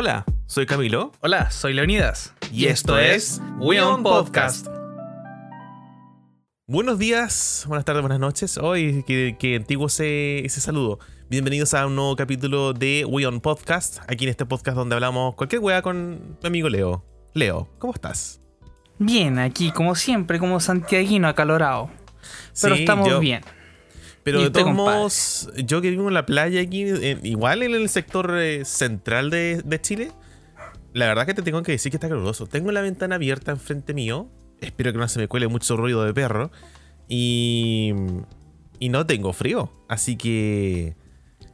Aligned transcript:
Hola, 0.00 0.24
soy 0.46 0.64
Camilo. 0.64 1.10
Hola, 1.22 1.50
soy 1.50 1.74
Leonidas. 1.74 2.32
Y 2.52 2.66
esto 2.66 2.96
es 2.96 3.42
We 3.58 3.80
On 3.80 4.04
Podcast. 4.04 4.68
Buenos 6.68 7.00
días, 7.00 7.64
buenas 7.66 7.84
tardes, 7.84 8.02
buenas 8.02 8.20
noches. 8.20 8.58
Hoy, 8.58 9.02
que, 9.02 9.56
antiguo 9.56 9.88
ese, 9.88 10.46
ese 10.46 10.60
saludo. 10.60 11.00
Bienvenidos 11.28 11.74
a 11.74 11.84
un 11.84 11.96
nuevo 11.96 12.14
capítulo 12.14 12.74
de 12.74 13.04
We 13.06 13.26
On 13.26 13.40
Podcast. 13.40 13.98
Aquí 14.06 14.22
en 14.22 14.30
este 14.30 14.46
podcast 14.46 14.76
donde 14.76 14.94
hablamos 14.94 15.34
cualquier 15.34 15.62
wea 15.62 15.82
con 15.82 16.38
mi 16.42 16.46
amigo 16.46 16.68
Leo. 16.68 17.04
Leo, 17.34 17.68
¿cómo 17.80 17.92
estás? 17.92 18.40
Bien, 19.00 19.40
aquí 19.40 19.72
como 19.72 19.96
siempre, 19.96 20.38
como 20.38 20.60
santiaguino 20.60 21.26
acalorado. 21.26 21.90
Pero 22.62 22.76
estamos 22.76 23.18
bien. 23.18 23.42
Pero 24.22 24.42
de 24.42 24.50
todos 24.50 24.74
modos, 24.74 25.50
yo 25.56 25.80
que 25.80 25.90
vivo 25.90 26.08
en 26.08 26.14
la 26.14 26.26
playa 26.26 26.60
aquí, 26.60 26.84
igual 27.22 27.62
en 27.62 27.74
el 27.74 27.88
sector 27.88 28.36
eh, 28.38 28.64
central 28.64 29.30
de, 29.30 29.78
Chile, 29.80 30.12
la 30.92 31.06
verdad 31.06 31.26
que 31.26 31.34
te 31.34 31.42
tengo 31.42 31.62
que 31.62 31.72
decir 31.72 31.90
que 31.90 31.96
está 31.96 32.08
caluroso. 32.08 32.46
Tengo 32.46 32.72
la 32.72 32.80
ventana 32.80 33.14
abierta 33.14 33.52
enfrente 33.52 33.94
mío. 33.94 34.28
Espero 34.60 34.92
que 34.92 34.98
no 34.98 35.08
se 35.08 35.18
me 35.18 35.28
cuele 35.28 35.48
mucho 35.48 35.76
ruido 35.76 36.04
de 36.04 36.12
perro. 36.12 36.50
Y, 37.08 37.94
y 38.78 38.88
no 38.88 39.06
tengo 39.06 39.32
frío. 39.32 39.72
Así 39.88 40.16
que 40.16 40.96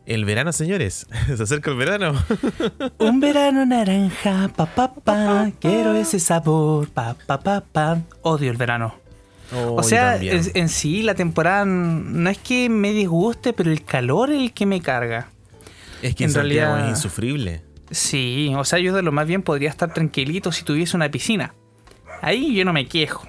el 0.06 0.24
verano, 0.24 0.52
señores. 0.52 1.06
Se 1.36 1.42
acerca 1.42 1.70
el 1.70 1.76
verano. 1.76 2.12
Un 2.98 3.20
verano 3.20 3.64
naranja, 3.64 4.50
pa 4.54 4.66
pa 4.66 4.92
pa. 4.92 5.50
Quiero 5.60 5.94
ese 5.94 6.18
sabor, 6.18 6.88
pa 6.90 7.16
pa 7.26 7.40
pa 7.40 7.60
pa. 7.60 8.02
Odio 8.22 8.50
el 8.50 8.56
verano. 8.56 9.03
Oh, 9.52 9.76
o 9.76 9.82
sea, 9.82 10.16
en, 10.20 10.68
sí 10.68 11.02
la 11.02 11.14
temporada 11.14 11.64
no 11.64 12.30
es 12.30 12.38
que 12.38 12.68
me 12.68 12.92
disguste, 12.92 13.52
pero 13.52 13.70
el 13.70 13.84
calor 13.84 14.30
es 14.30 14.40
el 14.40 14.52
que 14.52 14.66
me 14.66 14.80
carga. 14.80 15.28
Es 16.02 16.14
que 16.14 16.24
en, 16.24 16.34
realidad 16.34 16.84
es 16.84 16.90
insufrible. 16.90 17.62
Sí, 17.90 18.52
o 18.56 18.64
sea, 18.64 18.78
yo 18.78 18.94
de 18.94 19.02
lo 19.02 19.12
más 19.12 19.26
bien 19.26 19.42
podría 19.42 19.70
estar 19.70 19.92
tranquilito 19.92 20.50
si 20.50 20.64
tuviese 20.64 20.96
una 20.96 21.10
piscina. 21.10 21.54
Ahí 22.22 22.54
yo 22.54 22.64
no 22.64 22.72
me 22.72 22.86
quejo. 22.88 23.28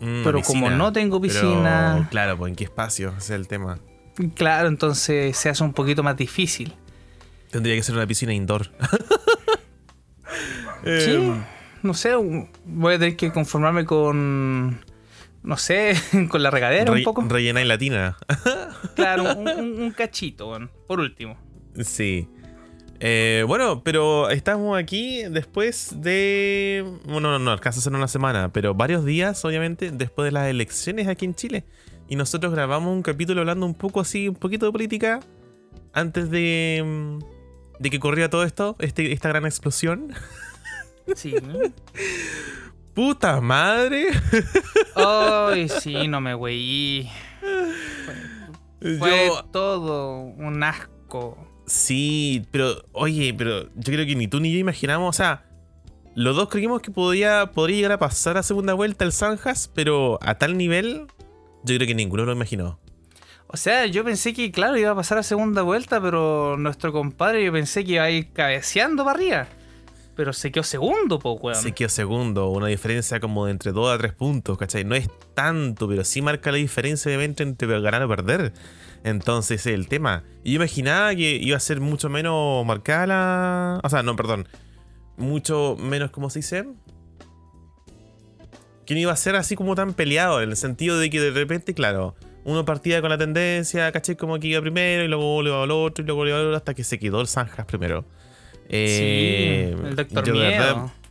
Mm, 0.00 0.24
pero 0.24 0.42
como 0.42 0.70
no 0.70 0.92
tengo 0.92 1.20
piscina. 1.20 2.08
claro, 2.10 2.36
pues 2.36 2.50
en 2.50 2.56
qué 2.56 2.64
espacio 2.64 3.10
ese 3.10 3.18
es 3.18 3.30
el 3.30 3.48
tema. 3.48 3.78
Claro, 4.34 4.68
entonces 4.68 5.36
se 5.36 5.48
hace 5.48 5.62
un 5.62 5.72
poquito 5.72 6.02
más 6.02 6.16
difícil. 6.16 6.74
Tendría 7.50 7.74
que 7.76 7.82
ser 7.82 7.94
una 7.94 8.06
piscina 8.06 8.32
indoor. 8.32 8.70
sí, 10.84 11.14
em. 11.14 11.44
no 11.82 11.94
sé, 11.94 12.14
voy 12.64 12.94
a 12.94 12.98
tener 12.98 13.16
que 13.16 13.32
conformarme 13.32 13.84
con 13.84 14.80
no 15.44 15.58
sé, 15.58 15.94
con 16.28 16.42
la 16.42 16.50
regadera 16.50 16.90
un 16.90 17.02
poco. 17.04 17.22
Rellena 17.22 17.60
en 17.60 17.68
latina. 17.68 18.16
claro, 18.96 19.36
un, 19.36 19.90
cachito, 19.96 20.58
por 20.88 21.00
último. 21.00 21.36
Sí. 21.82 22.28
Eh, 23.00 23.44
bueno, 23.46 23.82
pero 23.84 24.30
estamos 24.30 24.78
aquí 24.78 25.22
después 25.24 25.94
de. 26.00 26.84
Bueno, 27.04 27.32
no, 27.32 27.38
no, 27.38 27.50
alcanza 27.50 27.80
a 27.80 27.82
ser 27.82 27.92
una 27.92 28.08
semana, 28.08 28.52
pero 28.52 28.74
varios 28.74 29.04
días, 29.04 29.44
obviamente, 29.44 29.90
después 29.90 30.24
de 30.24 30.32
las 30.32 30.48
elecciones 30.48 31.08
aquí 31.08 31.26
en 31.26 31.34
Chile. 31.34 31.64
Y 32.08 32.16
nosotros 32.16 32.52
grabamos 32.52 32.92
un 32.92 33.02
capítulo 33.02 33.40
hablando 33.40 33.66
un 33.66 33.74
poco 33.74 34.00
así, 34.00 34.28
un 34.28 34.34
poquito 34.34 34.66
de 34.66 34.72
política, 34.72 35.20
antes 35.92 36.30
de, 36.30 37.18
de 37.78 37.90
que 37.90 37.98
corriera 37.98 38.30
todo 38.30 38.44
esto, 38.44 38.76
este, 38.78 39.12
esta 39.12 39.28
gran 39.28 39.44
explosión. 39.44 40.12
Sí. 41.14 41.34
Puta 42.94 43.40
madre. 43.40 44.08
Ay, 44.94 45.68
sí, 45.68 46.08
no 46.08 46.20
me 46.20 46.34
güey. 46.34 47.10
Fue, 48.98 49.30
todo 49.50 50.20
un 50.20 50.62
asco. 50.62 51.36
Sí, 51.66 52.46
pero, 52.50 52.84
oye, 52.92 53.34
pero 53.36 53.64
yo 53.74 53.92
creo 53.92 54.06
que 54.06 54.14
ni 54.14 54.28
tú 54.28 54.40
ni 54.40 54.52
yo 54.52 54.58
imaginamos, 54.58 55.08
o 55.08 55.16
sea, 55.16 55.46
los 56.14 56.36
dos 56.36 56.48
creímos 56.48 56.82
que 56.82 56.90
podía, 56.90 57.50
podría 57.52 57.76
llegar 57.76 57.92
a 57.92 57.98
pasar 57.98 58.36
a 58.36 58.42
segunda 58.42 58.74
vuelta 58.74 59.04
el 59.04 59.12
Sanjas, 59.12 59.70
pero 59.74 60.18
a 60.22 60.36
tal 60.36 60.56
nivel, 60.56 61.06
yo 61.64 61.76
creo 61.76 61.88
que 61.88 61.94
ninguno 61.94 62.24
lo 62.24 62.32
imaginó. 62.32 62.78
O 63.46 63.56
sea, 63.56 63.86
yo 63.86 64.04
pensé 64.04 64.34
que, 64.34 64.50
claro, 64.50 64.76
iba 64.76 64.90
a 64.90 64.94
pasar 64.94 65.18
a 65.18 65.22
segunda 65.22 65.62
vuelta, 65.62 66.00
pero 66.00 66.56
nuestro 66.58 66.92
compadre, 66.92 67.44
yo 67.44 67.52
pensé 67.52 67.84
que 67.84 67.92
iba 67.92 68.04
a 68.04 68.10
ir 68.10 68.32
cabeceando 68.32 69.04
para 69.04 69.16
arriba. 69.16 69.46
Pero 70.16 70.32
se 70.32 70.52
quedó 70.52 70.62
segundo, 70.62 71.18
po, 71.18 71.32
weón. 71.32 71.60
Se 71.60 71.72
quedó 71.72 71.88
segundo, 71.88 72.48
una 72.50 72.68
diferencia 72.68 73.18
como 73.18 73.46
de 73.46 73.52
entre 73.52 73.72
2 73.72 73.94
a 73.94 73.98
3 73.98 74.12
puntos, 74.12 74.56
¿cachai? 74.56 74.84
No 74.84 74.94
es 74.94 75.08
tanto, 75.34 75.88
pero 75.88 76.04
sí 76.04 76.22
marca 76.22 76.52
la 76.52 76.58
diferencia, 76.58 77.08
obviamente, 77.08 77.42
entre 77.42 77.80
ganar 77.80 78.02
o 78.02 78.08
perder. 78.08 78.52
Entonces, 79.02 79.66
el 79.66 79.88
tema. 79.88 80.22
Yo 80.44 80.54
imaginaba 80.54 81.14
que 81.14 81.36
iba 81.36 81.56
a 81.56 81.60
ser 81.60 81.80
mucho 81.80 82.08
menos 82.08 82.64
marcada 82.64 83.06
la. 83.06 83.80
O 83.82 83.88
sea, 83.88 84.02
no, 84.02 84.14
perdón. 84.14 84.48
Mucho 85.16 85.76
menos, 85.78 86.10
¿cómo 86.10 86.30
se 86.30 86.38
dice? 86.40 86.64
Que 88.86 88.94
no 88.94 89.00
iba 89.00 89.12
a 89.12 89.16
ser 89.16 89.34
así 89.36 89.56
como 89.56 89.74
tan 89.74 89.94
peleado, 89.94 90.42
en 90.42 90.50
el 90.50 90.56
sentido 90.56 90.98
de 90.98 91.10
que 91.10 91.20
de 91.20 91.30
repente, 91.30 91.74
claro, 91.74 92.14
uno 92.44 92.64
partía 92.64 93.00
con 93.00 93.10
la 93.10 93.18
tendencia, 93.18 93.90
¿cachai? 93.90 94.16
Como 94.16 94.38
que 94.38 94.48
iba 94.48 94.60
primero 94.60 95.04
y 95.04 95.08
luego 95.08 95.24
volvió 95.24 95.62
al 95.62 95.70
otro 95.70 96.04
y 96.04 96.06
luego 96.06 96.20
volvió 96.20 96.36
al 96.36 96.42
otro 96.46 96.56
hasta 96.56 96.74
que 96.74 96.84
se 96.84 96.98
quedó 96.98 97.20
el 97.20 97.26
Zanjas 97.26 97.66
primero. 97.66 98.04
Eh, 98.68 99.76
el 99.84 99.96
Doctor 99.96 100.24
yo, 100.24 100.34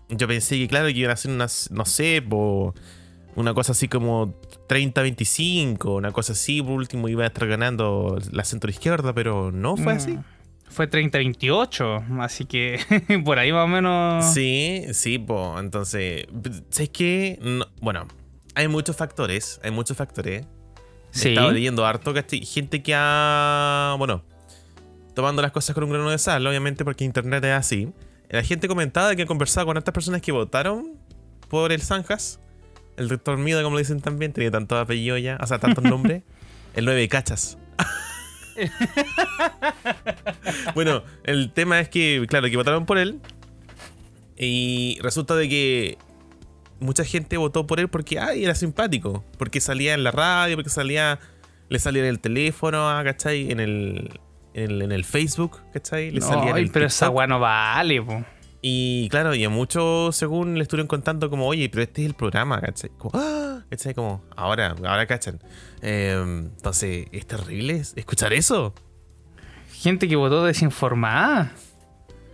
yo 0.10 0.28
pensé 0.28 0.58
que, 0.58 0.68
claro, 0.68 0.88
que 0.88 0.94
iban 0.94 1.12
a 1.12 1.14
hacer 1.14 1.32
unas, 1.32 1.70
no 1.72 1.86
sé, 1.86 2.24
una 3.36 3.54
cosa 3.54 3.72
así 3.72 3.88
como 3.88 4.36
30-25, 4.68 5.98
una 5.98 6.12
cosa 6.12 6.34
así, 6.34 6.62
por 6.62 6.72
último 6.72 7.08
iba 7.10 7.24
a 7.24 7.28
estar 7.28 7.48
ganando 7.48 8.20
la 8.32 8.44
centro 8.44 8.70
izquierda, 8.70 9.14
pero 9.14 9.52
no 9.52 9.76
fue 9.78 9.94
así. 9.94 10.14
Mm, 10.14 10.24
fue 10.70 10.90
30-28, 10.90 12.20
así 12.22 12.46
que 12.46 12.80
por 13.26 13.40
ahí 13.40 13.52
más 13.52 13.66
o 13.66 13.68
menos. 13.68 14.34
Sí, 14.34 14.86
sí, 14.94 15.20
pues, 15.20 15.60
entonces, 15.60 16.28
¿sabes 16.70 16.90
qué? 16.90 17.40
bueno, 17.82 18.08
hay 18.56 18.68
muchos 18.68 18.96
factores, 18.96 19.60
hay 19.64 19.72
muchos 19.72 19.98
factores. 19.98 20.46
Sí. 21.12 21.30
He 21.30 21.32
estado 21.34 21.52
leyendo 21.52 21.86
harto, 21.86 22.12
gente 22.44 22.82
que 22.82 22.94
ha, 22.96 23.96
bueno, 24.00 24.24
tomando 25.14 25.42
las 25.42 25.52
cosas 25.52 25.74
con 25.74 25.84
un 25.84 25.92
grano 25.92 26.10
de 26.10 26.18
sal, 26.18 26.46
obviamente 26.46 26.84
porque 26.84 27.04
internet 27.04 27.44
es 27.44 27.52
así. 27.52 27.92
La 28.30 28.44
gente 28.44 28.68
comentaba 28.68 29.16
que 29.16 29.26
conversaba 29.26 29.66
con 29.66 29.78
estas 29.78 29.94
personas 29.94 30.22
que 30.22 30.32
votaron 30.32 30.94
por 31.50 31.72
el 31.72 31.82
Zanjas. 31.82 32.40
El 32.98 33.10
rector 33.10 33.38
Mida, 33.38 33.64
como 33.64 33.76
lo 33.76 33.80
dicen 33.80 34.02
también, 34.02 34.34
tenía 34.34 34.52
tantos 34.52 34.80
apellidos 34.80 35.22
ya, 35.22 35.38
o 35.42 35.46
sea, 35.46 35.60
tantos 35.60 35.84
nombres. 35.84 36.24
el 36.76 36.86
9 36.86 37.08
cachas. 37.10 37.58
bueno, 40.76 41.04
el 41.24 41.52
tema 41.52 41.80
es 41.80 41.90
que, 41.90 42.24
claro, 42.28 42.50
que 42.50 42.58
votaron 42.58 42.86
por 42.86 42.98
él. 42.98 43.20
Y 44.38 44.98
resulta 45.02 45.36
de 45.36 45.48
que 45.48 45.98
mucha 46.80 47.04
gente 47.04 47.38
votó 47.38 47.68
por 47.68 47.80
él 47.80 47.88
porque, 47.88 48.20
ay, 48.20 48.44
era 48.44 48.56
simpático. 48.56 49.24
Porque 49.38 49.62
salía 49.62 49.94
en 49.94 50.04
la 50.04 50.12
radio, 50.12 50.56
porque 50.56 50.70
salía, 50.70 51.20
le 51.70 51.80
salía 51.80 52.04
en 52.04 52.10
el 52.10 52.20
teléfono, 52.20 52.88
¿cachai? 53.04 53.52
En 53.52 53.60
el, 53.60 54.20
en, 54.54 54.92
el 54.92 55.06
Facebook, 55.06 55.60
¿cachai? 55.74 56.12
Le 56.12 56.22
salía 56.22 56.54
pero 56.72 56.86
esa 56.86 57.10
weá 57.10 57.28
no 57.28 57.40
vale, 57.40 58.02
po. 58.02 58.24
Y 58.66 59.10
claro, 59.10 59.36
y 59.36 59.44
a 59.44 59.50
muchos, 59.50 60.16
según 60.16 60.56
le 60.56 60.62
estuvieron 60.62 60.88
contando, 60.88 61.30
como, 61.30 61.48
oye, 61.48 61.68
pero 61.68 61.84
este 61.84 62.04
es 62.04 62.08
el 62.08 62.14
programa, 62.14 62.62
¿cachai? 62.62 62.92
Como, 62.98 63.12
¡Ah! 63.14 63.62
¿cachai? 63.70 63.94
Como, 63.94 64.24
ahora, 64.38 64.74
ahora 64.86 65.06
cachan. 65.06 65.42
Em, 65.82 66.46
entonces, 66.46 67.08
es 67.12 67.28
terrible 67.28 67.82
escuchar 67.96 68.32
eso. 68.32 68.74
Gente 69.74 70.08
que 70.08 70.16
votó 70.16 70.46
desinformada. 70.46 71.52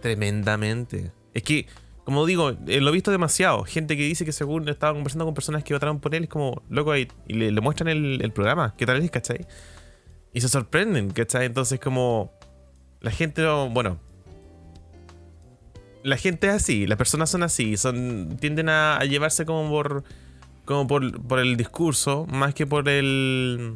Tremendamente. 0.03 1.11
Es 1.33 1.41
que, 1.41 1.65
como 2.03 2.27
digo, 2.27 2.51
eh, 2.67 2.79
lo 2.79 2.89
he 2.89 2.93
visto 2.93 3.09
demasiado. 3.09 3.63
Gente 3.63 3.97
que 3.97 4.03
dice 4.03 4.23
que 4.23 4.31
según 4.31 4.69
estaba 4.69 4.93
conversando 4.93 5.25
con 5.25 5.33
personas 5.33 5.63
que 5.63 5.73
votaron 5.73 5.99
por 5.99 6.13
él, 6.13 6.25
es 6.25 6.29
como, 6.29 6.61
loco, 6.69 6.95
y, 6.95 7.07
y 7.27 7.33
le, 7.33 7.59
muestran 7.59 7.87
el, 7.87 8.21
el 8.21 8.31
programa. 8.31 8.75
¿Qué 8.77 8.85
tal 8.85 9.01
es, 9.01 9.09
cachai? 9.09 9.47
Y 10.33 10.41
se 10.41 10.49
sorprenden, 10.49 11.11
¿cachai? 11.11 11.45
Entonces 11.45 11.79
como 11.79 12.31
la 13.01 13.11
gente 13.11 13.41
no, 13.41 13.69
bueno, 13.69 13.99
la 16.03 16.17
gente 16.17 16.47
es 16.47 16.53
así, 16.53 16.87
las 16.87 16.97
personas 16.97 17.29
son 17.29 17.43
así, 17.43 17.77
son 17.77 18.37
tienden 18.39 18.69
a, 18.69 18.99
llevarse 19.05 19.45
como 19.45 19.69
por 19.69 20.03
como 20.65 20.87
por, 20.87 21.21
por, 21.23 21.39
el 21.39 21.57
discurso 21.57 22.27
más 22.29 22.53
que 22.53 22.67
por 22.67 22.87
el 22.87 23.73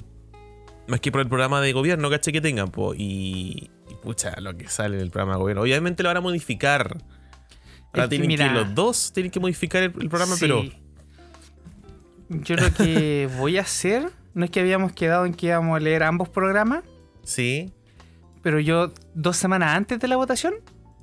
más 0.87 0.99
que 0.99 1.11
por 1.11 1.21
el 1.21 1.27
programa 1.27 1.61
de 1.61 1.73
gobierno, 1.73 2.09
¿cachai? 2.09 2.33
Que 2.33 2.41
tengan, 2.41 2.69
po, 2.69 2.93
y, 2.95 3.69
pucha, 4.01 4.39
lo 4.41 4.55
que 4.57 4.67
sale 4.67 4.97
del 4.97 5.09
programa 5.09 5.33
de 5.33 5.39
gobierno. 5.39 5.61
Obviamente 5.61 6.03
lo 6.03 6.09
van 6.09 6.17
a 6.17 6.21
modificar. 6.21 6.97
Ahora 7.93 8.09
tienen 8.09 8.37
que, 8.37 8.49
los 8.49 8.75
dos 8.75 9.13
tienen 9.13 9.31
que 9.31 9.39
modificar 9.39 9.83
el, 9.83 9.91
programa, 9.91 10.35
pero 10.39 10.63
yo 12.29 12.55
lo 12.55 12.73
que 12.73 13.29
voy 13.37 13.57
a 13.57 13.61
hacer 13.61 14.09
¿No 14.33 14.45
es 14.45 14.51
que 14.51 14.59
habíamos 14.59 14.93
quedado 14.93 15.25
en 15.25 15.33
que 15.33 15.47
íbamos 15.47 15.77
a 15.77 15.79
leer 15.79 16.03
ambos 16.03 16.29
programas? 16.29 16.83
Sí. 17.23 17.71
Pero 18.41 18.59
yo, 18.59 18.91
dos 19.13 19.37
semanas 19.37 19.75
antes 19.75 19.99
de 19.99 20.07
la 20.07 20.15
votación, 20.15 20.55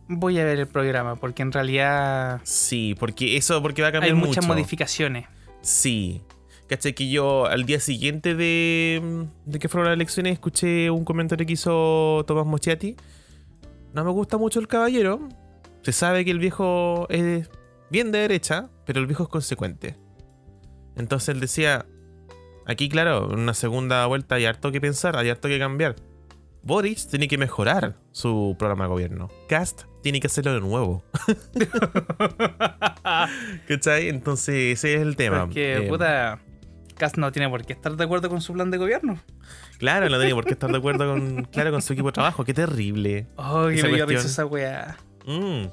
voy 0.09 0.38
a 0.38 0.44
ver 0.44 0.59
el 0.59 0.67
programa, 0.67 1.17
porque 1.17 1.43
en 1.43 1.53
realidad. 1.53 2.41
Sí, 2.44 2.97
porque 2.99 3.37
eso 3.37 3.62
porque 3.62 3.82
va 3.82 3.88
a 3.88 3.93
cambiar 3.93 4.15
Hay 4.15 4.21
muchas 4.21 4.47
modificaciones. 4.47 5.27
Sí. 5.62 6.23
¿Cachai? 6.69 6.94
Que 6.94 7.11
yo 7.11 7.47
al 7.47 7.65
día 7.67 7.81
siguiente 7.81 8.35
de, 8.35 9.27
de 9.44 9.59
que 9.59 9.69
fueron 9.69 9.87
las 9.87 9.94
elecciones 9.94 10.35
escuché 10.35 10.91
un 10.91 11.05
comentario 11.05 11.47
que 11.47 11.55
hizo 11.55 12.25
Tomás 12.26 12.47
Mochiati. 12.47 12.97
No 13.93 14.05
me 14.05 14.11
gusta 14.11 14.38
mucho 14.38 14.61
el 14.61 14.69
caballero, 14.69 15.29
se 15.83 15.93
sabe 15.93 16.25
que 16.25 16.31
el 16.31 16.38
viejo 16.38 17.06
es 17.11 17.49
bien 17.91 18.12
de 18.12 18.21
derecha, 18.21 18.69
pero 18.85 19.00
el 19.00 19.06
viejo 19.06 19.25
es 19.25 19.29
consecuente. 19.29 19.97
Entonces 20.97 21.31
él 21.31 21.41
decía, 21.41 21.87
aquí 22.70 22.88
claro, 22.88 23.32
en 23.32 23.40
una 23.40 23.55
segunda 23.55 24.06
vuelta 24.06 24.37
hay 24.37 24.46
harto 24.46 24.72
que 24.72 24.81
pensar, 24.81 25.17
hay 25.17 25.28
harto 25.28 25.49
que 25.49 25.58
cambiar. 25.58 25.96
Boris 26.62 27.08
tiene 27.08 27.26
que 27.26 27.38
mejorar 27.38 27.96
su 28.12 28.55
programa 28.58 28.84
de 28.84 28.90
gobierno. 28.90 29.31
Cast 29.49 29.84
tiene 30.02 30.20
que 30.20 30.26
hacerlo 30.26 30.52
de 30.52 30.61
nuevo. 30.61 31.02
¿Cachai? 33.69 34.08
Entonces 34.08 34.78
ese 34.78 34.94
es 34.94 35.00
el 35.00 35.17
tema. 35.17 35.46
Porque, 35.46 35.78
eh, 35.78 35.88
puta, 35.88 36.38
Cast 36.96 37.17
no 37.17 37.32
tiene 37.32 37.49
por 37.49 37.64
qué 37.64 37.72
estar 37.72 37.96
de 37.96 38.05
acuerdo 38.05 38.28
con 38.28 38.43
su 38.43 38.52
plan 38.52 38.70
de 38.70 38.76
gobierno. 38.76 39.19
Claro, 39.78 40.11
no 40.11 40.19
tiene 40.19 40.34
por 40.34 40.44
qué 40.44 40.52
estar 40.52 40.70
de 40.70 40.76
acuerdo 40.76 41.11
con, 41.11 41.44
claro, 41.44 41.70
con 41.70 41.81
su 41.81 41.94
equipo 41.94 42.08
de 42.08 42.12
trabajo. 42.12 42.44
Qué 42.44 42.55
terrible. 42.55 43.26
Oh, 43.37 43.69
que 43.69 43.82
me 43.82 43.94
dio 43.94 44.19
esa 44.19 44.44
weá. 44.44 44.99
Mm. 45.26 45.69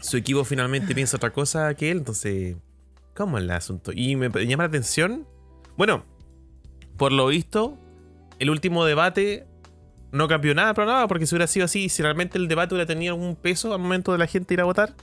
Su 0.00 0.16
equipo 0.16 0.44
finalmente 0.44 0.94
piensa 0.94 1.18
otra 1.18 1.30
cosa 1.30 1.74
que 1.74 1.90
él, 1.90 1.98
entonces, 1.98 2.56
¿cómo 3.20 3.36
es 3.36 3.44
el 3.44 3.50
asunto? 3.50 3.92
Y 3.94 4.16
me 4.16 4.30
llama 4.30 4.64
la 4.64 4.68
atención, 4.68 5.26
bueno, 5.76 6.04
por 6.96 7.12
lo 7.12 7.26
visto, 7.26 7.78
el 8.38 8.48
último 8.48 8.84
debate 8.86 9.46
no 10.10 10.26
cambió 10.26 10.54
nada, 10.54 10.72
pero 10.72 10.86
nada, 10.86 11.06
porque 11.06 11.26
si 11.26 11.34
hubiera 11.34 11.46
sido 11.46 11.66
así, 11.66 11.90
si 11.90 12.02
realmente 12.02 12.38
el 12.38 12.48
debate 12.48 12.74
hubiera 12.74 12.86
tenido 12.86 13.14
algún 13.14 13.36
peso 13.36 13.74
al 13.74 13.78
momento 13.78 14.12
de 14.12 14.18
la 14.18 14.26
gente 14.26 14.54
ir 14.54 14.60
a 14.62 14.64
votar, 14.64 14.94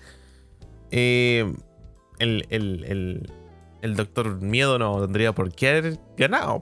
eh, 0.90 1.54
el, 2.18 3.30
doctor 3.96 4.42
Miedo 4.42 4.80
no 4.80 5.00
tendría 5.02 5.34
por 5.34 5.52
qué 5.52 5.70
haber 5.70 6.00
ganado. 6.18 6.60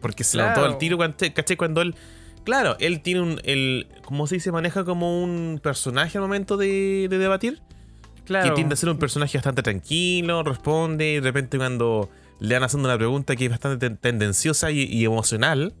Porque 0.00 0.24
se 0.24 0.38
claro. 0.38 0.60
notó 0.60 0.72
el 0.72 0.78
tiro, 0.78 0.98
¿caché? 0.98 1.56
Cuando 1.56 1.82
él. 1.82 1.94
Claro, 2.44 2.76
él 2.80 3.00
tiene 3.00 3.20
un. 3.22 3.40
El, 3.44 3.88
¿Cómo 4.04 4.26
se 4.26 4.36
dice? 4.36 4.52
Maneja 4.52 4.84
como 4.84 5.22
un 5.22 5.60
personaje 5.62 6.18
al 6.18 6.22
momento 6.22 6.56
de, 6.56 7.08
debatir. 7.08 7.62
Claro. 8.26 8.50
Que 8.50 8.54
tiende 8.56 8.74
a 8.74 8.76
ser 8.76 8.88
un 8.88 8.98
personaje 8.98 9.38
bastante 9.38 9.62
tranquilo, 9.62 10.42
responde, 10.42 11.12
y 11.12 11.14
de 11.14 11.20
repente 11.20 11.56
cuando 11.56 12.10
le 12.40 12.54
van 12.54 12.64
haciendo 12.64 12.88
una 12.88 12.98
pregunta 12.98 13.36
que 13.36 13.44
es 13.44 13.50
bastante 13.50 13.88
tendenciosa 13.90 14.70
y, 14.70 15.04
emocional, 15.04 15.74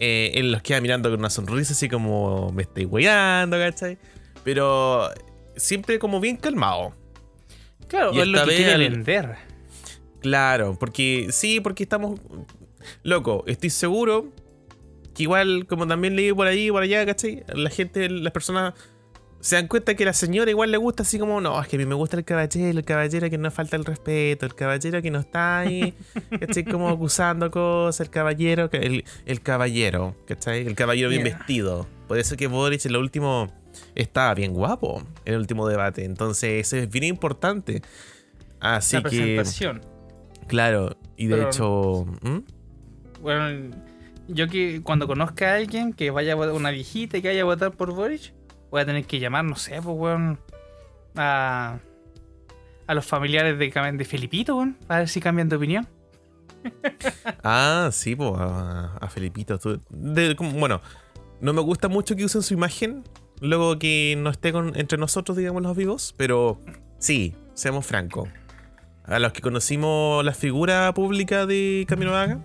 eh, 0.00 0.32
él 0.34 0.52
los 0.52 0.62
queda 0.62 0.80
mirando 0.80 1.10
con 1.10 1.20
una 1.20 1.30
sonrisa 1.30 1.72
así 1.72 1.88
como 1.88 2.52
me 2.52 2.62
estoy 2.62 2.84
weyando, 2.84 3.56
¿cachai? 3.56 3.98
Pero 4.44 5.08
siempre 5.56 5.98
como 5.98 6.20
bien 6.20 6.36
calmado. 6.36 6.92
Claro, 7.86 8.12
es 8.12 8.26
lo 8.26 8.44
que 8.44 8.56
quiere 8.56 8.76
vender. 8.76 9.36
Claro, 10.20 10.76
porque 10.78 11.28
sí, 11.30 11.60
porque 11.60 11.84
estamos 11.84 12.20
loco, 13.04 13.44
estoy 13.46 13.70
seguro 13.70 14.32
que 15.14 15.22
igual, 15.22 15.66
como 15.66 15.86
también 15.86 16.16
leí 16.16 16.32
por 16.32 16.46
ahí 16.46 16.66
y 16.66 16.70
por 16.70 16.82
allá, 16.82 17.06
¿cachai? 17.06 17.44
La 17.54 17.70
gente, 17.70 18.08
las 18.08 18.32
personas 18.32 18.74
se 19.40 19.56
dan 19.56 19.68
cuenta 19.68 19.94
que 19.94 20.02
a 20.02 20.06
la 20.06 20.12
señora 20.12 20.50
igual 20.50 20.70
le 20.70 20.78
gusta 20.78 21.02
así 21.02 21.18
como, 21.18 21.40
no, 21.40 21.60
es 21.60 21.68
que 21.68 21.76
a 21.76 21.78
mí 21.78 21.86
me 21.86 21.94
gusta 21.94 22.16
el 22.16 22.24
caballero, 22.24 22.78
el 22.78 22.84
caballero 22.84 23.30
que 23.30 23.38
no 23.38 23.50
falta 23.50 23.76
el 23.76 23.84
respeto, 23.84 24.46
el 24.46 24.54
caballero 24.54 25.00
que 25.00 25.10
no 25.10 25.20
está 25.20 25.60
ahí, 25.60 25.94
¿cachai? 26.40 26.64
Como 26.64 26.88
acusando 26.88 27.50
cosas, 27.50 28.00
el 28.00 28.10
caballero, 28.10 28.68
el, 28.72 29.04
el 29.26 29.40
caballero, 29.40 30.16
¿cachai? 30.26 30.66
El 30.66 30.74
caballero 30.74 31.08
bien 31.08 31.24
vestido. 31.24 31.86
Por 32.08 32.18
eso 32.18 32.36
que 32.36 32.46
Boric 32.46 32.84
en 32.86 32.92
lo 32.92 33.00
último 33.00 33.52
estaba 33.94 34.34
bien 34.34 34.52
guapo, 34.54 35.02
en 35.24 35.34
el 35.34 35.40
último 35.40 35.68
debate. 35.68 36.04
Entonces, 36.04 36.66
eso 36.66 36.76
es 36.76 36.90
bien 36.90 37.04
importante. 37.04 37.82
Así 38.60 38.96
la 38.96 39.02
presentación. 39.02 39.82
Claro, 40.48 40.96
y 41.16 41.26
de 41.26 41.44
hecho... 41.44 42.06
Bueno, 43.20 43.76
yo 44.28 44.48
que 44.48 44.80
cuando 44.82 45.06
conozca 45.06 45.52
a 45.52 45.56
alguien 45.56 45.92
que 45.92 46.10
vaya 46.10 46.32
a 46.32 46.36
votar, 46.36 46.54
una 46.54 46.70
viejita 46.70 47.20
que 47.20 47.28
vaya 47.28 47.42
a 47.42 47.44
votar 47.44 47.72
por 47.72 47.92
Boric, 47.92 48.32
voy 48.70 48.80
a 48.80 48.86
tener 48.86 49.04
que 49.04 49.18
llamar, 49.18 49.44
no 49.44 49.56
sé, 49.56 49.80
pues, 49.82 49.96
weón, 49.96 50.38
a, 51.16 51.78
a 52.86 52.94
los 52.94 53.04
familiares 53.04 53.58
de, 53.58 53.70
de 53.70 54.04
Felipito, 54.04 54.56
weón, 54.56 54.76
a 54.88 54.98
ver 54.98 55.08
si 55.08 55.20
cambian 55.20 55.48
de 55.48 55.56
opinión. 55.56 55.88
ah, 57.44 57.90
sí, 57.92 58.16
pues, 58.16 58.32
a, 58.36 59.08
Felipito. 59.10 59.58
bueno, 59.90 60.80
no 61.40 61.52
me 61.52 61.60
gusta 61.60 61.88
mucho 61.88 62.16
que 62.16 62.24
usen 62.24 62.42
su 62.42 62.54
imagen, 62.54 63.04
luego 63.40 63.78
que 63.78 64.16
no 64.18 64.30
esté 64.30 64.52
con, 64.52 64.76
entre 64.76 64.98
nosotros, 64.98 65.36
digamos, 65.36 65.62
los 65.62 65.76
vivos, 65.76 66.14
pero 66.16 66.60
sí, 66.98 67.34
seamos 67.54 67.86
francos. 67.86 68.28
A 69.04 69.18
los 69.18 69.32
que 69.32 69.40
conocimos 69.40 70.22
la 70.22 70.34
figura 70.34 70.92
pública 70.92 71.46
de 71.46 71.86
Camilo 71.88 72.12
Vaga, 72.12 72.40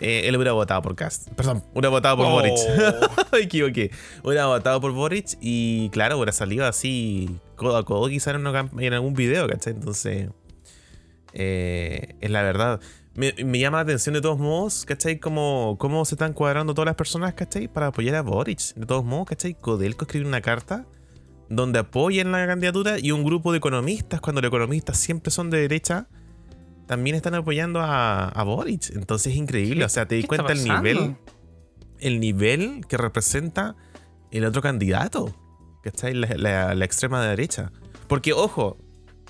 eh, 0.00 0.22
él 0.24 0.36
hubiera 0.36 0.52
votado 0.52 0.82
por 0.82 0.94
Cast. 0.94 1.28
Perdón, 1.30 1.64
hubiera 1.72 1.88
votado 1.88 2.16
por 2.16 2.26
Boric. 2.26 2.54
Oh. 2.54 3.26
Me 3.32 3.40
equivoqué. 3.40 3.90
Hubiera 4.22 4.46
votado 4.46 4.80
por 4.80 4.92
Boric 4.92 5.36
y, 5.40 5.88
claro, 5.90 6.16
hubiera 6.16 6.32
salido 6.32 6.66
así 6.66 7.38
codo 7.56 7.76
a 7.76 7.84
codo, 7.84 8.08
quizás 8.08 8.34
en, 8.34 8.46
algún 8.92 9.14
video, 9.14 9.48
¿cachai? 9.48 9.72
Entonces, 9.72 10.28
eh, 11.32 12.14
es 12.20 12.30
la 12.30 12.42
verdad. 12.42 12.80
Me, 13.14 13.32
llama 13.32 13.78
la 13.78 13.82
atención 13.82 14.14
de 14.14 14.20
todos 14.20 14.38
modos, 14.38 14.84
¿cachai? 14.84 15.18
Cómo, 15.18 15.76
cómo 15.78 16.04
se 16.04 16.16
están 16.16 16.34
cuadrando 16.34 16.74
todas 16.74 16.86
las 16.86 16.96
personas, 16.96 17.32
¿cachai? 17.32 17.66
Para 17.66 17.86
apoyar 17.86 18.16
a 18.16 18.22
Boric. 18.22 18.74
De 18.74 18.84
todos 18.84 19.04
modos, 19.04 19.28
¿cachai? 19.28 19.54
Codelco 19.54 20.04
escribe 20.04 20.26
una 20.26 20.42
carta 20.42 20.84
donde 21.48 21.78
apoyan 21.78 22.32
la 22.32 22.46
candidatura 22.46 22.98
y 22.98 23.12
un 23.12 23.24
grupo 23.24 23.52
de 23.52 23.58
economistas, 23.58 24.20
cuando 24.20 24.40
los 24.40 24.48
economistas 24.48 24.98
siempre 24.98 25.30
son 25.30 25.48
de 25.48 25.60
derecha, 25.60 26.08
también 26.86 27.16
están 27.16 27.34
apoyando 27.34 27.80
a, 27.80 28.28
a 28.28 28.42
Boric. 28.44 28.90
Entonces 28.94 29.32
es 29.32 29.38
increíble. 29.38 29.84
O 29.84 29.88
sea, 29.88 30.06
te 30.06 30.14
di 30.14 30.22
cuenta 30.22 30.52
el 30.52 30.64
nivel. 30.64 31.16
El 31.98 32.20
nivel 32.20 32.86
que 32.88 32.96
representa 32.96 33.76
el 34.30 34.44
otro 34.44 34.62
candidato. 34.62 35.34
Que 35.82 35.90
está 35.90 36.08
en 36.08 36.20
la, 36.20 36.84
extrema 36.84 37.24
derecha. 37.24 37.72
Porque, 38.08 38.32
ojo, 38.32 38.78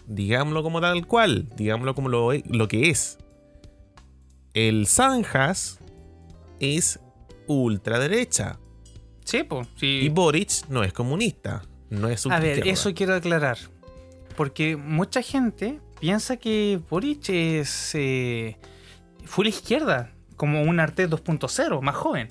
digámoslo 0.06 0.62
como 0.62 0.80
tal 0.80 1.06
cual. 1.06 1.48
Digámoslo 1.56 1.94
como 1.94 2.08
lo, 2.08 2.30
lo 2.32 2.68
que 2.68 2.90
es. 2.90 3.18
El 4.54 4.86
Sanjas 4.86 5.78
es 6.60 7.00
ultraderecha. 7.46 8.58
Sí, 9.24 9.42
pues. 9.42 9.68
Sí. 9.76 10.00
Y 10.02 10.08
Boric 10.08 10.68
no 10.68 10.82
es 10.82 10.92
comunista. 10.92 11.62
No 11.90 12.08
es 12.08 12.26
A 12.26 12.38
ver, 12.38 12.66
eso 12.66 12.94
quiero 12.94 13.14
aclarar. 13.14 13.58
Porque 14.36 14.76
mucha 14.76 15.22
gente 15.22 15.80
piensa 16.00 16.36
que 16.36 16.80
Boric 16.88 17.28
es 17.30 17.92
eh, 17.94 18.56
full 19.24 19.46
izquierda, 19.46 20.12
como 20.36 20.62
un 20.62 20.80
Arte 20.80 21.08
2.0, 21.08 21.80
más 21.80 21.96
joven. 21.96 22.28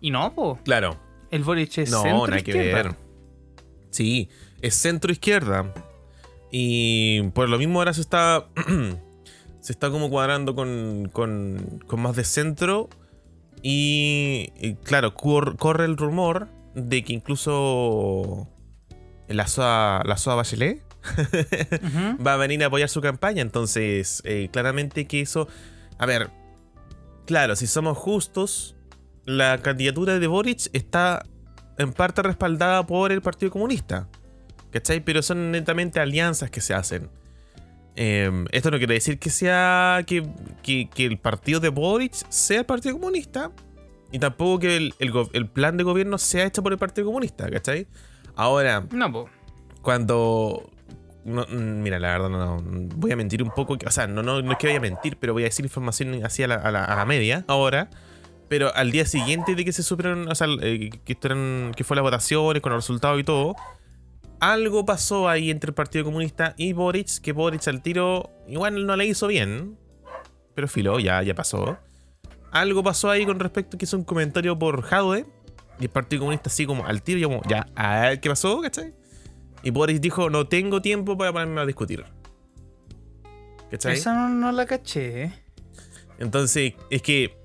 Y 0.00 0.10
no, 0.10 0.34
po. 0.34 0.58
Claro. 0.64 0.96
El 1.30 1.44
Boric 1.44 1.78
es 1.78 1.90
no, 1.90 2.02
centro 2.02 2.26
nada 2.26 2.42
que 2.42 2.52
ver. 2.52 2.96
Sí, 3.90 4.28
es 4.60 4.74
centro 4.74 5.12
izquierda. 5.12 5.72
Y 6.50 7.22
por 7.30 7.48
lo 7.48 7.58
mismo 7.58 7.78
ahora 7.78 7.92
se 7.92 8.00
está. 8.00 8.48
se 9.60 9.72
está 9.72 9.90
como 9.90 10.10
cuadrando 10.10 10.54
con, 10.54 11.10
con, 11.12 11.80
con 11.86 12.00
más 12.00 12.16
de 12.16 12.24
centro. 12.24 12.88
Y, 13.62 14.74
claro, 14.84 15.14
corre 15.14 15.84
el 15.84 15.96
rumor 15.96 16.48
de 16.74 17.04
que 17.04 17.12
incluso 17.12 18.48
la 19.28 19.46
SOA, 19.46 20.02
la 20.06 20.16
SOA 20.16 20.36
Bachelet 20.36 20.89
va 22.26 22.34
a 22.34 22.36
venir 22.36 22.62
a 22.62 22.66
apoyar 22.66 22.88
su 22.88 23.00
campaña. 23.00 23.42
Entonces, 23.42 24.22
eh, 24.24 24.48
claramente 24.52 25.06
que 25.06 25.20
eso. 25.20 25.48
A 25.98 26.06
ver, 26.06 26.30
claro, 27.26 27.56
si 27.56 27.66
somos 27.66 27.96
justos, 27.98 28.76
la 29.24 29.58
candidatura 29.58 30.18
de 30.18 30.26
Boric 30.26 30.68
está 30.72 31.24
en 31.78 31.92
parte 31.92 32.22
respaldada 32.22 32.86
por 32.86 33.12
el 33.12 33.22
Partido 33.22 33.50
Comunista. 33.50 34.08
¿Cachai? 34.70 35.00
Pero 35.00 35.22
son 35.22 35.50
netamente 35.50 35.98
alianzas 36.00 36.50
que 36.50 36.60
se 36.60 36.74
hacen. 36.74 37.10
Em, 37.96 38.46
esto 38.52 38.70
no 38.70 38.78
quiere 38.78 38.94
decir 38.94 39.18
que 39.18 39.30
sea. 39.30 40.04
Que, 40.06 40.26
el 40.96 41.18
partido 41.18 41.60
de 41.60 41.70
Boric 41.70 42.14
sea 42.28 42.60
el 42.60 42.66
Partido 42.66 42.98
Comunista. 42.98 43.50
Y 44.12 44.18
tampoco 44.18 44.60
que 44.60 44.92
el, 44.98 45.48
plan 45.48 45.76
de 45.76 45.84
gobierno 45.84 46.18
sea 46.18 46.46
hecho 46.46 46.62
por 46.62 46.72
el 46.72 46.78
Partido 46.78 47.06
Comunista, 47.06 47.48
¿cachai? 47.50 47.86
Ahora. 48.36 48.86
No, 48.90 49.26
Cuando 49.82 50.70
Mm, 51.24 51.82
mira, 51.82 51.98
la 51.98 52.12
verdad 52.12 52.30
no, 52.30 52.58
Voy 52.96 53.12
a 53.12 53.16
mentir 53.16 53.42
un 53.42 53.50
poco. 53.50 53.76
O 53.86 53.90
sea, 53.90 54.06
no, 54.06 54.22
no, 54.22 54.42
no 54.42 54.52
es 54.52 54.58
que 54.58 54.66
vaya 54.66 54.78
a 54.78 54.82
mentir, 54.82 55.16
pero 55.18 55.32
voy 55.32 55.42
a 55.42 55.46
decir 55.46 55.64
información 55.64 56.24
así 56.24 56.42
a 56.42 56.48
la, 56.48 56.56
a 56.56 57.04
media 57.06 57.44
ahora. 57.48 57.90
Pero 58.48 58.74
al 58.74 58.90
día 58.90 59.06
siguiente 59.06 59.54
de 59.54 59.64
que 59.64 59.72
se 59.72 59.82
supieron, 59.82 60.28
o 60.28 60.34
sea, 60.34 60.48
eh, 60.60 60.90
que, 61.04 61.16
que 61.16 61.84
fue 61.84 61.96
las 61.96 62.02
votaciones 62.02 62.60
con 62.60 62.72
los 62.72 62.82
resultados 62.82 63.20
y 63.20 63.24
todo, 63.24 63.54
algo 64.40 64.84
pasó 64.84 65.28
ahí 65.28 65.50
entre 65.50 65.68
el 65.68 65.74
Partido 65.74 66.04
Comunista 66.04 66.54
y 66.56 66.72
Boric, 66.72 67.20
que 67.20 67.32
Boric 67.32 67.68
al 67.68 67.82
tiro 67.82 68.30
igual 68.48 68.86
no 68.86 68.96
le 68.96 69.06
hizo 69.06 69.28
bien, 69.28 69.78
pero 70.54 70.66
filo, 70.66 70.98
ya, 70.98 71.22
ya 71.22 71.34
pasó. 71.34 71.78
Algo 72.50 72.82
pasó 72.82 73.10
ahí 73.10 73.24
con 73.24 73.38
respecto 73.38 73.78
que 73.78 73.84
hizo 73.84 73.96
un 73.96 74.04
comentario 74.04 74.58
por 74.58 74.82
Jaude, 74.82 75.26
y 75.78 75.84
el 75.84 75.90
Partido 75.90 76.20
Comunista 76.20 76.48
así 76.48 76.66
como 76.66 76.84
al 76.86 77.02
tiro, 77.02 77.20
y 77.20 77.22
como, 77.22 77.42
ya, 77.46 77.68
a 77.76 78.16
qué 78.16 78.28
pasó, 78.28 78.60
¿cachai? 78.60 78.94
Y 79.62 79.70
Boris 79.70 80.00
dijo, 80.00 80.30
no 80.30 80.46
tengo 80.46 80.80
tiempo 80.80 81.16
para 81.16 81.32
ponerme 81.32 81.60
a 81.60 81.66
discutir. 81.66 82.04
¿Cachai? 83.70 83.94
Esa 83.94 84.28
no, 84.28 84.52
la 84.52 84.66
caché. 84.66 85.32
Entonces, 86.18 86.74
es 86.90 87.02
que... 87.02 87.38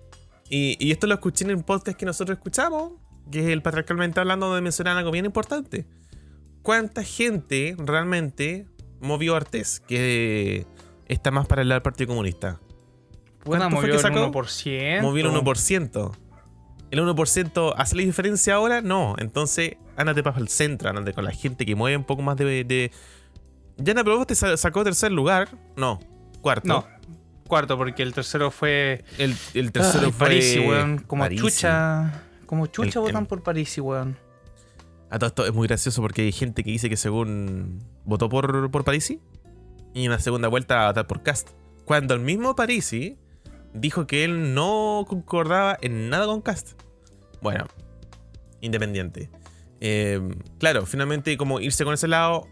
Y, 0.50 0.92
esto 0.92 1.08
lo 1.08 1.16
escuché 1.16 1.44
en 1.46 1.52
el 1.52 1.64
podcast 1.64 1.98
que 1.98 2.06
nosotros 2.06 2.38
escuchamos. 2.38 2.94
que 3.32 3.40
es 3.40 3.48
el 3.48 3.62
patriarcalmente 3.62 4.20
hablando, 4.20 4.48
donde 4.48 4.62
mencionan 4.62 4.98
algo 4.98 5.12
bien 5.12 5.26
importante. 5.26 5.86
¿Cuánta 6.62 7.04
gente 7.04 7.76
realmente 7.78 8.68
movió 9.00 9.36
Artés? 9.36 9.80
Que 9.80 10.66
está 11.08 11.32
más 11.32 11.48
para 11.48 11.62
el 11.62 11.70
lado 11.70 11.78
del 11.78 11.84
Partido 11.84 12.08
Comunista. 12.10 12.60
¿Cuánto 13.44 13.70
movió 13.70 13.96
el 13.96 14.02
1%. 14.02 15.02
Movió 15.02 15.30
el 15.30 15.32
1%. 15.32 16.16
¿El 16.92 17.00
1% 17.00 17.74
hace 17.78 17.96
la 17.96 18.02
diferencia 18.04 18.56
ahora? 18.56 18.82
No. 18.82 19.16
Entonces, 19.18 19.78
ándate 19.98 20.24
para 20.24 20.40
el 20.40 20.48
centro, 20.48 20.90
ándate 20.90 21.14
con 21.14 21.26
la 21.26 21.32
gente 21.32 21.66
que 21.66 21.76
mueve 21.76 21.98
un 21.98 22.04
poco 22.04 22.22
más 22.22 22.38
de. 22.38 22.64
de... 22.64 22.92
Yana 23.78 24.04
te 24.26 24.36
sacó 24.36 24.84
tercer 24.84 25.12
lugar. 25.12 25.50
No, 25.76 26.00
cuarto. 26.42 26.68
No, 26.68 26.88
cuarto, 27.48 27.78
porque 27.78 28.04
el 28.04 28.14
tercero 28.14 28.52
fue. 28.52 29.04
El, 29.18 29.36
el 29.54 29.72
tercero 29.72 30.12
fue. 30.12 30.28
París, 30.28 30.58
weón. 30.58 31.00
Como 31.00 31.28
chucha. 31.30 32.24
Como 32.46 32.68
chucha 32.68 33.00
votan 33.00 33.26
por 33.26 33.44
París, 33.44 33.78
weón. 33.78 34.18
A 35.10 35.20
todo 35.20 35.28
esto 35.28 35.46
es 35.46 35.54
muy 35.54 35.68
gracioso 35.68 36.02
porque 36.02 36.24
hay 36.24 36.32
gente 36.32 36.64
que 36.64 36.72
dice 36.72 36.90
que 36.90 36.98
según 36.98 37.84
votó 38.06 38.28
por, 38.28 38.72
por 38.72 38.84
Parisi 38.84 39.20
y 39.94 40.06
en 40.06 40.12
la 40.12 40.20
segunda 40.20 40.48
vuelta 40.48 40.84
a 40.84 40.88
votar 40.88 41.08
por 41.08 41.24
Cast. 41.24 41.50
Cuando 41.86 42.14
el 42.16 42.20
mismo 42.20 42.56
Parisi 42.56 43.18
dijo 43.76 44.08
que 44.08 44.24
él 44.24 44.54
no 44.54 45.06
concordaba 45.08 45.78
en 45.82 46.10
nada 46.10 46.26
con 46.26 46.42
Cast. 46.42 46.82
Bueno, 47.42 47.66
independiente. 48.62 49.30
Eh, 49.82 50.22
claro, 50.58 50.86
finalmente 50.86 51.38
como 51.38 51.60
irse 51.60 51.84
con 51.84 51.94
ese 51.94 52.08
lado. 52.08 52.48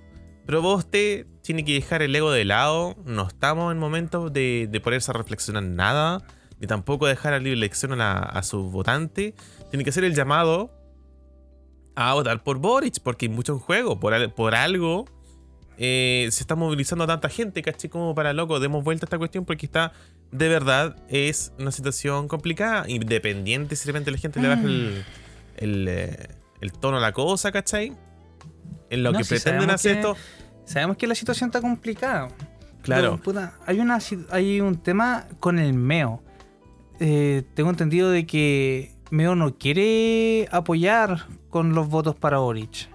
Pero 0.46 0.62
vos 0.62 0.90
te 0.90 1.26
tiene 1.42 1.64
que 1.64 1.74
dejar 1.74 2.02
el 2.02 2.16
ego 2.16 2.32
de 2.32 2.46
lado. 2.46 2.96
No 3.06 3.28
estamos 3.28 3.72
en 3.72 3.80
momentos 3.80 4.32
de, 4.34 4.82
ponerse 4.84 5.12
a 5.12 5.14
reflexionar 5.14 5.64
nada. 5.64 6.22
Ni 6.60 6.68
tampoco 6.68 7.08
dejar 7.08 7.34
a 7.34 7.40
libre 7.40 7.54
elección 7.54 8.00
a, 8.02 8.20
a 8.20 8.44
su 8.44 8.70
votante. 8.70 9.34
Tiene 9.70 9.84
que 9.84 9.90
hacer 9.90 10.04
el 10.04 10.16
llamado 10.16 10.72
a 11.96 12.14
votar 12.14 12.44
por 12.44 12.58
Boric. 12.60 13.00
Porque 13.02 13.28
hay 13.28 13.32
mucho 13.32 13.54
en 13.54 13.60
juego. 13.60 14.00
Por, 14.00 14.14
algo 14.56 15.06
eh, 15.78 16.28
se 16.30 16.44
está 16.44 16.56
movilizando 16.56 17.08
tanta 17.08 17.30
gente, 17.30 17.62
¿cachai? 17.62 17.90
Como 17.90 18.14
para 18.14 18.34
loco, 18.34 18.60
demos 18.60 18.84
vuelta 18.84 19.06
a 19.06 19.08
esta 19.08 19.18
cuestión 19.18 19.46
porque 19.46 19.66
está, 19.66 19.94
de 20.34 20.50
verdad, 20.50 20.96
es 21.10 21.54
una 21.60 21.72
situación 21.72 22.28
complicada, 22.28 22.90
independiente 22.90 23.76
si 23.76 23.86
de 23.86 23.92
repente 23.92 24.12
la 24.12 24.18
gente 24.18 24.42
le 24.42 24.48
baja 24.48 24.64
el, 24.64 25.06
el, 25.58 25.88
eh, 25.88 26.30
tono 26.80 26.98
a 26.98 27.00
la 27.00 27.12
cosa, 27.12 27.52
¿cachai? 27.52 27.94
En 28.90 29.04
lo 29.04 29.14
que 29.14 29.24
pretenden 29.24 29.70
hacer 29.70 29.98
esto. 29.98 30.18
Sabemos 30.66 30.98
que 30.98 31.06
la 31.06 31.14
situación 31.14 31.50
está 31.50 31.62
complicada. 31.62 32.30
Claro. 32.82 33.20
hay, 33.66 33.80
una, 33.80 34.00
hay 34.32 34.60
un 34.60 34.78
tema 34.78 35.28
con 35.40 35.60
el 35.60 35.74
MEO. 35.74 36.22
Eh, 37.00 37.44
tengo 37.54 37.70
entendido 37.70 38.10
de 38.10 38.26
que 38.26 38.92
MEO 39.12 39.36
no 39.36 39.58
quiere 39.58 40.48
apoyar 40.52 41.28
con 41.50 41.76
los 41.76 41.88
votos 41.90 42.16
para 42.16 42.40
Boric. 42.40 42.90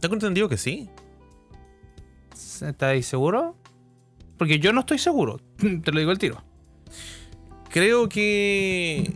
Tengo 0.00 0.14
entendido 0.14 0.48
que 0.48 0.58
sí. 0.58 0.90
¿Estáis 2.60 3.06
seguro? 3.06 3.56
Porque 4.36 4.58
yo 4.58 4.72
no 4.72 4.80
estoy 4.80 4.98
seguro. 4.98 5.40
Te 5.56 5.90
lo 5.90 5.98
digo 5.98 6.10
al 6.10 6.18
tiro. 6.18 6.51
Creo 7.72 8.08
que. 8.08 9.12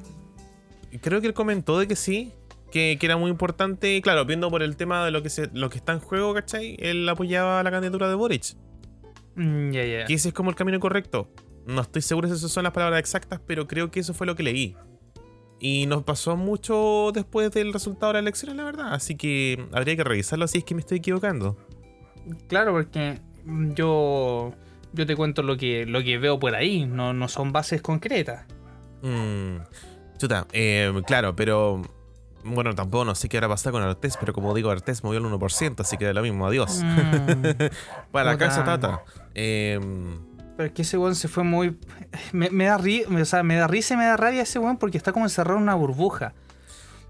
Creo 1.03 1.21
que 1.21 1.27
él 1.27 1.35
comentó 1.35 1.79
de 1.79 1.87
que 1.87 1.95
sí. 1.95 2.33
Que, 2.73 2.99
era 3.01 3.17
muy 3.17 3.31
importante. 3.31 4.01
Claro, 4.03 4.25
viendo 4.25 4.51
por 4.51 4.63
el 4.63 4.77
tema 4.77 5.05
de 5.05 5.11
lo 5.11 5.23
que, 5.23 5.31
se, 5.31 5.49
lo 5.55 5.71
que 5.71 5.79
está 5.79 5.93
en 5.93 6.01
juego, 6.01 6.35
¿cachai? 6.35 6.77
Él 6.79 7.09
apoyaba 7.09 7.63
la 7.63 7.71
candidatura 7.71 8.09
de 8.09 8.15
Boric. 8.15 8.55
Mm, 9.35 9.71
ya, 9.71 9.85
ya. 9.85 10.05
Que 10.07 10.15
ese 10.15 10.29
es 10.29 10.35
como 10.35 10.51
el 10.51 10.57
camino 10.57 10.81
correcto. 10.81 11.29
No 11.67 11.83
estoy 11.83 12.03
seguro 12.03 12.29
si 12.29 12.35
esas 12.35 12.51
son 12.51 12.65
las 12.65 12.73
palabras 12.73 13.01
exactas, 13.01 13.41
pero 13.47 13.67
creo 13.67 13.91
que 13.91 14.01
eso 14.01 14.15
fue 14.15 14.27
lo 14.27 14.35
que 14.35 14.43
leí. 14.43 14.77
Y 15.59 15.87
nos 15.87 16.03
pasó 16.03 16.37
mucho 16.37 17.13
después 17.15 17.51
del 17.51 17.73
resultado 17.73 18.13
de 18.13 18.15
la 18.15 18.21
elección, 18.21 18.57
la 18.57 18.65
verdad. 18.65 18.93
Así 18.93 19.17
que 19.17 19.67
habría 19.73 19.97
que 19.97 20.05
revisarlo 20.05 20.47
si 20.49 20.59
es 20.59 20.65
que 20.65 20.75
me 20.75 20.81
estoy 20.81 20.99
equivocando. 20.99 21.57
Claro, 22.49 22.73
porque 22.73 23.21
yo 23.75 24.53
yo 24.97 25.07
te 25.07 25.15
cuento 25.15 25.43
lo 25.43 25.57
que, 25.57 25.87
lo 25.87 26.03
que 26.03 26.19
veo 26.19 26.39
por 26.39 26.55
ahí, 26.55 26.87
no, 26.87 27.13
no 27.13 27.29
son 27.29 27.53
bases 27.53 27.83
concretas. 27.83 28.47
Mm, 29.03 29.59
chuta, 30.19 30.47
eh, 30.53 30.91
claro, 31.07 31.37
pero 31.37 31.83
bueno, 32.43 32.75
tampoco 32.75 33.05
no 33.05 33.15
sé 33.15 33.29
qué 33.29 33.37
habrá 33.37 33.49
pasado 33.49 33.73
con 33.73 33.83
Artés, 33.83 34.17
pero 34.19 34.33
como 34.33 34.55
digo, 34.55 34.71
Artés 34.71 35.05
movió 35.05 35.21
el 35.21 35.27
1%, 35.27 35.81
así 35.81 35.99
que 35.99 36.07
da 36.07 36.15
lo 36.15 36.23
mismo, 36.23 36.47
adiós. 36.47 36.83
Mm. 36.83 37.43
Para 38.11 38.33
la 38.33 38.39
casa 38.39 38.65
Tata. 38.65 39.03
Em, 39.35 40.19
pero 40.57 40.69
es 40.69 40.73
que 40.73 40.83
ese 40.83 40.97
weón 40.97 41.15
se 41.15 41.29
fue 41.29 41.45
muy. 41.45 41.77
Me, 42.33 42.65
da 42.65 42.79
o 42.79 43.25
sea, 43.25 43.43
me 43.43 43.57
da 43.57 43.67
risa 43.67 43.95
y 43.95 43.97
me 43.99 44.07
da 44.07 44.17
rabia 44.17 44.43
ese 44.43 44.59
weón 44.59 44.79
porque 44.79 44.97
está 44.97 45.13
como 45.13 45.27
encerrado 45.27 45.59
en 45.59 45.65
una 45.65 45.75
burbuja. 45.75 46.33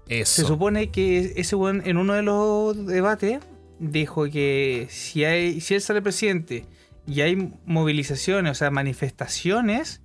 Eso. 0.09 0.41
Se 0.41 0.47
supone 0.47 0.89
que 0.89 1.33
ese 1.37 1.55
weón 1.55 1.81
en 1.85 1.97
uno 1.97 2.13
de 2.13 2.23
los 2.23 2.85
debates 2.85 3.39
dijo 3.79 4.25
que 4.25 4.87
si, 4.89 5.23
hay, 5.23 5.61
si 5.61 5.75
él 5.75 5.81
sale 5.81 6.01
presidente 6.01 6.65
y 7.07 7.21
hay 7.21 7.53
movilizaciones, 7.65 8.51
o 8.51 8.55
sea, 8.55 8.69
manifestaciones, 8.69 10.01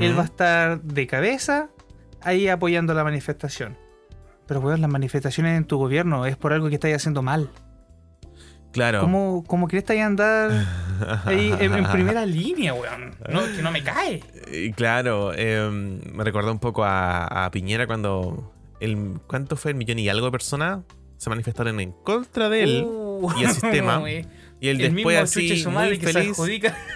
él 0.00 0.18
va 0.18 0.22
a 0.22 0.24
estar 0.24 0.82
de 0.82 1.06
cabeza 1.06 1.68
ahí 2.22 2.48
apoyando 2.48 2.94
la 2.94 3.04
manifestación. 3.04 3.76
Pero, 4.46 4.60
weón, 4.60 4.80
las 4.80 4.90
manifestaciones 4.90 5.56
en 5.56 5.64
tu 5.64 5.76
gobierno 5.76 6.24
es 6.26 6.36
por 6.36 6.52
algo 6.52 6.68
que 6.68 6.74
estáis 6.74 6.96
haciendo 6.96 7.22
mal. 7.22 7.50
Claro. 8.72 9.00
¿Cómo, 9.00 9.44
cómo 9.46 9.68
crees 9.68 9.84
que 9.84 10.00
andar 10.00 10.50
ahí 11.24 11.54
en, 11.58 11.84
primera 11.90 12.26
línea, 12.26 12.74
weón? 12.74 13.14
No, 13.30 13.42
que 13.44 13.62
no 13.62 13.70
me 13.70 13.82
cae. 13.82 14.22
Claro, 14.74 15.32
em, 15.34 16.00
me 16.12 16.24
recordó 16.24 16.52
un 16.52 16.58
poco 16.58 16.84
a, 16.84 17.48
Piñera 17.52 17.86
cuando. 17.86 18.52
El, 18.80 19.18
¿Cuánto 19.26 19.56
fue 19.56 19.70
el 19.70 19.76
millón 19.76 19.98
y 19.98 20.08
algo 20.08 20.26
de 20.26 20.32
personas 20.32 20.80
se 21.16 21.30
manifestaron 21.30 21.80
en 21.80 21.92
contra 21.92 22.50
de 22.50 22.62
él 22.62 22.86
y 23.38 23.44
el 23.44 23.50
sistema? 23.50 24.02
Y 24.60 24.68
él 24.68 24.78
después 24.78 25.18
así 25.18 25.64
muy 25.68 25.98
feliz 25.98 26.36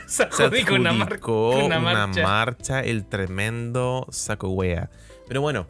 se 0.06 0.22
adjudicó, 0.22 0.74
una, 0.74 0.92
una, 0.92 2.06
marcha. 2.22 2.80
el 2.80 3.06
tremendo 3.06 4.06
saco 4.10 4.48
wea. 4.48 4.90
Pero 5.28 5.42
bueno, 5.42 5.66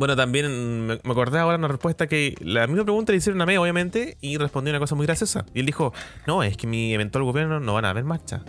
bueno, 0.00 0.16
también 0.16 0.86
me, 0.86 0.94
acordé 0.94 1.38
ahora 1.38 1.58
una 1.58 1.68
respuesta 1.68 2.06
que 2.06 2.34
la 2.40 2.66
misma 2.66 2.84
pregunta 2.84 3.12
le 3.12 3.18
hicieron 3.18 3.42
a 3.42 3.46
mí, 3.46 3.58
obviamente, 3.58 4.16
y 4.22 4.38
respondió 4.38 4.72
una 4.72 4.78
cosa 4.80 4.94
muy 4.94 5.04
graciosa. 5.04 5.44
Y 5.52 5.60
él 5.60 5.66
dijo, 5.66 5.92
no, 6.26 6.42
es 6.42 6.56
que 6.56 6.66
mi 6.66 6.94
eventual 6.94 7.24
gobierno 7.24 7.60
no 7.60 7.74
van 7.74 7.84
a 7.84 7.90
haber 7.90 8.04
marcha. 8.04 8.42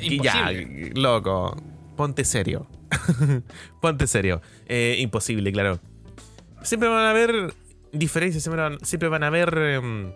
Y 0.00 0.20
ya, 0.20 0.50
loco, 0.94 1.56
ponte 1.96 2.24
serio. 2.24 2.66
ponte 3.80 4.08
serio. 4.08 4.42
Eh, 4.66 4.96
imposible, 4.98 5.52
claro. 5.52 5.78
Siempre 6.62 6.88
van 6.88 7.04
a 7.04 7.10
haber 7.10 7.54
diferencias, 7.92 8.42
siempre 8.42 9.08
van, 9.08 9.22
a 9.22 9.26
haber 9.28 9.56
em, 9.56 10.12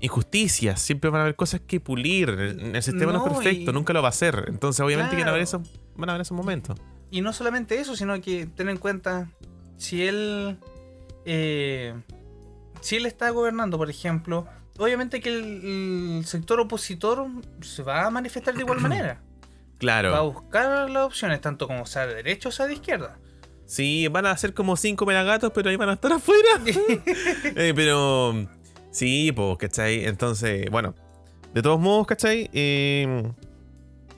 injusticias, 0.00 0.80
siempre 0.80 1.10
van 1.10 1.20
a 1.20 1.22
haber 1.24 1.36
cosas 1.36 1.60
que 1.66 1.80
pulir. 1.80 2.28
El, 2.28 2.82
sistema 2.82 3.12
no, 3.12 3.26
es 3.26 3.32
perfecto, 3.32 3.72
nunca 3.72 3.92
lo 3.92 4.02
va 4.02 4.08
a 4.08 4.10
hacer. 4.10 4.44
Entonces, 4.48 4.80
obviamente, 4.80 5.16
van, 5.16 5.26
a 5.26 5.30
haber 5.30 5.42
esos, 5.42 5.62
van 5.96 6.10
a 6.10 6.12
haber 6.12 6.22
esos 6.22 6.36
momentos. 6.36 6.78
Y 7.10 7.20
no 7.20 7.32
solamente 7.32 7.78
eso, 7.80 7.96
sino 7.96 8.20
que 8.20 8.46
ten 8.46 8.68
en 8.68 8.76
cuenta 8.78 9.30
si 9.76 10.06
él. 10.06 10.58
Eh, 11.24 11.94
si 12.80 12.96
él 12.96 13.06
está 13.06 13.30
gobernando, 13.30 13.78
por 13.78 13.90
ejemplo, 13.90 14.46
obviamente 14.78 15.20
que 15.20 15.30
el, 15.30 16.24
sector 16.24 16.60
opositor 16.60 17.26
se 17.62 17.82
va 17.82 18.06
a 18.06 18.10
manifestar 18.10 18.54
de 18.54 18.60
igual 18.60 18.80
manera. 18.82 19.20
Claro. 19.78 20.12
Va 20.12 20.18
a 20.18 20.22
buscar 20.22 20.90
las 20.90 21.04
opciones, 21.04 21.40
tanto 21.40 21.66
como 21.66 21.84
sea 21.86 22.06
de 22.06 22.14
derecha 22.14 22.48
o 22.48 22.52
sea 22.52 22.66
de 22.66 22.74
izquierda. 22.74 23.18
Sí, 23.66 24.06
van 24.08 24.26
a 24.26 24.36
ser 24.36 24.54
como 24.54 24.76
cinco 24.76 25.04
melagatos, 25.06 25.50
pero 25.52 25.70
ahí 25.70 25.76
van 25.76 25.88
a 25.88 25.94
estar 25.94 26.12
afuera. 26.12 26.60
Eh, 27.56 27.72
pero 27.74 28.46
sí, 28.96 29.32
pues, 29.32 29.58
¿cachai? 29.58 30.04
Entonces, 30.04 30.70
bueno, 30.70 30.94
de 31.54 31.62
todos 31.62 31.80
modos, 31.80 32.06
¿cachai? 32.06 32.50
Eh, 32.52 33.30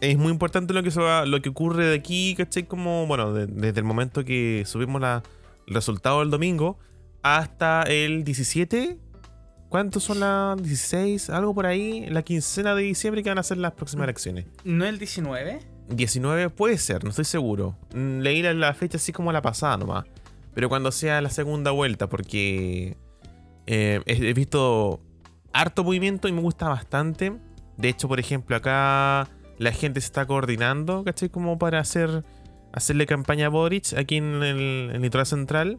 es 0.01 0.17
muy 0.17 0.31
importante 0.31 0.73
lo 0.73 0.83
que, 0.83 0.91
lo 1.27 1.43
que 1.43 1.49
ocurre 1.49 1.87
de 1.87 1.97
aquí, 1.97 2.35
¿cachai? 2.37 2.65
Como, 2.65 3.07
bueno, 3.07 3.33
desde 3.33 3.81
el 3.81 3.85
momento 3.85 4.25
que 4.25 4.63
subimos 4.67 5.01
la, 5.01 5.23
el 5.67 5.75
resultado 5.75 6.21
del 6.21 6.31
domingo 6.31 6.79
hasta 7.23 7.83
el 7.83 8.25
17. 8.25 8.99
¿Cuántos 9.69 10.05
son 10.05 10.21
las 10.21 10.57
16? 10.57 11.29
Algo 11.29 11.55
por 11.55 11.67
ahí, 11.67 12.07
la 12.09 12.23
quincena 12.23 12.75
de 12.75 12.83
diciembre 12.83 13.23
que 13.23 13.29
van 13.29 13.39
a 13.39 13.43
ser 13.43 13.59
las 13.59 13.73
próximas 13.73 14.05
elecciones. 14.05 14.47
¿No 14.65 14.87
el 14.87 14.99
19? 14.99 15.61
19 15.91 16.51
puede 16.51 16.79
ser, 16.79 17.05
no 17.05 17.11
estoy 17.11 17.25
seguro. 17.25 17.77
Mm, 17.95 18.21
leí 18.21 18.43
la, 18.43 18.75
fecha 18.75 18.97
así 18.97 19.13
como 19.13 19.33
la 19.33 19.43
pasada 19.43 19.77
nomás. 19.77 20.07
Pero 20.55 20.69
cuando 20.69 20.91
sea 20.91 21.21
la 21.21 21.31
segunda 21.31 21.71
vuelta, 21.71 22.09
porque 22.09 22.97
eh, 23.71 24.01
he 24.07 24.33
visto 24.33 24.99
harto 25.53 25.85
movimiento 25.85 26.27
y 26.27 26.33
me 26.33 26.41
gusta 26.41 26.71
bastante. 26.71 27.35
De 27.77 27.91
hecho, 27.91 28.09
por 28.09 28.19
ejemplo, 28.19 28.57
acá 28.57 29.29
la 29.59 29.73
gente 29.73 30.01
se 30.01 30.07
está 30.07 30.25
coordinando, 30.25 31.05
¿cachai? 31.05 31.29
Como 31.29 31.59
para 31.59 31.79
hacer 31.79 32.25
hacerle 32.73 33.05
campaña 33.05 33.47
a 33.47 33.49
Boric 33.51 33.93
aquí 33.95 34.17
en 34.17 34.43
el, 34.43 35.03
litoral 35.03 35.27
central. 35.27 35.79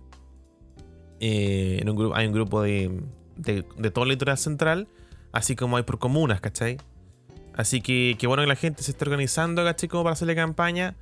Eh, 1.20 1.80
en 1.82 1.90
un 1.90 1.96
grupo, 1.96 2.16
hay 2.16 2.28
un 2.28 2.34
grupo 2.34 2.62
de, 2.62 3.02
de, 3.38 3.66
de, 3.76 3.90
todo 3.90 4.04
el 4.04 4.12
litoral 4.12 4.38
central, 4.38 4.88
así 5.32 5.56
como 5.56 5.78
hay 5.78 5.84
por 5.84 5.98
comunas, 5.98 6.42
¿cachai? 6.42 6.78
Así 7.56 7.82
que, 7.82 8.18
qué 8.20 8.28
bueno 8.28 8.44
que 8.44 8.48
la 8.50 8.56
gente 8.56 8.84
se 8.84 8.92
esté 8.92 9.04
organizando, 9.06 9.64
¿cachai? 9.64 9.90
Como 9.90 10.04
para 10.04 10.14
hacerle 10.14 10.36
campaña. 10.36 10.96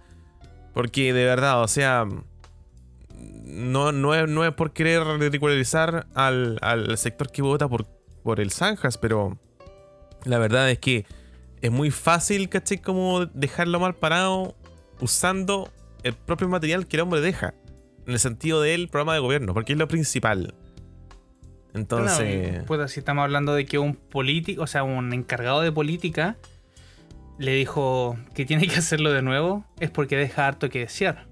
Porque 0.73 1.11
de 1.11 1.25
verdad, 1.25 1.61
o 1.61 1.67
sea, 1.67 2.05
no, 3.45 3.91
no, 3.91 4.45
es, 4.45 4.53
por 4.53 4.71
querer 4.71 5.03
ridicularizar 5.03 6.07
al, 6.13 6.97
sector 6.97 7.31
que 7.31 7.41
vota 7.41 7.67
por, 7.67 8.39
el 8.39 8.51
Zanjas, 8.51 8.97
pero 8.97 9.37
la 10.25 10.37
verdad 10.37 10.69
es 10.69 10.79
que 10.79 11.05
es 11.61 11.71
muy 11.71 11.91
fácil, 11.91 12.49
¿cachai? 12.49 12.77
Como 12.79 13.25
dejarlo 13.25 13.79
mal 13.79 13.95
parado 13.95 14.55
usando 14.99 15.71
el 16.03 16.13
propio 16.13 16.47
material 16.49 16.87
que 16.87 16.97
el 16.97 17.01
hombre 17.01 17.21
deja. 17.21 17.53
En 18.05 18.13
el 18.13 18.19
sentido 18.19 18.61
del 18.61 18.87
programa 18.87 19.13
de 19.13 19.19
gobierno, 19.19 19.53
porque 19.53 19.73
es 19.73 19.79
lo 19.79 19.87
principal. 19.87 20.53
Entonces. 21.73 22.63
pues 22.65 22.91
si 22.91 22.99
estamos 22.99 23.23
hablando 23.23 23.53
de 23.53 23.65
que 23.65 23.79
un 23.79 23.95
político, 23.95 24.63
o 24.63 24.67
sea, 24.67 24.83
un 24.83 25.13
encargado 25.13 25.61
de 25.61 25.71
política, 25.71 26.37
le 27.37 27.53
dijo 27.53 28.17
que 28.33 28.45
tiene 28.45 28.67
que 28.67 28.75
hacerlo 28.75 29.11
de 29.11 29.21
nuevo, 29.21 29.65
es 29.79 29.89
porque 29.89 30.17
deja 30.17 30.47
harto 30.47 30.69
que 30.69 30.79
desear. 30.79 31.27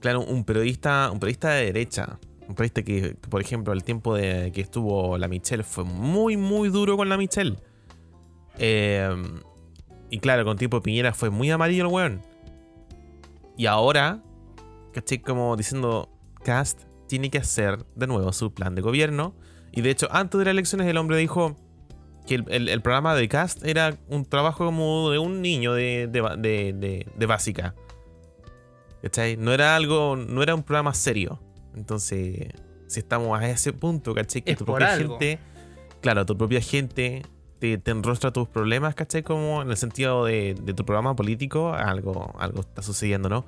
Claro, 0.00 0.22
un 0.22 0.44
periodista, 0.44 1.10
un 1.12 1.20
periodista 1.20 1.50
de 1.50 1.66
derecha. 1.66 2.18
Un 2.48 2.54
periodista 2.54 2.82
que, 2.82 3.16
por 3.28 3.40
ejemplo, 3.40 3.72
el 3.72 3.84
tiempo 3.84 4.14
de 4.14 4.50
que 4.52 4.60
estuvo 4.60 5.16
la 5.18 5.28
Michelle 5.28 5.62
fue 5.62 5.84
muy, 5.84 6.36
muy 6.36 6.68
duro 6.68 6.96
con 6.96 7.08
la 7.08 7.16
Michelle. 7.16 7.56
Eh, 8.58 9.08
y 10.10 10.18
claro, 10.18 10.44
con 10.44 10.56
tiempo 10.56 10.78
de 10.78 10.82
Piñera 10.82 11.12
fue 11.12 11.30
muy 11.30 11.50
amarillo 11.50 11.84
el 11.84 11.92
weón. 11.92 12.22
Y 13.56 13.66
ahora, 13.66 14.22
¿cachai? 14.92 15.18
Como 15.18 15.56
diciendo, 15.56 16.08
Cast 16.42 16.82
tiene 17.06 17.30
que 17.30 17.38
hacer 17.38 17.84
de 17.94 18.06
nuevo 18.06 18.32
su 18.32 18.52
plan 18.52 18.74
de 18.74 18.82
gobierno. 18.82 19.34
Y 19.72 19.82
de 19.82 19.90
hecho, 19.90 20.08
antes 20.10 20.38
de 20.38 20.44
las 20.44 20.52
elecciones, 20.52 20.86
el 20.88 20.96
hombre 20.96 21.16
dijo 21.16 21.56
que 22.26 22.34
el, 22.34 22.82
programa 22.82 23.14
de 23.14 23.28
Cast 23.28 23.64
era 23.64 23.98
un 24.08 24.24
trabajo 24.24 24.64
como 24.64 25.10
de 25.10 25.18
un 25.18 25.42
niño 25.42 25.74
de, 25.74 26.06
básica. 27.26 27.74
¿Cachai? 29.02 29.36
No 29.36 29.52
era 29.52 29.76
algo, 29.76 30.16
no 30.16 30.42
era 30.42 30.54
un 30.54 30.62
programa 30.62 30.94
serio. 30.94 31.40
Entonces, 31.74 32.48
si 32.86 33.00
estamos 33.00 33.38
a 33.38 33.48
ese 33.48 33.72
punto, 33.72 34.14
¿cachai? 34.14 34.42
Que 34.42 34.56
tu 34.56 34.64
propia 34.64 34.96
gente, 34.96 35.38
claro, 36.00 36.26
tu 36.26 36.36
propia 36.36 36.60
gente 36.60 37.22
te, 37.60 37.80
enrostra 37.86 38.32
tus 38.32 38.48
problemas, 38.48 38.94
¿cachai? 38.94 39.22
Como 39.22 39.62
en 39.62 39.70
el 39.70 39.76
sentido 39.76 40.24
de, 40.24 40.54
tu 40.76 40.84
programa 40.84 41.14
político, 41.14 41.72
algo, 41.72 42.34
algo 42.38 42.60
está 42.60 42.82
sucediendo, 42.82 43.28
¿no? 43.28 43.46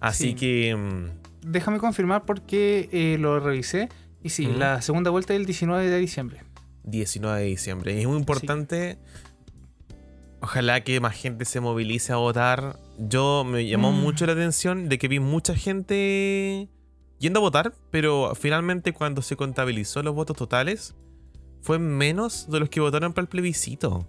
Así 0.00 0.34
que... 0.34 0.74
Mm, 0.74 1.48
Déjame 1.48 1.78
confirmar 1.78 2.24
porque 2.24 2.88
eh, 2.92 3.16
lo 3.18 3.40
revisé. 3.40 3.88
Y 4.22 4.30
sí, 4.30 4.46
la 4.46 4.82
segunda 4.82 5.10
vuelta 5.10 5.32
es 5.32 5.40
el 5.40 5.46
19 5.46 5.88
de 5.88 5.98
diciembre. 5.98 6.42
19 6.84 7.40
de 7.40 7.46
diciembre. 7.46 8.00
Es 8.00 8.06
muy 8.06 8.18
importante. 8.18 8.98
Ojalá 10.40 10.82
que 10.82 11.00
más 11.00 11.14
gente 11.14 11.44
se 11.44 11.60
movilice 11.60 12.12
a 12.12 12.16
votar. 12.16 12.78
Yo 13.02 13.44
me 13.44 13.66
llamó 13.66 13.92
mm. 13.92 14.00
mucho 14.00 14.26
la 14.26 14.32
atención 14.32 14.90
de 14.90 14.98
que 14.98 15.08
vi 15.08 15.20
mucha 15.20 15.54
gente 15.54 16.68
yendo 17.18 17.38
a 17.38 17.42
votar, 17.42 17.72
pero 17.90 18.34
finalmente 18.34 18.92
cuando 18.92 19.22
se 19.22 19.36
contabilizó 19.36 20.02
los 20.02 20.14
votos 20.14 20.36
totales, 20.36 20.94
fue 21.62 21.78
menos 21.78 22.50
de 22.50 22.60
los 22.60 22.68
que 22.68 22.80
votaron 22.80 23.14
para 23.14 23.22
el 23.22 23.28
plebiscito. 23.28 24.06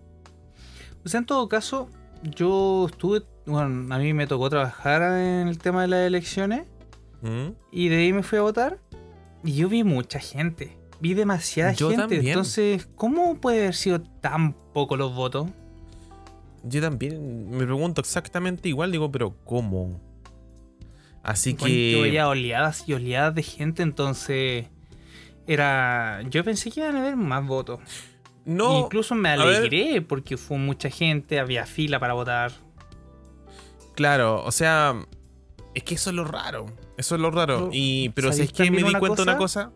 O 1.06 1.10
sea, 1.10 1.20
en 1.20 1.26
todo 1.26 1.48
caso, 1.48 1.90
yo 2.22 2.88
estuve, 2.90 3.24
bueno, 3.46 3.96
a 3.96 3.98
mí 3.98 4.14
me 4.14 4.28
tocó 4.28 4.50
trabajar 4.50 5.02
en 5.02 5.48
el 5.48 5.58
tema 5.58 5.84
de 5.84 5.88
las 5.88 6.08
elecciones 6.08 6.68
¿Mm? 7.22 7.54
y 7.72 7.88
de 7.88 7.96
ahí 7.96 8.14
me 8.14 8.24
fui 8.24 8.40
a 8.40 8.42
votar 8.42 8.80
y 9.44 9.54
yo 9.54 9.70
vi 9.70 9.86
mucha 9.86 10.20
gente, 10.20 10.78
vi 11.00 11.14
demasiada 11.14 11.74
gente, 11.74 12.28
entonces, 12.28 12.90
¿cómo 12.96 13.36
puede 13.36 13.62
haber 13.62 13.76
sido 13.76 14.02
tan 14.02 14.54
poco 14.74 14.98
los 14.98 15.16
votos? 15.16 15.50
Yo 16.64 16.82
también 16.82 17.50
me 17.50 17.66
pregunto 17.66 18.02
exactamente 18.02 18.70
igual, 18.70 18.92
digo, 18.92 19.12
pero 19.12 19.36
¿cómo? 19.46 20.00
Así 21.24 21.54
que... 21.56 21.92
Yo 21.92 22.02
veía 22.02 22.28
oleadas 22.28 22.84
y 22.88 22.94
oleadas 22.94 23.36
de 23.36 23.44
gente, 23.44 23.84
entonces 23.84 24.68
era. 25.48 26.22
Yo 26.30 26.44
pensé 26.44 26.72
que 26.72 26.82
iban 26.82 26.96
a 26.96 27.02
haber 27.02 27.16
más 27.16 27.46
votos. 27.46 27.80
No. 28.46 28.80
Incluso 28.80 29.16
me 29.16 29.30
alegré 29.30 30.02
porque 30.02 30.38
fue 30.38 30.58
mucha 30.58 30.90
gente, 30.90 31.40
había 31.40 31.66
fila 31.66 32.00
para 32.00 32.14
votar. 32.14 32.52
Claro, 33.96 34.44
o 34.44 34.52
sea. 34.52 34.96
Es 35.74 35.84
que 35.84 35.96
eso 35.96 36.10
es 36.10 36.16
lo 36.16 36.26
raro. 36.26 36.66
Eso 36.98 37.16
es 37.16 37.22
lo 37.22 37.32
raro. 37.32 37.70
y, 37.72 38.10
pero 38.10 38.34
si 38.34 38.42
es 38.42 38.52
que 38.52 38.70
me 38.70 38.84
di 38.84 38.94
cuenta 38.94 39.18
de 39.18 39.24
una 39.24 39.38
cosa. 39.38 39.72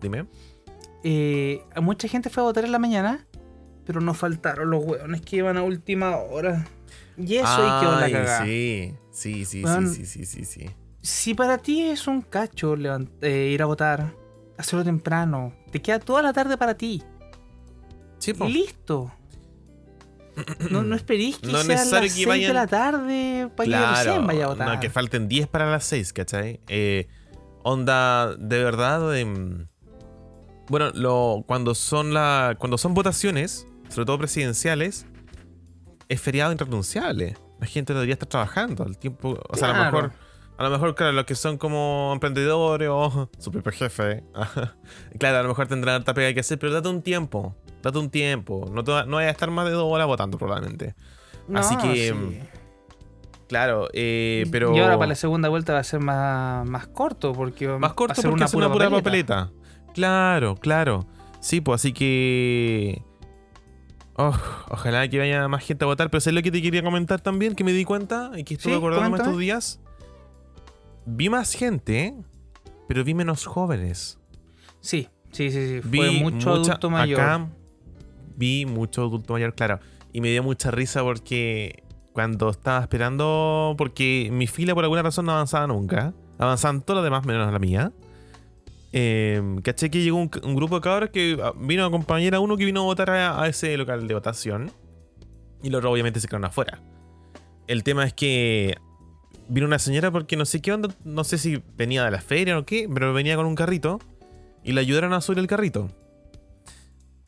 Dime. 0.00 0.26
Eh, 1.04 1.62
mucha 1.80 2.08
gente 2.08 2.30
fue 2.30 2.42
a 2.42 2.46
votar 2.46 2.64
en 2.64 2.72
la 2.72 2.80
mañana, 2.80 3.26
pero 3.86 4.00
no 4.00 4.12
faltaron 4.12 4.70
los 4.70 4.84
hueones 4.84 5.22
que 5.22 5.36
iban 5.36 5.56
a 5.56 5.62
última 5.62 6.16
hora. 6.16 6.66
Y 7.16 7.36
eso 7.36 7.46
hay 7.46 7.80
que 7.80 7.86
la 7.86 8.10
cagada. 8.10 8.44
Sí, 8.44 8.94
sí, 9.10 9.44
sí, 9.44 9.62
sí, 9.64 10.06
sí, 10.06 10.26
sí, 10.26 10.44
sí, 10.44 10.70
Si 11.00 11.34
para 11.34 11.56
ti 11.58 11.82
es 11.82 12.06
un 12.06 12.20
cacho 12.20 12.74
eh, 13.22 13.50
ir 13.52 13.62
a 13.62 13.66
votar, 13.66 14.12
hacerlo 14.58 14.84
temprano. 14.84 15.54
Te 15.70 15.80
queda 15.80 15.98
toda 15.98 16.20
la 16.20 16.32
tarde 16.32 16.58
para 16.58 16.74
ti. 16.74 17.02
Sí, 18.18 18.32
Y 18.38 18.48
listo. 18.48 19.12
No, 20.70 20.82
no 20.82 20.94
esperéis 20.94 21.38
que 21.38 21.46
no 21.46 21.62
sea 21.62 21.84
las 21.84 22.12
6 22.12 22.26
de 22.26 22.52
la 22.52 22.66
tarde 22.66 23.48
para 23.56 23.70
que 23.70 24.04
recién 24.04 24.26
vaya 24.26 24.44
a 24.44 24.48
votar. 24.48 24.68
No, 24.68 24.80
que 24.80 24.90
falten 24.90 25.28
10 25.28 25.48
para 25.48 25.70
las 25.70 25.84
6, 25.84 26.12
¿cachai? 26.12 26.60
Eh, 26.68 27.08
onda, 27.62 28.36
de 28.36 28.62
verdad. 28.62 29.16
Em, 29.16 29.66
bueno, 30.68 30.90
lo, 30.94 31.44
cuando, 31.46 31.74
son 31.74 32.12
la, 32.12 32.56
cuando 32.58 32.76
son 32.76 32.92
votaciones, 32.92 33.66
sobre 33.88 34.06
todo 34.06 34.18
presidenciales, 34.18 35.06
es 36.08 36.20
feriado 36.20 36.52
irrenunciable. 36.52 37.36
La 37.60 37.66
gente 37.66 37.94
debería 37.94 38.14
estar 38.14 38.28
trabajando 38.28 38.84
al 38.84 38.98
tiempo. 38.98 39.38
O 39.48 39.56
sea, 39.56 39.70
a 39.70 39.78
lo 39.78 39.84
mejor 39.84 40.12
a 40.58 40.64
lo 40.64 40.70
mejor, 40.70 40.94
claro, 40.94 41.12
los 41.12 41.26
que 41.26 41.34
son 41.34 41.58
como 41.58 42.10
emprendedores 42.14 42.88
o 42.90 43.28
su 43.38 43.52
propio 43.52 43.72
jefe. 43.72 44.24
claro, 45.18 45.38
a 45.38 45.42
lo 45.42 45.48
mejor 45.48 45.66
tendrán 45.66 45.96
harta 45.96 46.14
pega 46.14 46.32
que 46.32 46.40
hacer, 46.40 46.58
pero 46.58 46.72
date 46.72 46.88
un 46.88 47.02
tiempo. 47.02 47.54
Date 47.82 47.98
un 47.98 48.10
tiempo. 48.10 48.70
No, 48.72 48.82
no 48.82 49.16
vayas 49.16 49.28
a 49.28 49.32
estar 49.32 49.50
más 49.50 49.66
de 49.66 49.72
dos 49.72 49.84
horas 49.84 50.06
votando, 50.06 50.38
probablemente. 50.38 50.94
Así 51.54 51.76
que. 51.76 52.12
Mm, 52.12 52.40
claro, 53.48 53.88
eh, 53.92 54.46
pero. 54.50 54.74
Y 54.74 54.80
ahora 54.80 54.96
para 54.96 55.08
la 55.08 55.14
segunda 55.14 55.48
vuelta 55.48 55.74
va 55.74 55.80
a 55.80 55.84
ser 55.84 56.00
más, 56.00 56.66
más 56.66 56.86
corto, 56.88 57.32
porque. 57.32 57.68
Más 57.68 57.92
corto 57.92 58.14
porque 58.22 58.34
una 58.34 58.46
es 58.46 58.54
una 58.54 58.72
pura 58.72 58.90
papeleta. 58.90 59.50
Claro, 59.94 60.56
claro. 60.56 61.06
Sí, 61.40 61.60
pues 61.60 61.82
así 61.82 61.92
que. 61.92 63.02
Oh, 64.18 64.34
ojalá 64.70 65.06
que 65.08 65.18
vaya 65.18 65.46
más 65.48 65.64
gente 65.64 65.84
a 65.84 65.86
votar, 65.86 66.08
pero 66.10 66.18
es 66.18 66.26
lo 66.26 66.42
que 66.42 66.50
te 66.50 66.62
quería 66.62 66.82
comentar 66.82 67.20
también? 67.20 67.54
Que 67.54 67.64
me 67.64 67.72
di 67.72 67.84
cuenta 67.84 68.30
y 68.36 68.44
que 68.44 68.54
estuve 68.54 68.74
acordándome 68.74 69.18
estos 69.18 69.38
días 69.38 69.80
vi 71.06 71.30
más 71.30 71.52
gente, 71.54 72.14
pero 72.88 73.04
vi 73.04 73.14
menos 73.14 73.46
jóvenes. 73.46 74.18
Sí, 74.80 75.08
sí, 75.30 75.50
sí, 75.50 75.80
sí. 75.80 75.80
Fue 75.80 76.10
mucho 76.10 76.52
adulto 76.52 76.90
mayor. 76.90 77.20
Acá 77.20 77.48
vi 78.36 78.66
mucho 78.66 79.02
adulto 79.02 79.32
mayor, 79.32 79.54
claro. 79.54 79.80
Y 80.12 80.20
me 80.20 80.30
dio 80.30 80.42
mucha 80.42 80.70
risa 80.70 81.02
porque 81.02 81.84
cuando 82.12 82.50
estaba 82.50 82.80
esperando, 82.80 83.74
porque 83.78 84.28
mi 84.32 84.46
fila 84.46 84.74
por 84.74 84.84
alguna 84.84 85.02
razón 85.02 85.26
no 85.26 85.32
avanzaba 85.32 85.66
nunca. 85.66 86.12
Avanzaban 86.38 86.82
todos 86.82 86.98
los 86.98 87.04
demás 87.04 87.24
menos 87.24 87.50
la 87.50 87.58
mía. 87.58 87.92
Eh, 88.98 89.42
caché 89.62 89.90
que 89.90 90.02
llegó 90.02 90.16
un, 90.16 90.30
grupo 90.30 90.76
de 90.76 90.80
cabros 90.80 91.10
que 91.10 91.38
ah, 91.42 91.52
vino 91.54 91.84
a 91.84 91.88
acompañar 91.88 92.34
a 92.34 92.40
uno 92.40 92.56
que 92.56 92.64
vino 92.64 92.80
a 92.80 92.84
votar 92.84 93.10
a, 93.10 93.46
ese 93.46 93.76
local 93.76 94.08
de 94.08 94.14
votación. 94.14 94.72
Y 95.62 95.68
los 95.68 95.80
otros 95.80 95.92
obviamente 95.92 96.18
se 96.18 96.26
quedaron 96.28 96.46
afuera. 96.46 96.80
El 97.66 97.82
tema 97.82 98.06
es 98.06 98.14
que 98.14 98.78
vino 99.50 99.66
una 99.66 99.78
señora 99.78 100.10
porque 100.10 100.38
no 100.38 100.46
sé 100.46 100.62
qué 100.62 100.72
onda, 100.72 100.88
no 101.04 101.24
sé 101.24 101.36
si 101.36 101.62
venía 101.76 102.06
de 102.06 102.10
la 102.10 102.22
feria 102.22 102.58
o 102.58 102.64
qué, 102.64 102.88
pero 102.92 103.12
venía 103.12 103.36
con 103.36 103.44
un 103.44 103.54
carrito 103.54 103.98
y 104.64 104.72
le 104.72 104.80
ayudaron 104.80 105.12
a 105.12 105.20
subir 105.20 105.40
el 105.40 105.46
carrito. 105.46 105.90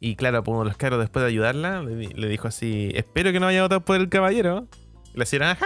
Y 0.00 0.16
claro, 0.16 0.42
pues 0.42 0.54
uno 0.54 0.64
de 0.64 0.70
los 0.70 0.78
caros 0.78 0.98
después 0.98 1.22
de 1.22 1.28
ayudarla 1.28 1.82
le, 1.82 2.28
dijo 2.28 2.48
así, 2.48 2.92
espero 2.94 3.30
que 3.30 3.40
no 3.40 3.46
vaya 3.46 3.58
a 3.58 3.64
votar 3.64 3.84
por 3.84 3.96
el 3.96 4.08
caballero. 4.08 4.66
Y 5.14 5.18
la 5.18 5.26
señora, 5.26 5.58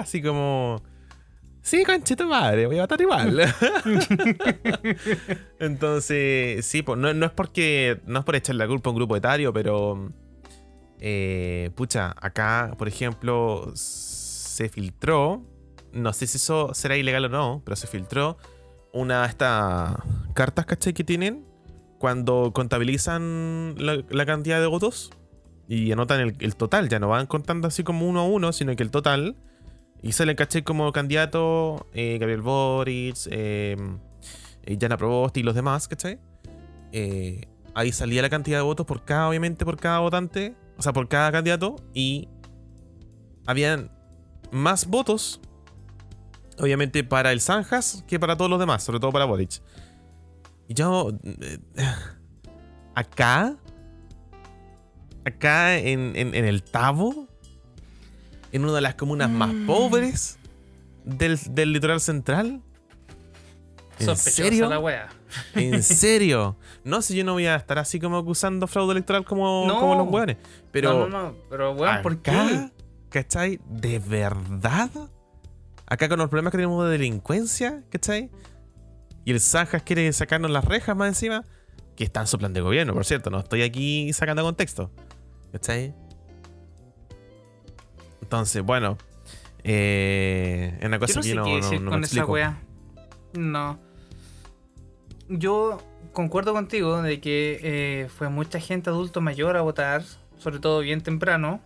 así 0.00 0.20
como, 0.20 0.82
sí, 1.62 1.84
conchito 1.84 2.26
madre, 2.26 2.66
voy 2.66 2.78
a 2.78 2.82
votar 2.82 3.00
igual. 3.00 3.40
Entonces, 5.58 6.64
sí, 6.66 6.82
pues 6.82 6.98
no, 6.98 7.10
es 7.10 7.30
porque, 7.32 8.00
no 8.06 8.20
es 8.20 8.24
por 8.24 8.36
echar 8.36 8.56
la 8.56 8.66
culpa 8.66 8.90
a 8.90 8.92
un 8.92 8.96
grupo 8.96 9.16
etario, 9.16 9.52
pero, 9.52 10.12
eh, 10.98 11.70
pucha, 11.74 12.14
acá, 12.20 12.74
por 12.78 12.88
ejemplo, 12.88 13.72
se 13.74 14.68
filtró 14.68 15.44
no 15.92 16.12
sé 16.12 16.26
si 16.26 16.36
eso 16.36 16.72
será 16.74 16.96
ilegal 16.96 17.24
o 17.26 17.28
no, 17.28 17.62
pero 17.64 17.76
se 17.76 17.86
filtró 17.86 18.38
una 18.92 19.22
de 19.22 19.28
estas 19.28 19.96
cartas, 20.34 20.66
¿cachai? 20.66 20.92
Que 20.92 21.04
tienen 21.04 21.44
cuando 21.98 22.52
contabilizan 22.52 23.74
la, 23.78 24.26
cantidad 24.26 24.60
de 24.60 24.66
votos 24.66 25.10
y 25.68 25.92
anotan 25.92 26.34
el, 26.38 26.56
total. 26.56 26.88
Ya 26.88 26.98
no 26.98 27.08
van 27.08 27.26
contando 27.26 27.68
así 27.68 27.84
como 27.84 28.08
uno 28.08 28.20
a 28.20 28.24
uno, 28.24 28.52
sino 28.52 28.74
que 28.76 28.82
el 28.82 28.90
total. 28.90 29.36
Y 30.02 30.12
sale, 30.12 30.34
¿cachai? 30.34 30.62
Como 30.62 30.90
candidato 30.92 31.86
eh, 31.92 32.16
Gabriel 32.18 32.42
Boric, 32.42 33.16
eh, 33.30 33.76
eh 34.62 34.78
Jana 34.80 34.96
y 35.34 35.42
los 35.42 35.54
demás, 35.54 35.88
¿cachai? 35.88 36.18
Eh, 36.92 37.46
ahí 37.74 37.92
salía 37.92 38.22
la 38.22 38.30
cantidad 38.30 38.58
de 38.58 38.62
votos 38.62 38.86
por 38.86 39.04
cada, 39.04 39.28
obviamente, 39.28 39.64
por 39.64 39.76
cada 39.78 39.98
votante, 39.98 40.54
o 40.78 40.82
sea, 40.82 40.92
por 40.92 41.08
cada 41.08 41.30
candidato. 41.30 41.76
Y 41.92 42.28
habían 43.46 43.90
más 44.50 44.86
votos 44.86 45.40
Obviamente 46.60 47.04
para 47.04 47.32
el 47.32 47.40
Sanjas 47.40 48.04
que 48.06 48.20
para 48.20 48.36
todos 48.36 48.50
los 48.50 48.60
demás, 48.60 48.82
sobre 48.82 49.00
todo 49.00 49.12
para 49.12 49.24
Boric. 49.24 49.62
Y 50.68 50.74
yo. 50.74 51.12
Eh, 51.24 51.58
acá. 52.94 53.56
Acá 55.24 55.78
en, 55.78 56.16
el 56.16 56.62
Tavo. 56.62 57.28
En 58.52 58.64
una 58.64 58.72
de 58.74 58.80
las 58.80 58.94
comunas 58.94 59.30
más 59.30 59.52
mm. 59.52 59.66
pobres 59.66 60.38
del, 61.04 61.72
litoral 61.72 62.00
central. 62.00 62.62
¿En 63.98 64.16
serio? 64.16 64.68
La 64.68 64.78
wea. 64.78 65.08
¿En 65.54 65.82
serio? 65.82 66.56
No 66.84 67.02
sé, 67.02 67.14
yo 67.14 67.24
no 67.24 67.34
voy 67.34 67.46
a 67.46 67.56
estar 67.56 67.78
así 67.78 68.00
como 68.00 68.16
acusando 68.18 68.66
fraude 68.66 68.92
electoral 68.92 69.24
como, 69.24 69.66
como 69.78 69.94
los 69.94 70.08
weones. 70.08 70.36
Pero. 70.72 70.92
No, 70.92 71.08
no, 71.08 71.22
no. 71.24 71.34
Pero 71.50 71.72
weón, 71.72 72.02
¿por 72.02 72.18
qué? 72.18 72.70
¿Cachai? 73.10 73.60
¿De 73.68 73.98
verdad? 73.98 74.90
Acá 75.86 76.08
con 76.08 76.18
los 76.18 76.28
problemas 76.28 76.52
que 76.52 76.58
tenemos 76.58 76.84
de 76.84 76.92
delincuencia, 76.92 77.82
¿cachai? 77.90 78.30
Y 79.24 79.32
el 79.32 79.40
Sanjas 79.40 79.82
quiere 79.82 80.10
sacarnos 80.12 80.50
las 80.50 80.64
rejas 80.64 80.96
más 80.96 81.08
encima. 81.08 81.44
Que 81.96 82.04
está 82.04 82.20
en 82.20 82.28
su 82.28 82.38
plan 82.38 82.54
de 82.54 82.60
gobierno, 82.62 82.94
por 82.94 83.04
cierto. 83.04 83.28
No 83.28 83.40
estoy 83.40 83.62
aquí 83.62 84.12
sacando 84.12 84.42
contexto. 84.42 84.90
¿Cachai? 85.52 85.94
Entonces, 88.30 88.62
bueno. 88.62 88.96
Eh, 89.64 90.78
una 90.84 91.00
cosa 91.00 91.20
yo 91.20 91.34
no 91.34 91.44
que 91.44 91.60
no, 91.60 91.80
no, 91.80 91.90
con 91.90 92.04
esa 92.04 92.24
wea. 92.24 92.60
No. 93.36 93.80
Yo 95.28 95.82
concuerdo 96.12 96.52
contigo 96.52 97.02
de 97.02 97.20
que 97.20 97.58
eh, 97.60 98.08
fue 98.08 98.28
mucha 98.28 98.60
gente 98.60 98.88
adulto 98.88 99.20
mayor 99.20 99.56
a 99.56 99.62
votar, 99.62 100.04
sobre 100.38 100.60
todo 100.60 100.78
bien 100.78 101.00
temprano. 101.00 101.60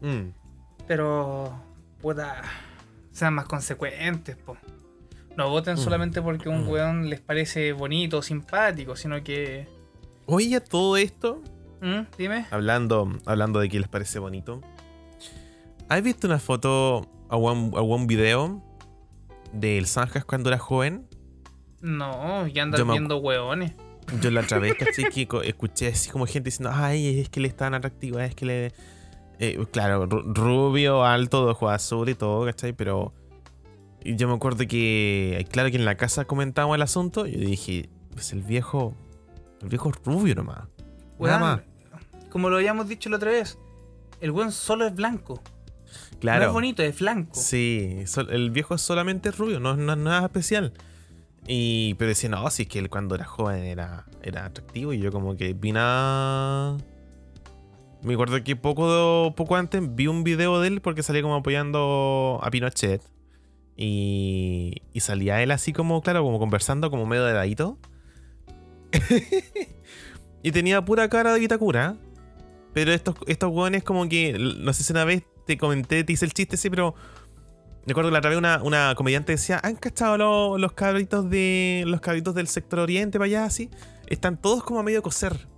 Mm. 0.00 0.30
Pero, 0.86 1.60
puta, 2.00 2.42
sean 3.10 3.34
más 3.34 3.46
consecuentes, 3.46 4.36
po. 4.36 4.56
No 5.36 5.50
voten 5.50 5.74
mm. 5.74 5.78
solamente 5.78 6.22
porque 6.22 6.48
un 6.48 6.64
mm. 6.64 6.68
weón 6.68 7.10
les 7.10 7.20
parece 7.20 7.72
bonito 7.72 8.18
o 8.18 8.22
simpático, 8.22 8.94
sino 8.94 9.20
que. 9.24 9.66
Oye, 10.26 10.60
todo 10.60 10.96
esto. 10.96 11.42
Dime. 12.16 12.46
Hablando, 12.52 13.18
hablando 13.26 13.58
de 13.58 13.68
que 13.68 13.80
les 13.80 13.88
parece 13.88 14.20
bonito. 14.20 14.60
¿Has 15.88 16.02
visto 16.02 16.26
una 16.26 16.38
foto 16.38 17.08
o 17.30 17.94
un, 17.94 18.06
video 18.06 18.62
del 19.52 19.86
Sanjas 19.86 20.24
cuando 20.24 20.50
era 20.50 20.58
joven? 20.58 21.08
No, 21.80 22.46
ya 22.46 22.64
andan 22.64 22.88
viendo 22.88 23.16
hueones. 23.18 23.72
Yo 24.20 24.30
la 24.30 24.42
otra 24.42 24.58
vez, 24.58 24.76
escuché 25.44 25.88
así 25.88 26.10
como 26.10 26.26
gente 26.26 26.48
diciendo, 26.48 26.70
ay, 26.74 27.20
es 27.20 27.30
que 27.30 27.40
le 27.40 27.48
están 27.48 27.72
atractivo, 27.72 28.20
es 28.20 28.34
que 28.34 28.44
le. 28.44 28.72
Eh, 29.38 29.64
claro, 29.70 30.06
rubio, 30.06 31.04
alto, 31.04 31.46
de 31.46 31.52
ojo 31.52 31.70
azul 31.70 32.08
y 32.10 32.14
todo, 32.14 32.44
¿cachai? 32.44 32.74
Pero 32.74 33.14
yo 34.04 34.28
me 34.28 34.34
acuerdo 34.34 34.66
que, 34.66 35.46
claro 35.50 35.70
que 35.70 35.76
en 35.76 35.84
la 35.84 35.96
casa 35.96 36.26
comentábamos 36.26 36.74
el 36.76 36.82
asunto, 36.82 37.26
y 37.26 37.32
yo 37.32 37.48
dije, 37.48 37.88
pues 38.12 38.32
el 38.32 38.42
viejo, 38.42 38.94
el 39.62 39.68
viejo 39.68 39.90
rubio 40.04 40.34
nomás. 40.34 40.64
nada 41.18 41.38
más. 41.38 41.60
Como 42.28 42.50
lo 42.50 42.56
habíamos 42.56 42.88
dicho 42.88 43.08
la 43.08 43.16
otra 43.16 43.30
vez, 43.30 43.58
el 44.20 44.32
buen 44.32 44.52
solo 44.52 44.86
es 44.86 44.94
blanco. 44.94 45.40
Claro. 46.20 46.40
No 46.40 46.46
es 46.48 46.52
bonito, 46.52 46.82
es 46.82 46.98
blanco. 46.98 47.34
Sí, 47.34 48.04
el 48.30 48.50
viejo 48.50 48.74
es 48.74 48.80
solamente 48.80 49.30
rubio, 49.30 49.60
no 49.60 49.72
es 49.72 49.78
nada 49.78 50.24
especial. 50.24 50.72
Y, 51.50 51.94
pero 51.94 52.10
decía, 52.10 52.28
no, 52.28 52.48
si 52.50 52.64
es 52.64 52.68
que 52.68 52.78
él 52.78 52.90
cuando 52.90 53.14
era 53.14 53.24
joven 53.24 53.64
era, 53.64 54.04
era 54.22 54.44
atractivo 54.44 54.92
y 54.92 54.98
yo 54.98 55.10
como 55.10 55.36
que 55.36 55.54
vine 55.54 55.80
a... 55.82 56.76
Me 58.02 58.14
acuerdo 58.14 58.44
que 58.44 58.54
poco, 58.54 59.32
poco 59.34 59.56
antes 59.56 59.82
vi 59.94 60.06
un 60.06 60.24
video 60.24 60.60
de 60.60 60.68
él 60.68 60.80
porque 60.82 61.02
salía 61.02 61.22
como 61.22 61.36
apoyando 61.36 62.38
a 62.42 62.50
Pinochet. 62.50 63.02
Y, 63.76 64.82
y 64.92 65.00
salía 65.00 65.42
él 65.42 65.50
así 65.50 65.72
como, 65.72 66.02
claro, 66.02 66.22
como 66.22 66.38
conversando, 66.38 66.90
como 66.90 67.06
medio 67.06 67.24
de 67.24 67.76
y 70.42 70.52
tenía 70.52 70.84
pura 70.84 71.08
cara 71.08 71.32
de 71.32 71.40
Vitacura. 71.40 71.96
Pero 72.74 72.92
estos, 72.92 73.14
estos 73.26 73.50
hueones 73.50 73.84
como 73.84 74.08
que, 74.08 74.36
no 74.38 74.72
sé 74.72 74.82
si 74.84 74.92
una 74.92 75.04
vez 75.04 75.24
te 75.48 75.58
comenté, 75.58 76.04
te 76.04 76.12
hice 76.12 76.24
el 76.24 76.32
chiste, 76.32 76.56
sí, 76.56 76.70
pero 76.70 76.94
Recuerdo 77.88 78.10
que 78.10 78.12
la 78.12 78.18
otra 78.18 78.28
vez 78.28 78.38
una, 78.38 78.62
una 78.62 78.94
comediante 78.94 79.32
decía, 79.32 79.60
¿han 79.62 79.74
cachado 79.74 80.58
los 80.58 80.72
cabritos 80.72 81.30
de. 81.30 81.84
los 81.86 82.02
cabritos 82.02 82.34
del 82.34 82.46
sector 82.46 82.80
oriente 82.80 83.18
para 83.18 83.26
allá 83.26 83.44
así? 83.46 83.70
Están 84.08 84.36
todos 84.36 84.62
como 84.62 84.80
a 84.80 84.82
medio 84.82 85.02
coser. 85.02 85.48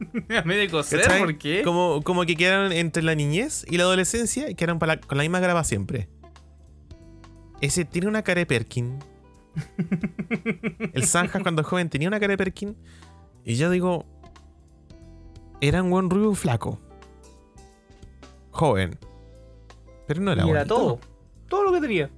¿A 0.38 0.42
medio 0.42 0.70
coser? 0.70 1.18
¿Por 1.18 1.38
qué? 1.38 1.62
Como, 1.64 2.02
como 2.02 2.26
que 2.26 2.36
quedaron 2.36 2.72
entre 2.72 3.02
la 3.02 3.14
niñez 3.14 3.64
y 3.70 3.78
la 3.78 3.84
adolescencia 3.84 4.50
y 4.50 4.54
quedaron 4.54 4.78
con 4.78 5.16
la 5.16 5.22
misma 5.22 5.40
grava 5.40 5.64
siempre. 5.64 6.10
Ese 7.62 7.86
tiene 7.86 8.06
una 8.06 8.22
cara 8.22 8.40
de 8.40 8.46
Perkin. 8.46 8.98
El 10.92 11.04
Zanja 11.06 11.40
cuando 11.40 11.64
joven 11.64 11.88
tenía 11.88 12.08
una 12.08 12.20
cara 12.20 12.32
de 12.32 12.36
Perkin. 12.36 12.76
Y 13.46 13.54
yo 13.54 13.70
digo. 13.70 14.04
Era 15.62 15.82
un 15.82 15.88
buen 15.88 16.10
rubio 16.10 16.34
flaco. 16.34 16.78
Joven. 18.58 18.98
Pero 20.06 20.20
no 20.20 20.32
era 20.32 20.44
y 20.44 20.50
era 20.50 20.64
todo. 20.64 20.98
Todo 21.48 21.62
lo 21.62 21.72
que 21.72 21.80
tenía. 21.80 22.10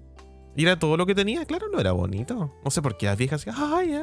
Y 0.56 0.62
era 0.64 0.78
todo 0.78 0.96
lo 0.96 1.06
que 1.06 1.14
tenía, 1.14 1.44
claro, 1.44 1.68
no 1.70 1.78
era 1.78 1.92
bonito. 1.92 2.50
No 2.64 2.70
sé 2.70 2.82
por 2.82 2.96
qué 2.96 3.06
las 3.06 3.18
viejas 3.18 3.46
ay, 3.46 3.94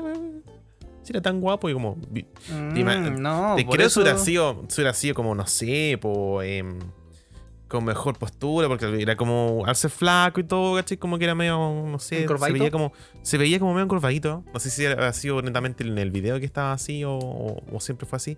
si 1.04 1.14
era 1.14 1.22
tan 1.22 1.42
guapo 1.42 1.70
y 1.70 1.74
como. 1.74 1.96
Mm, 1.96 3.22
no, 3.22 3.56
te 3.56 3.66
creo 3.66 3.90
que 3.90 4.00
hubiera 4.00 4.18
sido, 4.18 4.66
hubiera 4.74 4.94
sido 4.94 5.16
como, 5.16 5.34
no 5.36 5.48
sé, 5.48 5.94
em, 5.94 6.80
con 7.68 7.86
mejor 7.86 8.18
postura, 8.18 8.68
porque 8.68 9.02
era 9.02 9.16
como 9.16 9.64
hacerse 9.66 9.90
flaco 9.90 10.40
y 10.40 10.44
todo, 10.44 10.76
¿cachai? 10.76 10.98
Como 10.98 11.18
que 11.18 11.24
era 11.24 11.34
medio, 11.34 11.58
no 11.58 12.00
sé, 12.00 12.28
se 12.28 12.52
veía 12.52 12.72
como, 12.72 12.94
se 13.22 13.38
veía 13.38 13.58
como 13.58 13.74
medio 13.74 13.86
encorvadito. 13.86 14.44
No 14.54 14.60
sé 14.60 14.70
si 14.70 14.86
ha 14.86 15.14
sido 15.14 15.42
netamente 15.42 15.84
en 15.86 15.98
el 15.98 16.12
video 16.12 16.40
que 16.40 16.46
estaba 16.46 16.74
así 16.74 17.04
o, 17.04 17.18
o 17.18 17.80
siempre 17.80 18.06
fue 18.06 18.18
así 18.18 18.38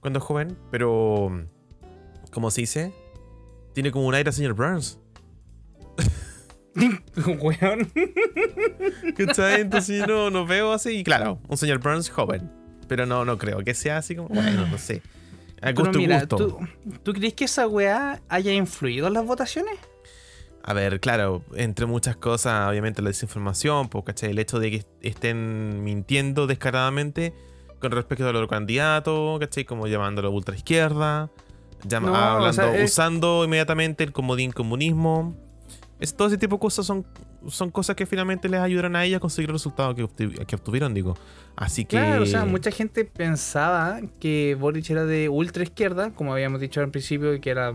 cuando 0.00 0.18
es 0.18 0.24
joven, 0.24 0.56
pero, 0.70 1.46
como 2.30 2.50
se 2.50 2.62
dice, 2.62 2.92
tiene 3.72 3.90
como 3.90 4.06
un 4.06 4.14
aire 4.14 4.30
a 4.30 4.32
señor 4.32 4.54
Burns. 4.54 4.98
Weón. 7.40 7.90
¿Cachai? 9.16 9.62
Entonces 9.62 9.98
yo 9.98 10.06
no, 10.06 10.30
no, 10.30 10.46
veo 10.46 10.72
así. 10.72 10.98
Y 10.98 11.04
claro, 11.04 11.40
un 11.48 11.56
señor 11.56 11.78
Burns 11.78 12.08
joven. 12.08 12.50
Pero 12.86 13.06
no, 13.06 13.24
no 13.24 13.38
creo 13.38 13.58
que 13.64 13.74
sea 13.74 13.98
así 13.98 14.16
como. 14.16 14.28
Bueno, 14.28 14.66
no 14.66 14.78
sé. 14.78 15.02
A 15.60 15.72
gusto, 15.72 15.98
mira, 15.98 16.20
gusto. 16.20 16.60
¿tú, 17.02 17.12
crees 17.12 17.34
que 17.34 17.44
esa 17.44 17.66
weá 17.66 18.20
haya 18.28 18.52
influido 18.52 19.08
en 19.08 19.14
las 19.14 19.26
votaciones? 19.26 19.74
A 20.62 20.72
ver, 20.72 21.00
claro, 21.00 21.42
entre 21.54 21.86
muchas 21.86 22.16
cosas, 22.16 22.68
obviamente 22.68 23.02
la 23.02 23.08
desinformación, 23.08 23.88
pues, 23.88 24.04
¿cachai? 24.04 24.30
El 24.30 24.38
hecho 24.38 24.60
de 24.60 24.70
que 24.70 24.84
estén 25.00 25.82
mintiendo 25.82 26.46
descaradamente 26.46 27.34
con 27.80 27.90
respecto 27.90 28.28
a 28.28 28.32
los 28.32 28.48
candidatos, 28.48 29.40
¿cachai? 29.40 29.64
Como 29.64 29.86
llamándolo 29.86 30.30
ultra 30.30 30.54
izquierda 30.54 31.30
hablando, 31.92 32.84
usando 32.84 33.44
inmediatamente 33.44 34.04
el 34.04 34.12
comodín 34.12 34.52
comunismo. 34.52 35.34
Es, 36.00 36.14
todo 36.14 36.28
ese 36.28 36.38
tipo 36.38 36.56
de 36.56 36.60
cosas 36.60 36.86
son, 36.86 37.04
son 37.48 37.70
cosas 37.70 37.96
que 37.96 38.06
finalmente 38.06 38.48
les 38.48 38.60
ayudan 38.60 38.94
a 38.94 39.04
ella 39.04 39.16
a 39.16 39.20
conseguir 39.20 39.50
el 39.50 39.54
resultado 39.54 39.94
que, 39.94 40.02
obtuvieron, 40.04 40.94
digo. 40.94 41.16
Así 41.56 41.84
que. 41.84 41.96
Claro, 41.96 42.22
o 42.22 42.26
sea, 42.26 42.44
mucha 42.44 42.70
gente 42.70 43.04
pensaba 43.04 44.00
que 44.20 44.56
Boric 44.58 44.88
era 44.90 45.04
de 45.04 45.28
ultra 45.28 45.62
izquierda, 45.62 46.12
como 46.12 46.32
habíamos 46.32 46.60
dicho 46.60 46.80
al 46.80 46.90
principio, 46.90 47.40
que 47.40 47.50
era 47.50 47.72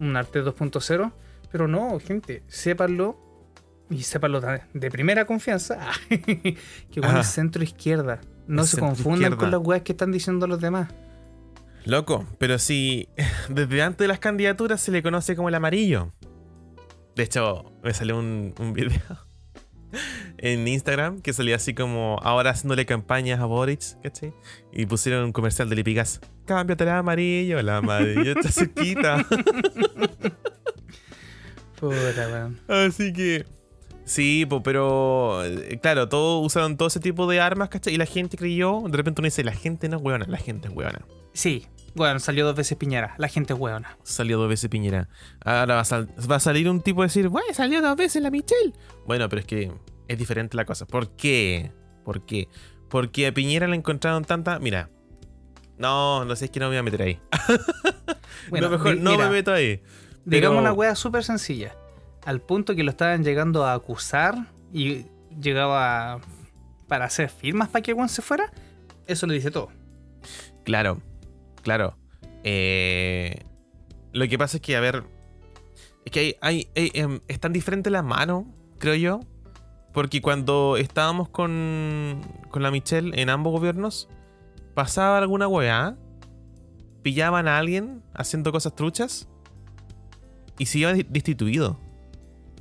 un 0.00 0.16
arte 0.16 0.42
2.0. 0.42 1.12
Pero 1.50 1.68
no, 1.68 1.98
gente, 2.00 2.42
sépanlo 2.46 3.16
y 3.90 4.02
sépanlo 4.02 4.40
de 4.72 4.90
primera 4.90 5.26
confianza 5.26 5.78
que 6.08 7.00
bueno 7.00 7.20
es 7.20 7.26
centro 7.26 7.62
izquierda. 7.62 8.20
No 8.46 8.64
se 8.64 8.78
confundan 8.78 9.36
con 9.36 9.50
las 9.50 9.60
weas 9.60 9.82
que 9.82 9.92
están 9.92 10.12
diciendo 10.12 10.46
los 10.46 10.60
demás. 10.60 10.88
Loco, 11.84 12.26
pero 12.38 12.58
si 12.58 13.08
desde 13.48 13.82
antes 13.82 13.98
de 13.98 14.08
las 14.08 14.18
candidaturas 14.18 14.80
se 14.80 14.92
le 14.92 15.02
conoce 15.02 15.34
como 15.36 15.48
el 15.48 15.54
amarillo. 15.54 16.12
De 17.16 17.24
hecho, 17.24 17.72
me 17.82 17.92
salió 17.92 18.18
un, 18.18 18.54
video 18.72 19.00
en 20.38 20.66
Instagram 20.66 21.20
que 21.20 21.32
salía 21.32 21.56
así 21.56 21.74
como 21.74 22.18
ahora 22.22 22.50
haciéndole 22.50 22.86
campañas 22.86 23.40
a 23.40 23.44
Boric, 23.44 24.00
¿cachai? 24.02 24.32
Y 24.72 24.86
pusieron 24.86 25.24
un 25.24 25.32
comercial 25.32 25.68
de 25.68 25.76
Lipigas. 25.76 26.20
Cámbiate 26.46 26.84
el 26.84 26.90
amarillo, 26.90 27.58
el 27.58 27.68
amarillo 27.68 28.32
está 28.32 28.48
cerquita. 28.50 29.26
Puta, 31.78 32.50
Así 32.68 33.12
que. 33.12 33.44
Sí, 34.04 34.46
pero 34.64 35.44
eh, 35.44 35.78
claro, 35.80 36.08
todos 36.08 36.44
usaron 36.44 36.76
todo 36.76 36.88
ese 36.88 36.98
tipo 36.98 37.26
de 37.26 37.40
armas, 37.40 37.68
¿cachai? 37.68 37.94
Y 37.94 37.98
la 37.98 38.06
gente 38.06 38.36
creyó, 38.36 38.82
de 38.88 38.96
repente 38.96 39.20
uno 39.20 39.26
dice, 39.26 39.44
la 39.44 39.52
gente 39.52 39.88
no 39.88 39.98
es 39.98 40.02
hueona, 40.02 40.26
la 40.28 40.38
gente 40.38 40.68
es 40.68 40.74
hueona. 40.74 41.04
Sí, 41.32 41.66
bueno, 41.94 42.18
salió 42.20 42.46
dos 42.46 42.56
veces 42.56 42.78
Piñera. 42.78 43.14
La 43.18 43.28
gente 43.28 43.52
es 43.52 43.58
hueona. 43.58 43.98
Salió 44.02 44.38
dos 44.38 44.48
veces 44.48 44.70
Piñera. 44.70 45.08
Ahora 45.44 45.76
va 45.76 45.80
a, 46.36 46.40
salir 46.40 46.68
un 46.68 46.80
tipo 46.80 47.02
a 47.02 47.06
decir, 47.06 47.28
bueno, 47.28 47.52
salió 47.52 47.82
dos 47.82 47.96
veces 47.96 48.22
la 48.22 48.30
Michelle. 48.30 48.72
Bueno, 49.06 49.28
pero 49.28 49.40
es 49.40 49.46
que 49.46 49.72
es 50.08 50.18
diferente 50.18 50.56
la 50.56 50.64
cosa. 50.64 50.86
¿Por 50.86 51.10
qué? 51.16 51.70
¿Por 52.04 52.24
qué? 52.24 52.48
Porque 52.88 53.26
a 53.26 53.34
Piñera 53.34 53.66
le 53.68 53.76
encontraron 53.76 54.24
tanta. 54.24 54.58
Mira. 54.58 54.88
No, 55.78 56.24
no 56.24 56.36
sé, 56.36 56.46
es 56.46 56.50
que 56.50 56.60
no 56.60 56.66
me 56.66 56.70
voy 56.70 56.78
a 56.78 56.82
meter 56.82 57.02
ahí. 57.02 57.20
bueno, 58.50 58.68
no, 58.68 58.78
mejor 58.78 58.96
no 58.98 59.18
me 59.18 59.28
meto 59.28 59.52
ahí. 59.52 59.82
Digamos 60.24 60.60
una 60.60 60.72
hueá 60.72 60.94
súper 60.94 61.24
sencilla. 61.24 61.76
al 62.24 62.40
punto 62.40 62.74
que 62.74 62.84
lo 62.84 62.90
estaban 62.90 63.24
llegando 63.24 63.64
a 63.64 63.72
acusar 63.72 64.46
y 64.72 65.06
llegaba 65.40 66.20
para 66.86 67.06
hacer 67.06 67.30
firmas 67.30 67.68
para 67.68 67.82
que 67.82 67.92
Juan 67.92 68.08
se 68.08 68.22
fuera, 68.22 68.52
eso 69.06 69.26
lo 69.26 69.32
dice 69.32 69.50
todo. 69.50 69.70
Claro, 70.62 71.00
claro. 71.62 71.96
Eh, 72.44 73.44
lo 74.12 74.28
que 74.28 74.38
pasa 74.38 74.58
es 74.58 74.62
que, 74.62 74.76
a 74.76 74.80
ver, 74.80 75.04
es 76.04 76.12
que 76.12 76.36
hay, 76.40 76.68
hay, 76.74 76.90
em, 76.94 77.20
es 77.28 77.40
tan 77.40 77.52
diferente 77.52 77.90
la 77.90 78.02
mano, 78.02 78.46
creo 78.78 78.94
yo. 78.94 79.20
Porque 79.92 80.22
cuando 80.22 80.76
estábamos 80.78 81.28
con, 81.28 82.20
con 82.50 82.62
la 82.62 82.70
Michelle 82.70 83.20
en 83.20 83.28
ambos 83.28 83.52
gobiernos, 83.52 84.08
pasaba 84.74 85.18
alguna 85.18 85.48
weá, 85.48 85.96
pillaban 87.02 87.46
a 87.46 87.58
alguien 87.58 88.02
haciendo 88.14 88.52
cosas 88.52 88.74
truchas 88.74 89.28
y 90.58 90.66
se 90.66 90.78
iba 90.78 90.92
destituido. 90.94 91.78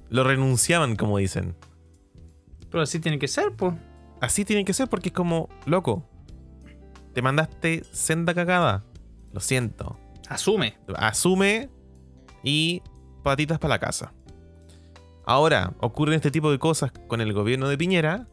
Lo 0.10 0.26
renunciaban, 0.26 0.98
como 0.98 1.18
dicen. 1.18 1.56
Pero 2.70 2.84
así 2.84 3.00
tiene 3.00 3.18
que 3.18 3.30
ser, 3.30 3.56
pues. 3.56 3.76
Así 4.20 4.44
tiene 4.44 4.66
que 4.66 4.74
ser 4.74 4.90
porque 4.90 5.10
es 5.10 5.16
como, 5.16 5.48
loco, 5.66 6.06
te 7.14 7.22
mandaste 7.22 7.84
senda 7.92 8.34
cagada. 8.34 8.84
Lo 9.34 9.40
siento. 9.40 9.98
Asume. 10.30 10.78
Asume 10.96 11.70
y 12.44 12.82
patitas 13.24 13.60
para 13.60 13.76
la 13.76 13.80
casa. 13.80 14.14
Ahora, 15.26 15.74
ocurren 15.80 16.16
este 16.16 16.32
tipo 16.32 16.52
de 16.52 16.60
cosas 16.60 16.92
con 17.08 17.22
el 17.22 17.34
gobierno 17.34 17.68
de 17.68 17.78
Piñera 17.78 18.28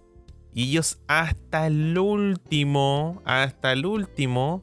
y 0.54 0.70
ellos 0.70 0.98
hasta 1.06 1.66
el 1.66 1.98
último, 1.98 3.20
hasta 3.24 3.72
el 3.72 3.84
último, 3.86 4.60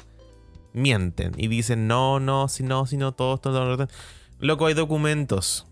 mienten 0.73 1.33
y 1.37 1.47
dicen, 1.47 1.87
no, 1.87 2.19
no, 2.19 2.47
si 2.47 2.63
no, 2.63 2.85
si 2.85 2.97
no, 2.97 3.13
todo, 3.13 3.37
todo, 3.37 3.77
todo. 3.77 3.87
Loco, 4.39 4.65
hay 4.65 4.73
documentos. 4.73 5.67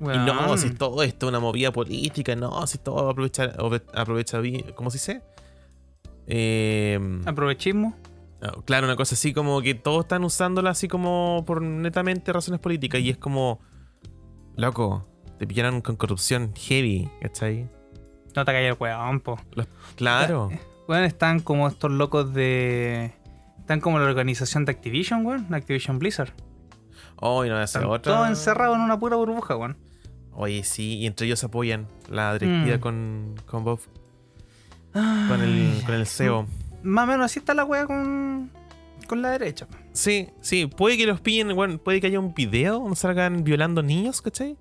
Y 0.00 0.18
no, 0.18 0.56
si 0.58 0.70
todo 0.70 1.02
esto 1.02 1.26
es 1.26 1.30
una 1.30 1.40
movida 1.40 1.72
política, 1.72 2.36
no, 2.36 2.66
si 2.66 2.78
todo 2.78 3.08
aprovecha, 3.08 3.54
aprovecha 3.94 4.38
bien, 4.38 4.72
¿cómo 4.74 4.90
se 4.90 4.98
dice? 4.98 5.22
Eh, 6.26 6.98
Aprovechismo. 7.26 7.96
Claro, 8.64 8.86
una 8.86 8.96
cosa 8.96 9.14
así 9.14 9.32
como 9.32 9.60
que 9.62 9.74
todos 9.74 10.04
están 10.04 10.24
usándola 10.24 10.70
así 10.70 10.88
como 10.88 11.44
por 11.46 11.62
netamente 11.62 12.32
razones 12.32 12.60
políticas 12.60 13.00
y 13.00 13.10
es 13.10 13.16
como, 13.16 13.60
loco, 14.56 15.06
te 15.38 15.46
pillaron 15.46 15.80
con 15.80 15.96
corrupción 15.96 16.52
heavy, 16.54 17.10
¿cachai? 17.20 17.68
No 18.36 18.44
te 18.44 18.52
cayó 18.52 18.68
el 18.68 18.76
weón, 18.78 19.20
po. 19.20 19.38
claro. 19.96 20.50
Bueno, 20.86 21.04
están 21.06 21.40
como 21.40 21.68
estos 21.68 21.90
locos 21.90 22.34
de... 22.34 23.12
Están 23.58 23.80
como 23.80 23.98
la 23.98 24.04
organización 24.04 24.66
de 24.66 24.72
Activision, 24.72 25.24
weón, 25.24 25.52
Activision 25.54 25.98
Blizzard. 25.98 26.32
Oh, 27.16 27.44
y 27.44 27.48
no 27.48 27.56
hace 27.56 27.78
otra. 27.78 28.12
Todos 28.12 28.28
encerrados 28.28 28.76
en 28.76 28.82
una 28.82 28.98
pura 28.98 29.16
burbuja, 29.16 29.56
weón. 29.56 29.78
Oye, 30.32 30.64
sí, 30.64 30.98
y 30.98 31.06
entre 31.06 31.26
ellos 31.26 31.42
apoyan 31.44 31.86
la 32.10 32.36
directiva 32.36 32.76
mm. 32.76 32.80
con, 32.80 33.34
con 33.46 33.64
Bob. 33.64 33.80
con 34.92 35.40
el, 35.40 35.82
con 35.86 35.94
el 35.94 36.06
CEO 36.06 36.46
más 36.84 37.04
o 37.04 37.06
menos 37.06 37.26
así 37.26 37.40
está 37.40 37.54
la 37.54 37.64
wea 37.64 37.86
con, 37.86 38.50
con 39.08 39.22
la 39.22 39.30
derecha. 39.30 39.66
Sí, 39.92 40.28
sí, 40.40 40.66
puede 40.66 40.96
que 40.96 41.06
los 41.06 41.20
pillen, 41.20 41.54
bueno, 41.54 41.78
puede 41.78 42.00
que 42.00 42.06
haya 42.06 42.20
un 42.20 42.34
video 42.34 42.78
donde 42.80 42.96
salgan 42.96 43.42
violando 43.42 43.82
niños, 43.82 44.22
¿cachai? 44.22 44.56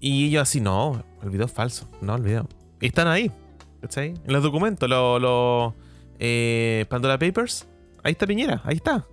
Y 0.00 0.26
ellos 0.26 0.42
así, 0.42 0.60
no, 0.60 1.04
el 1.22 1.30
video 1.30 1.46
es 1.46 1.52
falso, 1.52 1.88
no, 2.00 2.16
el 2.16 2.22
video. 2.22 2.48
Y 2.80 2.86
están 2.86 3.08
ahí, 3.08 3.30
¿cachai? 3.80 4.14
En 4.24 4.32
los 4.32 4.42
documentos, 4.42 4.88
los 4.88 5.20
lo, 5.22 5.74
eh, 6.18 6.84
Pandora 6.88 7.18
Papers, 7.18 7.66
ahí 8.02 8.12
está 8.12 8.26
Piñera, 8.26 8.60
ahí 8.64 8.76
está. 8.76 9.06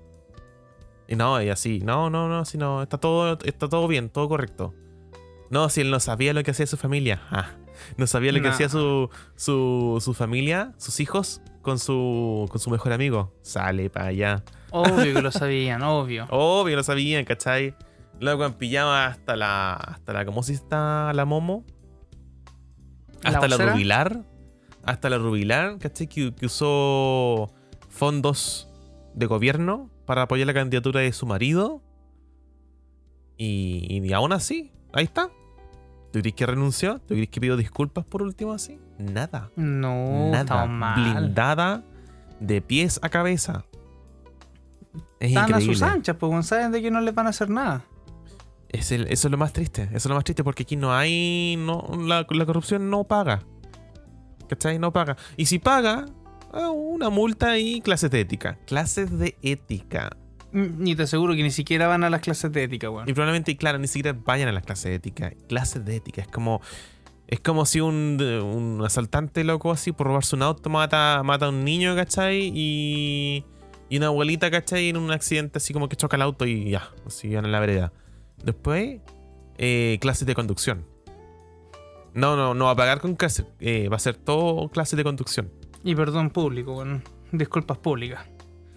Y 1.08 1.16
no, 1.16 1.42
y 1.42 1.50
así, 1.50 1.80
no, 1.80 2.10
no, 2.10 2.28
no, 2.28 2.40
así 2.40 2.58
no, 2.58 2.82
está 2.82 2.98
todo, 2.98 3.38
está 3.44 3.70
todo 3.70 3.88
bien, 3.88 4.10
todo 4.10 4.28
correcto. 4.28 4.74
No, 5.50 5.70
si 5.70 5.82
él 5.82 5.92
no 5.92 6.00
sabía 6.00 6.34
lo 6.34 6.44
que 6.44 6.52
hacía 6.52 6.66
su 6.66 6.78
familia. 6.78 7.22
Ah, 7.30 7.52
no 7.98 8.08
sabía 8.08 8.32
lo 8.32 8.42
que 8.42 8.48
hacía 8.48 8.70
su, 8.70 9.10
su, 9.36 10.00
su 10.02 10.14
familia, 10.14 10.74
sus 10.78 11.00
hijos 11.00 11.42
con 11.64 11.80
su, 11.80 12.48
con 12.52 12.60
su 12.60 12.70
mejor 12.70 12.94
amigo. 12.94 13.34
Sale 13.42 13.90
para 13.90 14.08
allá. 14.08 14.44
Obvio 14.70 15.16
que 15.16 15.22
lo 15.22 15.32
sabían, 15.32 15.82
obvio. 15.82 16.28
obvio 16.30 16.74
que 16.74 16.76
lo 16.76 16.84
sabían, 16.84 17.26
¿cachai? 17.26 17.74
Luego 18.20 18.46
en 18.46 18.54
pijama 18.54 19.08
hasta 19.08 19.36
la. 19.36 19.74
hasta 19.74 20.14
la. 20.14 20.26
¿Cómo 20.26 20.44
se 20.44 20.54
está 20.54 21.12
la 21.14 21.26
Momo? 21.26 21.66
Hasta 23.24 23.48
la, 23.48 23.58
Rubilar. 23.58 24.24
Hasta 24.84 25.10
la 25.10 25.18
Rubilar, 25.18 25.80
¿cachai? 25.80 26.08
Que, 26.08 26.34
usó 26.46 27.52
fondos 27.90 28.70
de 29.16 29.26
gobierno 29.26 29.90
para 30.06 30.24
apoyar 30.24 30.46
la 30.46 30.54
candidatura 30.54 31.00
de 31.00 31.12
su 31.14 31.26
marido. 31.26 31.82
Y, 33.38 34.02
y 34.04 34.14
aún 34.14 34.32
así, 34.32 34.72
ahí 34.94 35.06
está. 35.06 35.32
¿Tú 36.12 36.20
crees 36.20 36.36
que 36.36 36.46
renunció? 36.46 37.00
¿Tú 37.00 37.16
crees 37.16 37.30
que 37.30 37.42
pidió 37.42 37.58
disculpas 37.58 38.06
por 38.06 38.22
último 38.22 38.54
así? 38.54 38.80
Nada. 39.12 39.50
No, 39.56 40.32
nada. 40.32 40.66
Blindada 40.96 41.84
de 42.40 42.62
pies 42.62 43.00
a 43.02 43.10
cabeza. 43.10 43.66
Es 45.20 45.30
Están 45.30 45.54
a 45.54 45.62
sus 45.62 45.82
anchas, 45.82 46.16
pues 46.20 46.46
saben 46.46 46.72
de 46.72 46.82
que 46.82 46.92
no 46.92 47.02
les 47.02 47.16
van 47.16 47.28
a 47.28 47.30
hacer 47.30 47.50
nada. 47.50 47.86
Es 48.70 48.92
eso 48.92 49.28
es 49.28 49.32
lo 49.32 49.38
más 49.38 49.54
triste. 49.54 49.84
Eso 49.84 49.96
es 49.96 50.06
lo 50.08 50.16
más 50.16 50.24
triste 50.24 50.44
porque 50.44 50.64
aquí 50.64 50.76
no 50.76 50.94
hay. 50.94 51.56
No, 51.58 51.88
la, 52.06 52.26
corrupción 52.26 52.90
no 52.90 53.04
paga. 53.04 53.44
¿Cachai? 54.50 54.80
No 54.80 54.92
paga. 54.92 55.16
Y 55.38 55.46
si 55.46 55.60
paga, 55.60 56.06
ah, 56.52 56.72
una 56.72 57.10
multa 57.10 57.58
y 57.58 57.82
clases 57.82 58.12
de 58.12 58.22
ética. 58.22 58.58
Clases 58.66 59.18
de 59.18 59.38
ética. 59.42 60.10
Ni 60.52 60.96
te 60.96 61.04
aseguro 61.04 61.36
que 61.36 61.42
ni 61.42 61.52
siquiera 61.52 61.88
van 61.88 62.04
a 62.04 62.10
las 62.10 62.22
clases 62.22 62.52
de 62.52 62.64
ética, 62.64 62.90
weón. 62.90 63.10
Y 63.10 63.14
probablemente, 63.14 63.56
claro, 63.58 63.80
ni 63.80 63.88
siquiera 63.88 64.18
vayan 64.26 64.50
a 64.50 64.52
las 64.52 64.64
clases 64.64 64.86
de 64.86 64.96
ética. 64.96 65.34
Clases 65.48 65.86
de 65.86 65.96
ética. 65.96 66.22
Es 66.22 66.28
como. 66.28 66.62
Es 67.28 67.40
como 67.40 67.66
si 67.66 67.82
un, 67.82 68.22
un 68.22 68.84
asaltante 68.86 69.44
loco 69.44 69.72
así 69.72 69.92
por 69.92 70.08
robarse 70.08 70.36
un 70.36 70.44
auto 70.44 70.70
mata, 70.70 71.22
mata 71.24 71.48
a 71.48 71.50
un 71.50 71.64
niño, 71.64 71.96
¿cachai? 71.96 72.52
Y. 72.54 73.46
Y 73.90 73.98
una 73.98 74.08
abuelita, 74.08 74.50
¿cachai? 74.50 74.90
En 74.90 74.98
un 74.98 75.12
accidente 75.12 75.58
así 75.58 75.72
como 75.74 75.88
que 75.88 75.96
choca 75.96 76.16
el 76.16 76.24
auto 76.24 76.46
y 76.46 76.72
ya. 76.72 76.90
Así 77.06 77.34
van 77.34 77.46
a 77.46 77.48
la 77.48 77.60
vereda. 77.60 77.94
Después, 78.44 79.00
eh, 79.58 79.98
clases 80.02 80.26
de 80.26 80.34
conducción. 80.34 80.86
No, 82.14 82.36
no, 82.36 82.54
no 82.54 82.66
va 82.66 82.72
a 82.72 82.76
pagar 82.76 83.02
con 83.02 83.16
clases. 83.16 83.46
Eh, 83.60 83.90
va 83.90 83.98
a 83.98 84.00
ser 84.00 84.16
todo 84.16 84.70
clases 84.70 84.98
de 84.98 85.04
conducción. 85.04 85.52
Y 85.84 85.96
perdón 85.96 86.30
público, 86.30 86.74
bueno, 86.74 87.02
disculpas 87.32 87.78
públicas. 87.78 88.26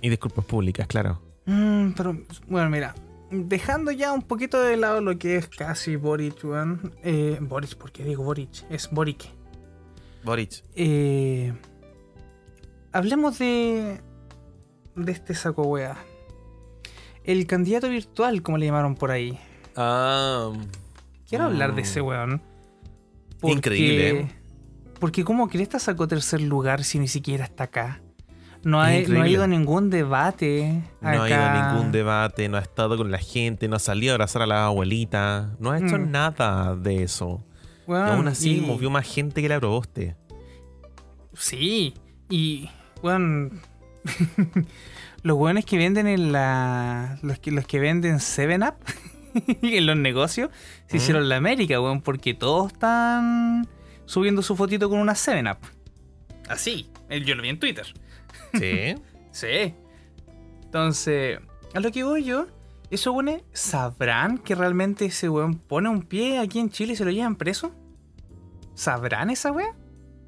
Y 0.00 0.08
disculpas 0.08 0.44
públicas, 0.44 0.86
claro. 0.86 1.22
Mm, 1.46 1.92
pero, 1.92 2.18
bueno, 2.48 2.70
mira. 2.70 2.94
Dejando 3.30 3.90
ya 3.90 4.12
un 4.12 4.22
poquito 4.22 4.62
de 4.62 4.76
lado 4.76 5.00
lo 5.00 5.18
que 5.18 5.36
es 5.36 5.48
casi 5.48 5.96
Boric, 5.96 6.44
weón. 6.44 6.94
Eh, 7.02 7.38
Boric, 7.40 7.76
¿por 7.76 7.90
qué 7.90 8.04
digo 8.04 8.22
Boric? 8.22 8.64
Es 8.70 8.88
Boric. 8.90 9.24
Boric. 10.22 10.62
Eh, 10.74 11.52
hablemos 12.92 13.38
de. 13.38 14.00
de 14.94 15.12
este 15.12 15.34
saco 15.34 15.62
wea. 15.62 15.96
El 17.24 17.46
candidato 17.46 17.88
virtual, 17.88 18.42
como 18.42 18.58
le 18.58 18.66
llamaron 18.66 18.94
por 18.94 19.10
ahí. 19.10 19.38
Ah. 19.74 20.52
Quiero 21.28 21.44
hablar 21.44 21.74
de 21.74 21.82
ese 21.82 22.00
mm. 22.00 22.06
weón. 22.06 22.42
Increíble. 23.42 24.30
Porque, 25.00 25.24
¿cómo 25.24 25.48
que 25.48 25.60
esta 25.60 25.78
sacó 25.78 26.06
tercer 26.08 26.40
lugar 26.40 26.84
si 26.84 26.98
ni 26.98 27.08
siquiera 27.08 27.44
está 27.44 27.64
acá? 27.64 28.00
No 28.66 28.82
ha, 28.82 28.90
no 28.90 29.22
ha, 29.22 29.28
ido 29.28 29.44
a 29.44 29.46
ningún 29.46 29.90
debate. 29.90 30.82
No 31.00 31.08
ha 31.08 31.28
ido 31.28 31.40
a 31.40 31.72
ningún 31.72 31.92
debate, 31.92 32.48
no 32.48 32.56
ha 32.56 32.60
estado 32.60 32.96
con 32.96 33.12
la 33.12 33.18
gente, 33.18 33.68
no 33.68 33.76
ha 33.76 33.78
salido 33.78 34.12
a 34.12 34.14
abrazar 34.16 34.42
a 34.42 34.46
la 34.46 34.66
abuelita. 34.66 35.54
No 35.60 35.70
ha 35.70 35.78
hecho 35.78 35.96
mm. 35.96 36.10
nada 36.10 36.74
de 36.74 37.04
eso. 37.04 37.44
y 37.86 37.92
aún 37.92 38.26
así 38.26 38.60
movió 38.60 38.90
más 38.90 39.06
gente 39.06 39.40
que 39.40 39.48
la 39.48 39.60
proboste. 39.60 40.16
Sí, 41.34 41.94
y 42.28 42.68
bueno, 43.02 43.50
los 45.22 45.36
buenos 45.36 45.64
que 45.64 45.78
venden 45.78 46.08
en 46.08 46.32
la. 46.32 47.20
Los 47.22 47.38
que, 47.38 47.52
los 47.52 47.68
que 47.68 47.78
venden 47.78 48.16
7-Up 48.16 48.74
en 49.62 49.86
los 49.86 49.96
negocios 49.96 50.50
se 50.88 50.96
hicieron 50.96 51.28
la 51.28 51.36
América, 51.36 51.80
weón, 51.80 52.02
porque 52.02 52.34
todos 52.34 52.72
están 52.72 53.68
subiendo 54.06 54.42
su 54.42 54.56
fotito 54.56 54.90
con 54.90 54.98
una 54.98 55.12
7-Up. 55.12 55.58
Así, 56.48 56.90
yo 57.24 57.36
lo 57.36 57.42
vi 57.42 57.50
en 57.50 57.60
Twitter. 57.60 57.86
Sí. 58.54 58.94
sí. 59.32 59.74
Entonces, 60.64 61.38
a 61.74 61.80
lo 61.80 61.90
que 61.90 62.04
voy 62.04 62.24
yo, 62.24 62.46
¿esos 62.90 63.14
weones 63.14 63.42
sabrán 63.52 64.38
que 64.38 64.54
realmente 64.54 65.06
ese 65.06 65.28
weón 65.28 65.58
pone 65.58 65.88
un 65.88 66.02
pie 66.02 66.38
aquí 66.38 66.58
en 66.58 66.70
Chile 66.70 66.94
y 66.94 66.96
se 66.96 67.04
lo 67.04 67.10
llevan 67.10 67.36
preso? 67.36 67.72
¿Sabrán 68.74 69.30
esa 69.30 69.52
weá? 69.52 69.74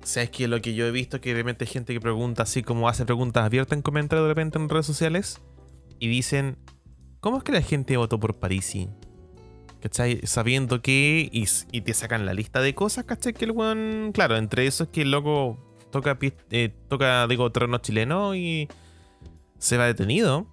O 0.02 0.06
sea, 0.06 0.22
es 0.22 0.30
que 0.30 0.48
lo 0.48 0.62
que 0.62 0.74
yo 0.74 0.86
he 0.86 0.90
visto 0.90 1.16
es 1.16 1.22
que 1.22 1.30
de 1.30 1.36
repente 1.36 1.64
hay 1.64 1.70
gente 1.70 1.92
que 1.92 2.00
pregunta 2.00 2.44
así 2.44 2.62
como 2.62 2.88
hace 2.88 3.04
preguntas 3.04 3.44
abiertas 3.44 3.76
en 3.76 3.82
comentarios 3.82 4.24
de 4.24 4.34
repente 4.34 4.58
en 4.58 4.68
redes 4.68 4.86
sociales 4.86 5.40
y 5.98 6.08
dicen, 6.08 6.56
¿cómo 7.20 7.38
es 7.38 7.44
que 7.44 7.52
la 7.52 7.62
gente 7.62 7.96
votó 7.96 8.18
por 8.18 8.36
Parisi? 8.38 8.88
¿Cachai? 9.80 10.20
Sabiendo 10.24 10.80
que 10.80 11.28
y, 11.30 11.46
y, 11.72 11.80
te 11.82 11.94
sacan 11.94 12.26
la 12.26 12.34
lista 12.34 12.60
de 12.60 12.74
cosas, 12.74 13.04
¿cachai? 13.04 13.32
Que 13.32 13.44
el 13.44 13.50
weón, 13.52 14.10
claro, 14.12 14.36
entre 14.36 14.66
eso 14.66 14.84
es 14.84 14.90
que 14.90 15.02
el 15.02 15.10
loco 15.10 15.67
toca, 15.90 16.18
eh, 16.50 16.74
toca 16.88 17.26
digo, 17.26 17.50
terreno 17.52 17.78
chileno 17.78 18.34
y 18.34 18.68
se 19.58 19.76
va 19.76 19.86
detenido. 19.86 20.46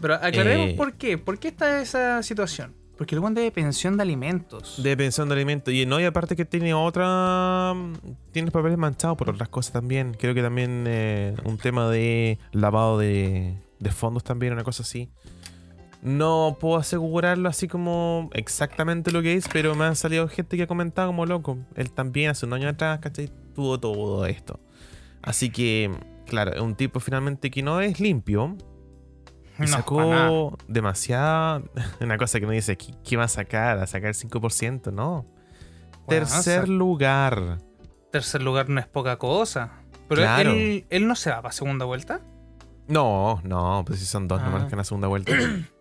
Pero 0.00 0.14
aclaremos 0.14 0.68
eh, 0.68 0.74
por 0.76 0.94
qué. 0.94 1.18
¿Por 1.18 1.38
qué 1.38 1.48
está 1.48 1.80
esa 1.80 2.22
situación? 2.22 2.74
Porque 2.96 3.14
luego 3.14 3.30
de 3.30 3.50
pensión 3.50 3.96
de 3.96 4.02
alimentos. 4.02 4.82
De 4.82 4.96
pensión 4.96 5.28
de 5.28 5.34
alimentos. 5.34 5.72
Y 5.72 5.84
no, 5.84 6.00
y 6.00 6.04
aparte 6.04 6.34
que 6.34 6.44
tiene 6.44 6.72
otra. 6.74 7.74
Tiene 8.32 8.50
papeles 8.50 8.78
manchados 8.78 9.16
por 9.18 9.30
otras 9.30 9.48
cosas 9.48 9.72
también. 9.72 10.14
Creo 10.18 10.34
que 10.34 10.42
también 10.42 10.84
eh, 10.86 11.34
un 11.44 11.58
tema 11.58 11.90
de 11.90 12.38
lavado 12.52 12.98
de, 12.98 13.58
de 13.78 13.90
fondos 13.90 14.24
también, 14.24 14.52
una 14.54 14.64
cosa 14.64 14.82
así. 14.82 15.10
No 16.06 16.56
puedo 16.60 16.76
asegurarlo 16.76 17.48
así 17.48 17.66
como 17.66 18.30
exactamente 18.32 19.10
lo 19.10 19.22
que 19.22 19.34
es, 19.34 19.48
pero 19.48 19.74
me 19.74 19.86
han 19.86 19.96
salido 19.96 20.28
gente 20.28 20.56
que 20.56 20.62
ha 20.62 20.66
comentado 20.68 21.08
como 21.08 21.26
loco. 21.26 21.58
Él 21.74 21.90
también 21.90 22.30
hace 22.30 22.46
un 22.46 22.52
año 22.52 22.68
atrás, 22.68 23.00
¿cachai? 23.00 23.28
Tuvo 23.56 23.80
todo 23.80 24.24
esto. 24.24 24.60
Así 25.20 25.50
que, 25.50 25.90
claro, 26.24 26.52
es 26.54 26.60
un 26.60 26.76
tipo 26.76 27.00
finalmente 27.00 27.50
que 27.50 27.60
no 27.60 27.80
es 27.80 27.98
limpio. 27.98 28.56
Y 29.58 29.66
sacó 29.66 30.56
demasiada. 30.68 31.60
Una 32.00 32.18
cosa 32.18 32.38
que 32.38 32.46
me 32.46 32.54
dice, 32.54 32.76
¿qué, 32.76 33.16
va 33.16 33.24
a 33.24 33.28
sacar? 33.28 33.80
¿A 33.80 33.88
sacar 33.88 34.12
5%? 34.12 34.92
No. 34.92 35.26
Tercer 36.06 36.68
lugar. 36.68 37.58
Tercer 38.12 38.42
lugar 38.42 38.68
no 38.68 38.78
es 38.78 38.86
poca 38.86 39.18
cosa. 39.18 39.72
Pero 40.06 40.22
él, 40.22 40.86
él, 40.88 41.08
no 41.08 41.16
se 41.16 41.30
va 41.30 41.42
para 41.42 41.50
segunda 41.50 41.84
vuelta. 41.84 42.20
No, 42.86 43.40
no, 43.42 43.82
pues 43.84 43.98
si 43.98 44.06
son 44.06 44.28
dos 44.28 44.40
nomás 44.40 44.62
ah. 44.62 44.66
que 44.68 44.74
en 44.74 44.78
la 44.78 44.84
segunda 44.84 45.08
vuelta. 45.08 45.32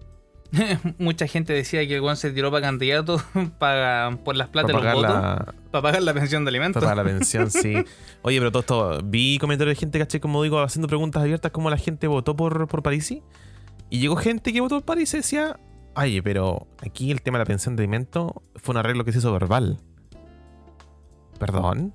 Mucha 0.98 1.28
gente 1.28 1.54
decía 1.54 1.86
que 1.88 1.96
el 1.96 2.02
Juan 2.02 2.18
se 2.18 2.32
tiró 2.32 2.52
para 2.52 2.66
candidato 2.66 3.22
para, 3.60 4.18
por 4.24 4.36
las 4.36 4.50
plata 4.50 4.68
de 4.68 4.74
los 4.74 4.94
votos. 4.94 5.56
Para 5.72 5.82
pagar 5.82 6.02
la 6.04 6.14
pensión 6.14 6.46
de 6.46 6.50
alimentos. 6.50 6.84
Para 6.84 6.96
pagar 6.96 7.06
la 7.06 7.12
pensión, 7.18 7.52
sí. 7.52 7.76
Oye, 8.22 8.40
pero 8.40 8.52
todo 8.52 8.94
esto. 8.94 9.06
Vi 9.06 9.38
comentarios 9.40 9.76
de 9.76 9.80
gente, 9.80 10.00
caché, 10.00 10.20
como 10.20 10.42
digo, 10.44 10.60
haciendo 10.62 10.88
preguntas 10.88 11.24
abiertas, 11.24 11.52
como 11.52 11.70
la 11.70 11.78
gente 11.78 12.08
votó 12.08 12.36
por, 12.36 12.68
por 12.68 12.84
París. 12.84 13.14
Y 13.90 14.00
llegó 14.00 14.16
gente 14.16 14.52
que 14.54 14.62
votó 14.62 14.76
por 14.76 14.86
París 14.86 15.14
y 15.14 15.18
decía, 15.18 15.60
oye, 15.96 16.24
pero 16.24 16.68
aquí 16.86 17.12
el 17.12 17.22
tema 17.22 17.38
de 17.38 17.44
la 17.44 17.48
pensión 17.48 17.76
de 17.76 17.84
alimentos 17.84 18.32
fue 18.56 18.74
un 18.74 18.78
arreglo 18.78 19.06
que 19.06 19.12
se 19.12 19.20
hizo 19.20 19.32
verbal. 19.32 19.80
¿Perdón? 21.40 21.94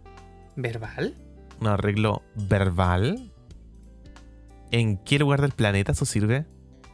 ¿Verbal? 0.57 1.14
Un 1.61 1.66
arreglo 1.68 2.23
verbal. 2.35 3.33
¿En 4.70 4.99
qué 4.99 5.18
lugar 5.18 5.40
del 5.40 5.53
planeta 5.53 5.92
eso 5.92 6.05
sirve? 6.05 6.46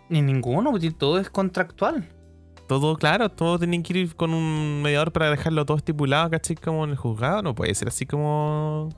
Ni 0.09 0.23
ninguno, 0.23 0.71
porque 0.71 0.91
todo 0.91 1.19
es 1.19 1.31
contractual. 1.31 2.09
Todo, 2.67 2.97
claro, 2.97 3.29
todo 3.29 3.59
tienen 3.59 3.83
que 3.83 3.97
ir 3.97 4.17
con 4.17 4.35
un 4.35 4.83
mediador 4.83 5.13
para 5.13 5.31
dejarlo 5.31 5.65
todo 5.65 5.77
estipulado, 5.77 6.31
¿cachai? 6.31 6.57
Como 6.57 6.85
en 6.85 6.91
el 6.91 6.97
juzgado, 6.97 7.43
no 7.43 7.55
puede 7.55 7.75
ser 7.75 7.89
así 7.89 8.07
como. 8.07 8.89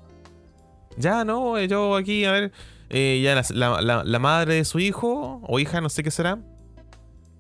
Ya, 0.97 1.25
no, 1.25 1.63
yo 1.63 1.95
aquí, 1.97 2.25
a 2.25 2.33
ver, 2.33 2.53
eh, 2.89 3.21
ya 3.23 3.41
la, 3.55 4.19
madre 4.19 4.55
de 4.55 4.65
su 4.65 4.79
hijo 4.79 5.41
o 5.47 5.59
hija, 5.61 5.81
no 5.81 5.91
sé 5.91 6.03
qué 6.03 6.11
será. 6.11 6.39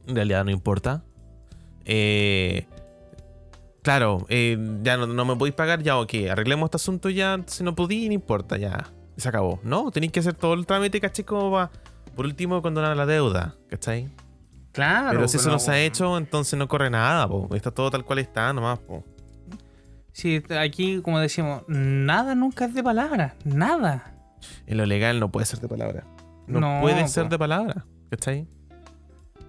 En 0.07 0.15
realidad 0.15 0.45
no 0.45 0.51
importa. 0.51 1.03
Eh, 1.87 2.67
claro, 3.83 4.27
eh, 4.29 4.59
ya 4.83 4.99
no, 4.99 5.25
me 5.25 5.37
podéis 5.37 5.55
pagar, 5.55 5.83
ya, 5.83 5.99
ok, 5.99 6.13
arreglemos 6.31 6.67
este 6.67 6.77
asunto 6.77 7.09
ya, 7.09 7.41
si 7.47 7.65
no 7.65 7.75
podí, 7.75 8.07
no 8.09 8.15
importa, 8.15 8.59
ya, 8.59 8.91
se 9.17 9.29
acabó. 9.29 9.61
No, 9.63 9.91
tenéis 9.91 10.13
que 10.13 10.21
hacer 10.21 10.35
todo 10.35 10.53
el 10.55 10.67
trámite, 10.67 11.01
¿cachai? 11.01 11.25
Como 11.25 11.51
va 11.51 11.71
por 12.19 12.27
último, 12.27 12.61
condonar 12.63 12.97
la 12.97 13.07
deuda, 13.07 13.55
¿cachai? 13.71 14.09
Claro. 14.73 15.11
Pero 15.13 15.29
si 15.29 15.37
eso 15.37 15.51
no 15.51 15.61
se 15.61 15.71
ha 15.71 15.79
hecho, 15.79 16.19
entonces 16.19 16.59
no 16.59 16.67
corre 16.67 16.91
nada, 16.91 17.29
po. 17.29 17.49
Está 17.55 17.71
todo 17.71 17.93
tal 17.93 18.05
cual 18.05 18.19
está, 18.19 18.53
nomás, 18.53 18.81
po. 18.81 19.05
Sí, 20.11 20.43
aquí, 20.61 21.01
como 21.01 21.21
decimos, 21.21 21.63
nada 21.69 22.35
nunca 22.35 22.65
es 22.65 22.75
de 22.75 22.83
palabra. 22.83 23.37
Nada. 23.45 24.15
En 24.67 24.79
lo 24.79 24.87
legal 24.87 25.21
no 25.21 25.31
puede 25.31 25.47
ser 25.47 25.61
de 25.61 25.69
palabra. 25.69 26.03
No, 26.49 26.81
puede 26.81 27.07
ser 27.07 27.29
de 27.29 27.39
palabra, 27.39 27.87
¿cachai? 28.11 28.49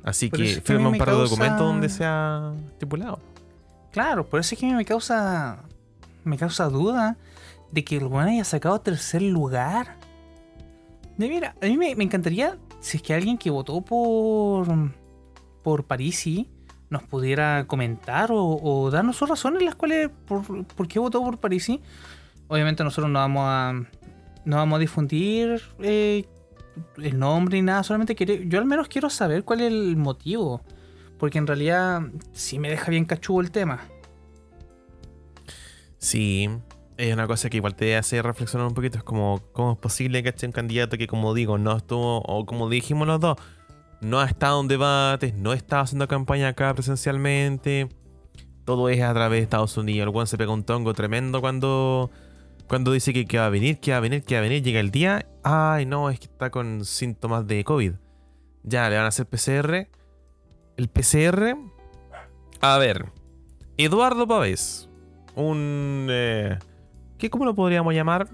Así 0.04 0.30
que 0.30 0.62
firma 0.62 0.90
un 0.90 0.98
par 1.00 1.10
de 1.10 1.16
documentos 1.16 1.66
donde 1.66 1.90
sea 1.90 2.54
estipulado. 2.68 3.18
Claro, 3.92 4.30
por 4.30 4.42
eso 4.42 4.54
es 4.54 4.62
que 4.62 4.72
me 4.72 4.86
causa. 4.86 5.64
Me 6.24 6.38
causa 6.38 6.70
duda 6.70 7.18
de 7.72 7.84
que 7.84 7.98
el 7.98 8.06
bueno 8.06 8.30
haya 8.30 8.44
sacado 8.44 8.80
tercer 8.80 9.24
lugar 9.24 9.99
mira, 11.28 11.56
a 11.62 11.66
mí 11.66 11.78
me, 11.78 11.92
encantaría 11.92 12.58
si 12.80 12.98
es 12.98 13.04
que 13.04 13.14
alguien 13.14 13.38
que 13.38 13.50
votó 13.50 13.82
por, 13.82 14.68
por 15.64 15.84
Parisi 15.84 16.50
nos 16.90 17.04
pudiera 17.04 17.66
comentar 17.68 18.30
o, 18.32 18.90
darnos 18.92 19.18
sus 19.18 19.28
razones 19.28 19.62
las 19.62 19.76
cuales 19.76 20.10
por, 20.26 20.88
qué 20.88 21.00
votó 21.00 21.22
por 21.22 21.38
Parisi. 21.38 21.82
Obviamente 22.48 22.84
nosotros 22.84 23.12
no 23.12 23.20
vamos 23.20 23.44
a 23.46 23.74
no 24.46 24.56
vamos 24.56 24.78
a 24.78 24.80
difundir 24.80 25.62
eh, 25.80 26.26
el 26.98 27.20
nombre 27.20 27.58
ni 27.58 27.62
nada, 27.64 27.84
solamente 27.84 28.16
quiero, 28.16 28.36
yo 28.36 28.58
al 28.58 28.66
menos 28.66 28.88
quiero 28.88 29.10
saber 29.10 29.44
cuál 29.44 29.62
es 29.62 29.68
el 29.68 29.98
motivo, 29.98 30.62
porque 31.18 31.38
en 31.38 31.46
realidad 31.46 32.02
sí 32.32 32.58
me 32.58 32.70
deja 32.70 32.90
bien 32.90 33.06
cachudo 33.06 33.42
el 33.42 33.52
tema. 33.52 33.82
Sí, 35.98 36.50
es 37.00 37.14
una 37.14 37.28
cosa 37.28 37.50
que 37.50 37.58
igual 37.58 37.76
te 37.76 37.96
hace 37.96 38.22
reflexionar 38.22 38.68
un 38.68 38.74
poquito. 38.74 38.98
Es 38.98 39.06
como, 39.06 39.42
¿cómo 39.54 39.72
es 39.72 39.78
posible 39.78 40.22
que 40.22 40.30
esté 40.30 40.46
un 40.46 40.52
candidato 40.52 40.98
que, 40.98 41.08
como 41.08 41.34
digo, 41.34 41.58
no 41.58 41.78
estuvo, 41.78 42.20
o 42.20 42.46
como 42.46 42.70
dijimos 42.70 43.08
los 43.08 43.22
dos, 43.22 43.38
no 44.02 44.20
ha 44.20 44.26
estado 44.26 44.60
en 44.60 44.68
debates, 44.68 45.34
no 45.34 45.54
está 45.54 45.80
haciendo 45.80 46.10
campaña 46.10 46.50
acá 46.50 46.74
presencialmente? 46.74 47.88
Todo 48.66 48.90
es 48.90 49.02
a 49.02 49.14
través 49.14 49.40
de 49.40 49.44
Estados 49.44 49.78
Unidos. 49.78 50.14
El 50.14 50.28
se 50.28 50.38
pega 50.38 50.52
un 50.52 50.66
tongo 50.66 50.94
tremendo 50.94 51.40
cuando, 51.40 52.12
cuando 52.68 52.92
dice 52.92 53.14
que, 53.14 53.26
que, 53.26 53.38
va 53.40 53.46
a 53.46 53.50
venir, 53.50 53.80
que 53.80 53.92
va 53.92 53.98
a 53.98 54.02
venir, 54.02 54.24
que 54.24 54.36
va 54.36 54.40
a 54.40 54.44
venir. 54.44 54.62
Llega 54.62 54.82
el 54.82 54.92
día, 54.92 55.26
ay, 55.44 55.86
no, 55.86 56.10
es 56.10 56.20
que 56.20 56.26
está 56.26 56.50
con 56.50 56.84
síntomas 56.84 57.48
de 57.48 57.64
COVID. 57.64 57.94
Ya, 58.64 58.90
le 58.90 58.98
van 58.98 59.06
a 59.06 59.08
hacer 59.08 59.26
PCR. 59.26 59.88
El 60.76 60.90
PCR. 60.90 61.56
A 62.60 62.78
ver, 62.78 63.06
Eduardo 63.78 64.28
Pavés, 64.28 64.90
un. 65.36 66.08
Eh, 66.10 66.60
¿Qué, 67.20 67.30
¿Cómo 67.30 67.46
lo 67.46 67.54
podríamos 67.54 67.94
llamar? 67.94 68.28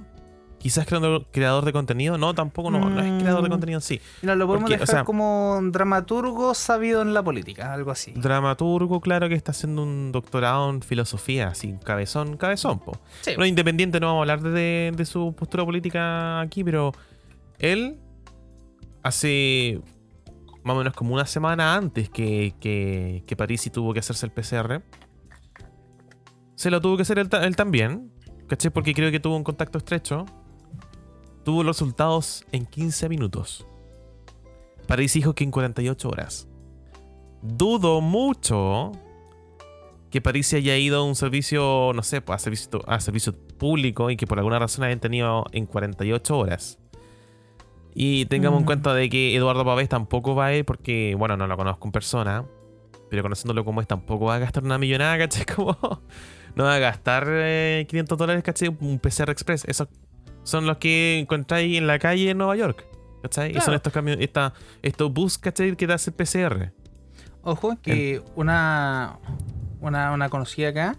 Quizás 0.60 0.86
creador, 0.86 1.26
creador 1.32 1.65
de 1.65 1.74
contenido. 1.74 2.17
No, 2.17 2.34
tampoco 2.34 2.71
no, 2.71 2.89
no 2.89 3.02
es 3.02 3.21
creador 3.21 3.41
de 3.41 3.50
mm. 3.50 3.52
contenido 3.52 3.82
sí. 3.82 4.00
No, 4.21 4.36
lo 4.36 4.48
podemos 4.48 4.69
dejar 4.69 5.04
como 5.04 5.60
dramaturgo 5.71 6.54
sabido 6.54 7.02
en 7.02 7.13
la 7.13 7.21
política, 7.24 7.74
algo 7.74 7.91
así. 7.91 8.13
Dramaturgo, 8.15 9.02
claro 9.02 9.28
que 9.28 9.36
está 9.36 9.52
haciendo 9.52 9.84
un 9.84 10.12
doctorado 10.12 10.69
en 10.69 10.82
filosofía, 10.82 11.50
así, 11.50 11.76
cabezón, 11.84 12.38
cabezón, 12.38 12.80
po. 12.80 12.98
No, 13.38 13.45
independiente, 13.45 14.00
no 14.00 14.08
vamos 14.08 14.19
a 14.19 14.34
hablar 14.34 14.54
de, 14.54 14.93
de, 14.95 15.06
su 15.06 15.36
postura 15.36 15.65
política 15.65 16.39
aquí, 16.39 16.63
pero 16.63 16.93
él 17.60 18.00
hace 19.04 19.82
más 20.63 20.76
o 20.76 20.78
menos 20.78 20.93
como 20.93 21.13
una 21.13 21.28
semana 21.28 21.76
antes 21.76 22.10
que, 22.10 22.56
que, 22.60 23.24
que 23.28 23.36
Parisi 23.36 23.69
tuvo 23.69 23.93
que 23.93 24.00
hacerse 24.00 24.26
el 24.26 24.32
PCR. 24.32 24.82
Se 26.56 26.71
lo 26.71 26.82
tuvo 26.82 26.95
que 26.95 27.04
hacer 27.04 27.19
él 27.19 27.56
también. 27.56 28.14
¿Caché? 28.47 28.71
Porque 28.71 28.93
creo 28.93 29.12
que 29.12 29.19
tuvo 29.19 29.36
un 29.36 29.43
contacto 29.43 29.77
estrecho. 29.77 30.25
Tuvo 31.43 31.63
los 31.63 31.77
resultados 31.77 32.45
en 32.51 32.65
15 32.65 33.10
minutos. 33.10 33.65
París 34.88 35.13
dijo 35.13 35.34
que 35.34 35.43
en 35.43 35.51
48 35.51 36.10
horas. 36.10 36.47
Dudo 37.41 38.01
mucho 38.01 38.91
que 40.10 40.21
París 40.21 40.53
haya 40.53 40.77
ido 40.77 40.99
a 40.99 41.03
un 41.03 41.15
servicio, 41.15 41.91
no 41.93 42.01
sé, 42.01 42.21
pues, 42.21 42.36
a 42.36 42.39
servicio, 42.39 42.81
a 42.88 42.99
servicio 42.99 43.34
público 43.58 44.10
y 44.10 44.17
que 44.17 44.25
por 44.25 44.38
alguna 44.38 44.60
razón 44.60 44.86
hayan 44.86 44.99
tenido 44.99 45.45
en 45.51 45.65
48 45.65 46.38
horas. 46.38 46.79
Y 47.93 48.25
tengamos 48.25 48.60
en 48.60 48.63
mm. 48.63 48.65
cuenta 48.65 48.93
de 48.93 49.10
que 49.10 49.36
Eduardo 49.36 49.65
Pavés 49.65 49.89
tampoco 49.89 50.36
va 50.36 50.47
a 50.47 50.55
ir 50.55 50.65
porque, 50.65 51.15
bueno, 51.17 51.38
no 51.38 51.47
lo 51.47 51.58
conozco 51.58 51.88
en 51.88 51.91
persona, 51.91 52.45
pero 53.09 53.23
conociéndolo 53.23 53.63
como 53.63 53.81
es, 53.81 53.87
tampoco 53.87 54.25
va 54.25 54.35
a 54.35 54.39
gastar 54.39 54.63
una 54.63 54.77
millonada, 54.77 55.17
¿cachai? 55.17 55.45
Como 55.55 55.77
no 56.55 56.63
va 56.63 56.75
a 56.75 56.79
gastar 56.79 57.23
500 57.87 57.91
eh, 57.93 58.17
dólares, 58.17 58.43
¿cachai? 58.43 58.69
Un 58.79 58.99
PCR 58.99 59.29
Express. 59.29 59.65
Esos 59.65 59.87
son 60.43 60.65
los 60.65 60.77
que 60.77 61.19
encontráis 61.19 61.77
en 61.77 61.87
la 61.87 61.99
calle 61.99 62.29
en 62.29 62.37
Nueva 62.37 62.55
York. 62.55 62.85
¿Cachai? 63.21 63.57
Y 63.57 63.61
son 63.61 63.73
estos 63.73 63.91
camiones, 63.91 64.23
esta, 64.23 64.53
estos 64.81 65.11
bus, 65.11 65.37
¿cachai? 65.37 65.75
Que 65.75 65.87
te 65.87 65.93
hace 65.93 66.11
PCR. 66.11 66.71
Ojo, 67.41 67.75
que 67.81 68.23
una, 68.35 69.19
una, 69.81 70.29
conocida 70.29 70.69
acá 70.69 70.97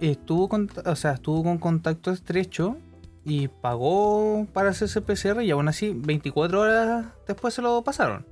estuvo, 0.00 0.48
con, 0.48 0.70
o 0.84 0.96
sea, 0.96 1.12
estuvo 1.12 1.44
con 1.44 1.58
contacto 1.58 2.10
estrecho 2.10 2.76
y 3.24 3.48
pagó 3.48 4.46
para 4.52 4.70
hacerse 4.70 5.00
PCR 5.00 5.42
y 5.42 5.50
aún 5.50 5.68
así 5.68 5.92
24 5.94 6.60
horas 6.60 7.06
después 7.26 7.54
se 7.54 7.62
lo 7.62 7.82
pasaron. 7.82 8.26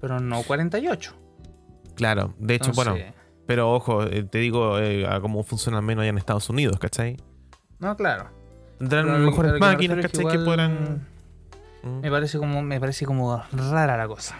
Pero 0.00 0.20
no 0.20 0.42
48. 0.42 1.23
Claro, 1.94 2.34
de 2.38 2.54
hecho, 2.54 2.72
bueno 2.72 2.96
pero 3.46 3.72
ojo, 3.72 4.04
eh, 4.04 4.24
te 4.24 4.38
digo 4.38 4.78
eh, 4.78 5.06
a 5.06 5.20
cómo 5.20 5.42
funciona 5.42 5.80
menos 5.80 6.02
allá 6.02 6.10
en 6.10 6.18
Estados 6.18 6.48
Unidos, 6.48 6.78
¿cachai? 6.78 7.16
No, 7.78 7.96
claro. 7.96 8.30
Tendrán 8.78 9.24
mejores 9.24 9.60
máquinas, 9.60 9.98
¿cachai? 10.00 10.26
Que, 10.26 10.38
puedan. 10.38 11.06
¿Mm? 11.82 12.00
Me 12.00 12.10
parece 12.10 12.38
como, 12.38 12.62
me 12.62 12.80
parece 12.80 13.04
como 13.04 13.42
rara 13.52 13.96
la 13.96 14.08
cosa. 14.08 14.38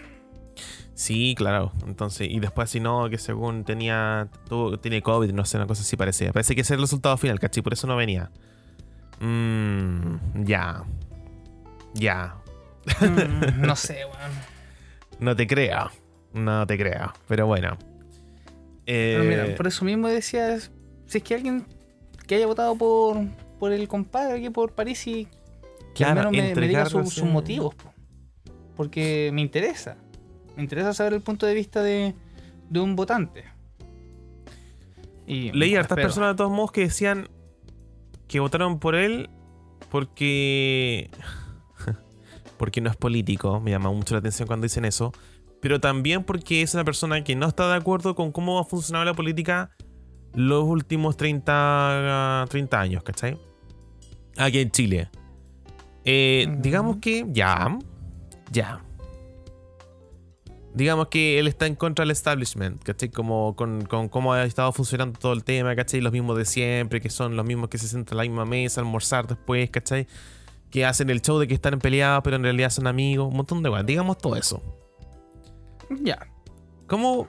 Sí, 0.95 1.35
claro. 1.37 1.71
Entonces, 1.85 2.29
y 2.31 2.39
después 2.39 2.69
si 2.69 2.79
no, 2.79 3.09
que 3.09 3.17
según 3.17 3.63
tenía. 3.63 4.29
Tuvo, 4.47 4.79
tiene 4.79 5.01
COVID, 5.01 5.31
no 5.31 5.45
sé, 5.45 5.57
una 5.57 5.67
cosa 5.67 5.81
así 5.81 5.95
parecía. 5.95 6.31
Parece 6.33 6.55
que 6.55 6.61
ese 6.61 6.73
es 6.73 6.77
el 6.77 6.81
resultado 6.81 7.15
final, 7.17 7.39
¿cachai? 7.39 7.61
Por 7.61 7.73
eso 7.73 7.85
no 7.85 7.95
venía. 7.95 8.31
Mmm. 9.19 10.43
Ya. 10.43 10.83
Ya. 11.93 12.35
Mm, 13.01 13.61
no 13.61 13.75
sé, 13.75 13.99
weón. 14.05 14.31
no 15.19 15.35
te 15.35 15.45
crea. 15.45 15.91
No 16.35 16.67
te 16.67 16.77
crea. 16.77 17.13
Pero 17.27 17.47
bueno. 17.47 17.77
Eh, 18.85 19.53
por 19.57 19.65
eso 19.67 19.83
mismo 19.83 20.07
decía, 20.07 20.59
si 20.59 21.17
es 21.17 21.23
que 21.23 21.33
alguien 21.33 21.65
que 22.27 22.35
haya 22.35 22.45
votado 22.45 22.77
por, 22.77 23.17
por 23.59 23.71
el 23.71 23.87
compadre 23.87 24.37
aquí 24.37 24.49
por 24.49 24.73
París 24.73 25.07
y 25.07 25.27
que 25.95 26.03
al 26.03 26.15
menos 26.15 26.31
me, 26.31 26.67
diga 26.67 26.85
sus 26.85 27.23
motivos. 27.23 27.73
Porque 28.75 29.31
me 29.33 29.41
interesa. 29.41 29.97
Me 30.55 30.63
interesa 30.63 30.93
saber 30.93 31.13
el 31.13 31.21
punto 31.21 31.45
de 31.45 31.53
vista 31.53 31.81
de, 31.81 32.13
de 32.69 32.79
un 32.79 32.95
votante. 32.95 33.45
Y 35.25 35.51
Leí 35.53 35.75
a 35.75 35.81
estas 35.81 35.97
personas 35.97 36.33
de 36.33 36.35
todos 36.35 36.51
modos 36.51 36.71
que 36.71 36.81
decían 36.81 37.29
que 38.27 38.39
votaron 38.39 38.79
por 38.79 38.95
él 38.95 39.29
porque. 39.89 41.09
porque 42.57 42.81
no 42.81 42.89
es 42.89 42.95
político. 42.95 43.59
Me 43.59 43.71
llama 43.71 43.91
mucho 43.91 44.15
la 44.15 44.19
atención 44.19 44.47
cuando 44.47 44.65
dicen 44.65 44.85
eso. 44.85 45.13
Pero 45.65 45.79
también 45.79 46.23
porque 46.23 46.61
es 46.61 46.75
una 46.75 46.83
persona 46.83 47.23
que 47.23 47.35
no 47.35 47.47
está 47.47 47.67
de 47.67 47.75
acuerdo 47.75 48.13
con 48.13 48.31
cómo 48.31 48.59
ha 48.59 48.65
funcionado 48.65 49.03
la 49.03 49.15
política 49.15 49.71
los 50.35 50.63
últimos 50.63 51.17
30, 51.17 52.45
30 52.47 52.79
años, 52.79 53.01
¿cachai? 53.01 53.35
Aquí 54.37 54.59
en 54.59 54.69
Chile. 54.69 55.09
Eh, 56.03 56.45
digamos 56.59 56.97
que 56.97 57.25
ya. 57.29 57.79
Ya. 58.51 58.79
Digamos 60.75 61.07
que 61.07 61.39
él 61.39 61.47
está 61.47 61.65
en 61.65 61.73
contra 61.73 62.03
del 62.03 62.11
establishment, 62.11 62.83
¿cachai? 62.83 63.09
Como 63.09 63.55
con, 63.55 63.85
cómo 63.85 64.33
ha 64.33 64.43
estado 64.43 64.71
funcionando 64.71 65.17
todo 65.17 65.33
el 65.33 65.43
tema, 65.43 65.75
¿cachai? 65.75 65.99
Los 65.99 66.13
mismos 66.13 66.37
de 66.37 66.45
siempre, 66.45 67.01
que 67.01 67.09
son 67.09 67.35
los 67.35 67.43
mismos 67.43 67.69
que 67.69 67.79
se 67.79 67.87
sientan 67.87 68.19
a 68.19 68.21
la 68.21 68.29
misma 68.29 68.45
mesa, 68.45 68.81
almorzar 68.81 69.25
después, 69.25 69.67
¿cachai? 69.71 70.05
Que 70.69 70.85
hacen 70.85 71.09
el 71.09 71.23
show 71.23 71.39
de 71.39 71.47
que 71.47 71.55
están 71.55 71.79
peleados, 71.79 72.21
pero 72.23 72.35
en 72.35 72.43
realidad 72.43 72.69
son 72.69 72.85
amigos, 72.85 73.29
un 73.29 73.37
montón 73.37 73.63
de 73.63 73.69
cosas. 73.71 73.87
Digamos 73.87 74.19
todo 74.19 74.35
eso. 74.35 74.84
Ya. 75.89 76.27
¿Cómo, 76.87 77.27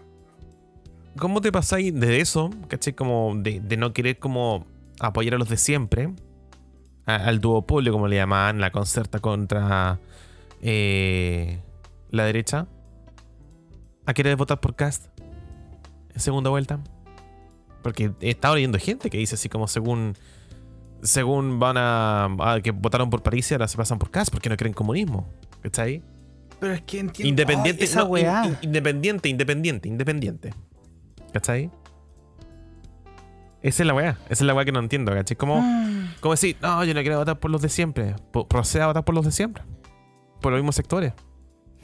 ¿Cómo 1.19 1.41
te 1.41 1.51
pasáis 1.51 1.95
de 1.95 2.21
eso, 2.21 2.51
¿cachai? 2.69 2.93
Como 2.93 3.35
de, 3.37 3.61
no 3.77 3.93
querer 3.93 4.19
como 4.19 4.67
apoyar 5.01 5.35
a 5.35 5.39
los 5.39 5.49
de 5.49 5.57
siempre, 5.57 6.13
al 7.07 7.41
duopolio, 7.41 7.93
como 7.93 8.09
le 8.09 8.17
llamaban, 8.17 8.61
la 8.61 8.71
concerta 8.71 9.21
contra 9.21 9.99
eh, 10.61 11.61
la 12.11 12.25
derecha, 12.25 12.67
a 14.05 14.15
querer 14.15 14.37
votar 14.37 14.61
por 14.61 14.75
Cast 14.75 15.07
en 16.15 16.21
segunda 16.21 16.51
vuelta. 16.51 16.81
Porque 17.83 18.13
he 18.21 18.31
estado 18.31 18.57
leyendo 18.57 18.79
gente 18.79 19.11
que 19.11 19.19
dice 19.19 19.37
así 19.37 19.49
como 19.49 19.69
según 19.69 20.15
según 21.03 21.59
van 21.59 21.77
a, 21.79 22.59
que 22.63 22.73
votaron 22.73 23.11
por 23.11 23.23
París 23.23 23.51
y 23.51 23.55
ahora 23.55 23.69
se 23.69 23.77
pasan 23.77 23.99
por 23.99 24.11
Cast 24.11 24.31
porque 24.31 24.49
no 24.49 24.57
creen 24.57 24.75
comunismo. 24.75 25.27
¿Cachai? 25.63 26.03
Pero 26.59 26.73
es 26.73 26.83
que 26.83 27.01
entiendo. 27.01 27.29
Independiente, 27.29 27.85
independiente, 28.63 29.29
independiente, 29.29 29.89
independiente. 29.89 30.55
¿Cachai? 31.33 31.71
Esa 33.63 33.83
es 33.83 33.87
la 33.87 33.95
weá. 33.95 34.19
Esa 34.29 34.33
es 34.33 34.43
la 34.43 34.55
weá 34.55 34.65
que 34.65 34.73
no 34.73 34.81
entiendo, 34.81 35.13
¿cachai? 35.13 35.37
Como, 35.37 35.61
mm. 35.61 36.15
como 36.21 36.35
decir, 36.35 36.57
no, 36.63 36.85
yo 36.85 36.95
no 36.95 37.01
quiero 37.01 37.19
votar 37.19 37.39
por 37.39 37.51
los 37.51 37.63
de 37.63 37.69
siempre. 37.69 38.15
Proceda 38.49 38.85
a 38.85 38.87
votar 38.89 39.05
por 39.05 39.15
los 39.15 39.25
de 39.25 39.33
siempre. 39.33 39.65
Por 40.41 40.53
los 40.53 40.61
mismos 40.61 40.77
sectores. 40.77 41.13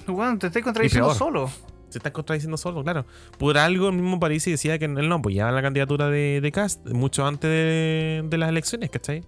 Bueno, 0.06 0.38
te 0.38 0.46
estoy 0.46 0.62
contradiciendo 0.62 1.14
solo. 1.14 1.50
Se 1.88 1.98
está 1.98 2.10
contradiciendo 2.12 2.56
solo, 2.56 2.82
claro. 2.82 3.04
Por 3.38 3.58
algo 3.58 3.88
el 3.88 3.96
mismo 3.96 4.18
París 4.18 4.44
decía 4.46 4.78
que 4.78 4.86
él 4.86 5.08
no 5.08 5.16
apoyaba 5.16 5.52
la 5.52 5.60
candidatura 5.60 6.08
de, 6.08 6.40
de 6.40 6.52
Cast 6.52 6.88
mucho 6.88 7.26
antes 7.26 7.50
de, 7.50 8.24
de 8.24 8.38
las 8.38 8.48
elecciones, 8.48 8.88
¿cachai? 8.88 9.24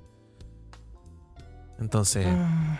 Entonces. 1.78 2.26
Ah. 2.26 2.78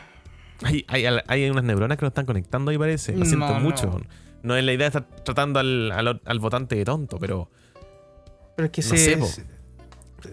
Hay, 0.63 0.85
hay, 0.89 1.05
hay, 1.27 1.51
unas 1.51 1.65
neuronas 1.65 1.99
que 1.99 2.03
no 2.03 2.09
están 2.09 2.27
conectando 2.27 2.71
ahí, 2.71 2.79
parece. 2.79 3.17
Lo 3.17 3.25
siento 3.25 3.55
mucho. 3.55 4.01
No. 4.43 4.57
es 4.57 4.65
la 4.65 4.73
idea 4.73 4.91
de 4.91 4.99
estar 4.99 5.07
tratando 5.25 5.61
al, 5.61 5.91
al, 5.93 6.39
votante 6.39 6.77
de 6.77 6.85
tonto, 6.85 7.19
pero. 7.19 7.51
Pero 8.57 8.67
es 8.67 8.73
que 8.73 8.83
se, 8.83 9.19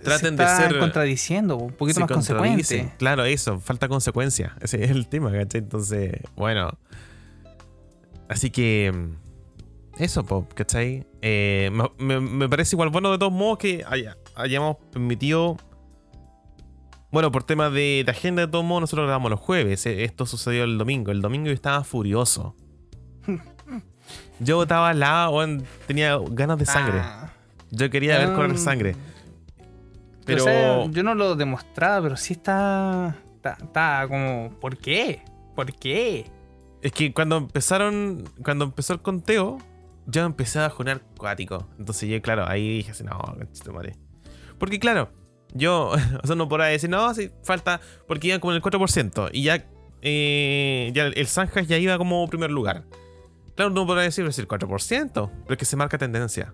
traten 0.04 0.38
de 0.38 0.48
ser. 0.48 0.80
contradiciendo, 0.80 1.58
un 1.58 1.74
poquito 1.74 2.00
más 2.02 2.12
consecuente. 2.12 2.94
Claro, 2.98 3.26
eso, 3.26 3.60
falta 3.60 3.88
consecuencia. 3.88 4.56
Ese 4.62 4.84
es 4.84 4.92
el 4.92 5.08
tema, 5.08 5.32
¿cachai? 5.32 5.62
Entonces, 5.62 6.20
bueno. 6.36 6.78
Así 8.30 8.50
que 8.50 8.94
eso, 9.98 10.24
pop, 10.24 10.52
¿cachai? 10.54 11.06
Eh, 11.22 11.70
me, 11.98 12.50
parece 12.50 12.76
igual 12.76 12.90
bueno 12.90 13.12
de 13.12 13.18
todos 13.18 13.34
modos 13.34 13.58
que 13.58 13.86
hayamos 14.36 14.78
permitido. 14.92 15.58
Bueno, 17.12 17.32
por 17.32 17.44
tema 17.44 17.70
de, 17.70 18.06
agenda, 18.08 18.46
de 18.46 18.48
todos 18.48 18.64
modos, 18.64 18.82
nosotros 18.82 19.06
grabamos 19.06 19.30
los 19.32 19.40
jueves. 19.40 19.86
Eh, 19.86 20.06
esto 20.06 20.26
sucedió 20.26 20.64
el 20.64 20.78
domingo. 20.78 21.12
El 21.12 21.22
domingo 21.22 21.48
yo 21.48 21.54
estaba 21.54 21.84
furioso. 21.84 22.56
Yo 24.40 24.56
votaba 24.56 24.90
al 24.90 25.00
lado, 25.00 25.40
tenía 25.86 26.18
ganas 26.32 26.58
de 26.58 26.66
sangre. 26.66 27.00
Ah. 27.00 27.32
Yo 27.70 27.90
quería 27.92 28.18
ver 28.18 28.34
correr 28.34 28.54
ah. 28.56 28.58
sangre. 28.58 28.96
Pero. 30.26 30.90
yo 30.90 31.04
no 31.04 31.14
lo 31.14 31.36
demostraba, 31.36 32.02
pero 32.02 32.18
sí 32.18 32.34
está. 32.34 33.16
Está, 33.44 34.08
como. 34.08 34.50
¿Por 34.60 34.78
qué? 34.78 35.24
¿Por 35.56 35.74
qué? 35.74 36.26
Es 36.82 36.92
que 36.92 37.14
cuando 37.14 37.38
empezaron. 37.38 38.24
Cuando 38.44 38.66
empezó 38.66 38.94
el 38.94 39.02
conteo, 39.02 39.60
yo 40.08 40.26
empecé 40.26 40.60
a 40.60 40.70
jugar 40.70 41.02
cuático. 41.18 41.68
Entonces 41.78 42.10
yo, 42.10 42.22
claro, 42.22 42.48
ahí 42.48 42.78
dije 42.78 42.92
así, 42.92 43.04
no, 43.04 43.20
madre. 43.74 43.96
Porque 44.58 44.80
claro, 44.80 45.12
yo, 45.54 45.92
o 46.24 46.28
sea, 46.28 46.36
no 46.36 46.48
podrá 46.48 46.66
decir, 46.66 46.90
no, 46.90 47.14
sí, 47.14 47.32
falta, 47.44 47.82
porque 48.08 48.28
iban 48.28 48.40
como 48.40 48.54
en 48.54 48.58
el 48.58 48.62
4%. 48.62 49.30
Y 49.34 49.44
ya, 49.44 49.66
eh, 50.02 50.92
ya 50.94 51.08
el 51.08 51.28
Sanjas 51.28 51.68
ya 51.68 51.78
iba 51.78 51.98
como 51.98 52.28
primer 52.28 52.52
lugar. 52.52 52.84
Claro, 53.56 53.72
no 53.72 53.86
podrá 53.86 54.04
decir, 54.04 54.26
decir 54.26 54.48
4%, 54.48 55.12
pero 55.14 55.54
es 55.54 55.58
que 55.58 55.66
se 55.66 55.76
marca 55.76 55.98
tendencia. 55.98 56.54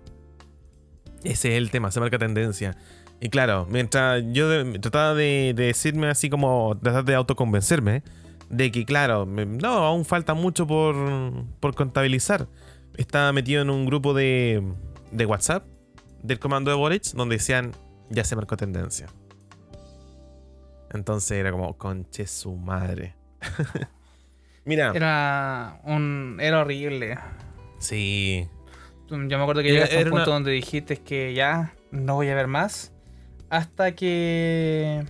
Ese 1.24 1.52
es 1.52 1.58
el 1.58 1.70
tema, 1.70 1.90
se 1.90 2.00
marca 2.00 2.18
tendencia. 2.18 2.76
Y 3.20 3.28
claro, 3.30 3.66
mientras 3.68 4.22
yo 4.32 4.48
trataba 4.80 5.14
de, 5.14 5.52
decirme 5.56 6.08
así 6.08 6.30
como, 6.30 6.78
tratar 6.80 7.04
de 7.04 7.14
autoconvencerme, 7.14 8.02
de 8.48 8.70
que 8.70 8.84
claro, 8.84 9.26
no, 9.26 9.68
aún 9.68 10.04
falta 10.04 10.34
mucho 10.34 10.66
por, 10.66 10.94
por 11.60 11.74
contabilizar 11.74 12.48
estaba 12.98 13.32
metido 13.32 13.62
en 13.62 13.70
un 13.70 13.86
grupo 13.86 14.12
de, 14.12 14.62
de 15.12 15.24
WhatsApp 15.24 15.64
del 16.22 16.38
comando 16.38 16.70
de 16.70 16.76
Boric 16.76 17.04
donde 17.14 17.36
decían 17.36 17.72
ya 18.10 18.24
se 18.24 18.36
marcó 18.36 18.56
tendencia. 18.56 19.06
Entonces 20.90 21.32
era 21.32 21.50
como, 21.50 21.76
conche 21.76 22.26
su 22.26 22.56
madre. 22.56 23.14
Mira. 24.64 24.92
Era 24.94 25.80
un. 25.84 26.38
Era 26.40 26.60
horrible. 26.60 27.18
Sí. 27.78 28.48
Yo 29.08 29.16
me 29.16 29.34
acuerdo 29.36 29.62
que 29.62 29.72
llegaste 29.72 30.00
a 30.00 30.04
un 30.04 30.10
punto 30.10 30.30
donde 30.30 30.50
dijiste 30.50 30.98
que 30.98 31.32
ya 31.32 31.74
no 31.90 32.16
voy 32.16 32.28
a 32.28 32.34
ver 32.34 32.46
más. 32.46 32.92
Hasta 33.50 33.92
que. 33.92 35.04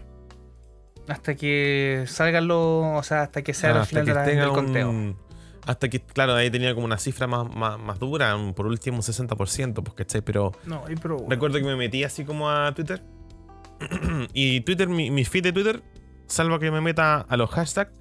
Hasta 1.09 1.34
que 1.34 2.05
salgan 2.07 2.46
los. 2.46 2.99
O 2.99 3.03
sea, 3.03 3.22
hasta 3.22 3.42
que 3.42 3.55
sea 3.55 3.80
el 3.80 3.86
final 3.86 4.26
del 4.26 4.49
conteo. 4.51 5.16
Hasta 5.66 5.88
que, 5.88 6.00
claro, 6.00 6.34
ahí 6.34 6.50
tenía 6.50 6.74
como 6.74 6.86
una 6.86 6.98
cifra 6.98 7.26
más, 7.26 7.48
más, 7.54 7.98
dura, 7.98 8.36
por 8.54 8.66
último 8.66 8.98
un 8.98 9.02
60%, 9.02 9.74
pues, 9.82 9.94
¿cachai? 9.94 10.22
Pero, 10.22 10.52
no, 10.64 10.84
pero 11.02 11.24
recuerdo 11.28 11.59
que 11.59 11.64
me 11.64 11.76
metí 11.76 12.04
así 12.04 12.24
como 12.24 12.50
a 12.50 12.72
Twitter. 12.74 13.02
y 14.32 14.61
Twitter, 14.62 14.88
mi, 14.88 15.24
feed 15.24 15.44
de 15.44 15.52
Twitter, 15.52 15.82
salvo 16.26 16.59
que 16.59 16.70
me 16.70 16.80
meta 16.80 17.20
a 17.20 17.36
los 17.36 17.50
hashtags, 17.50 17.92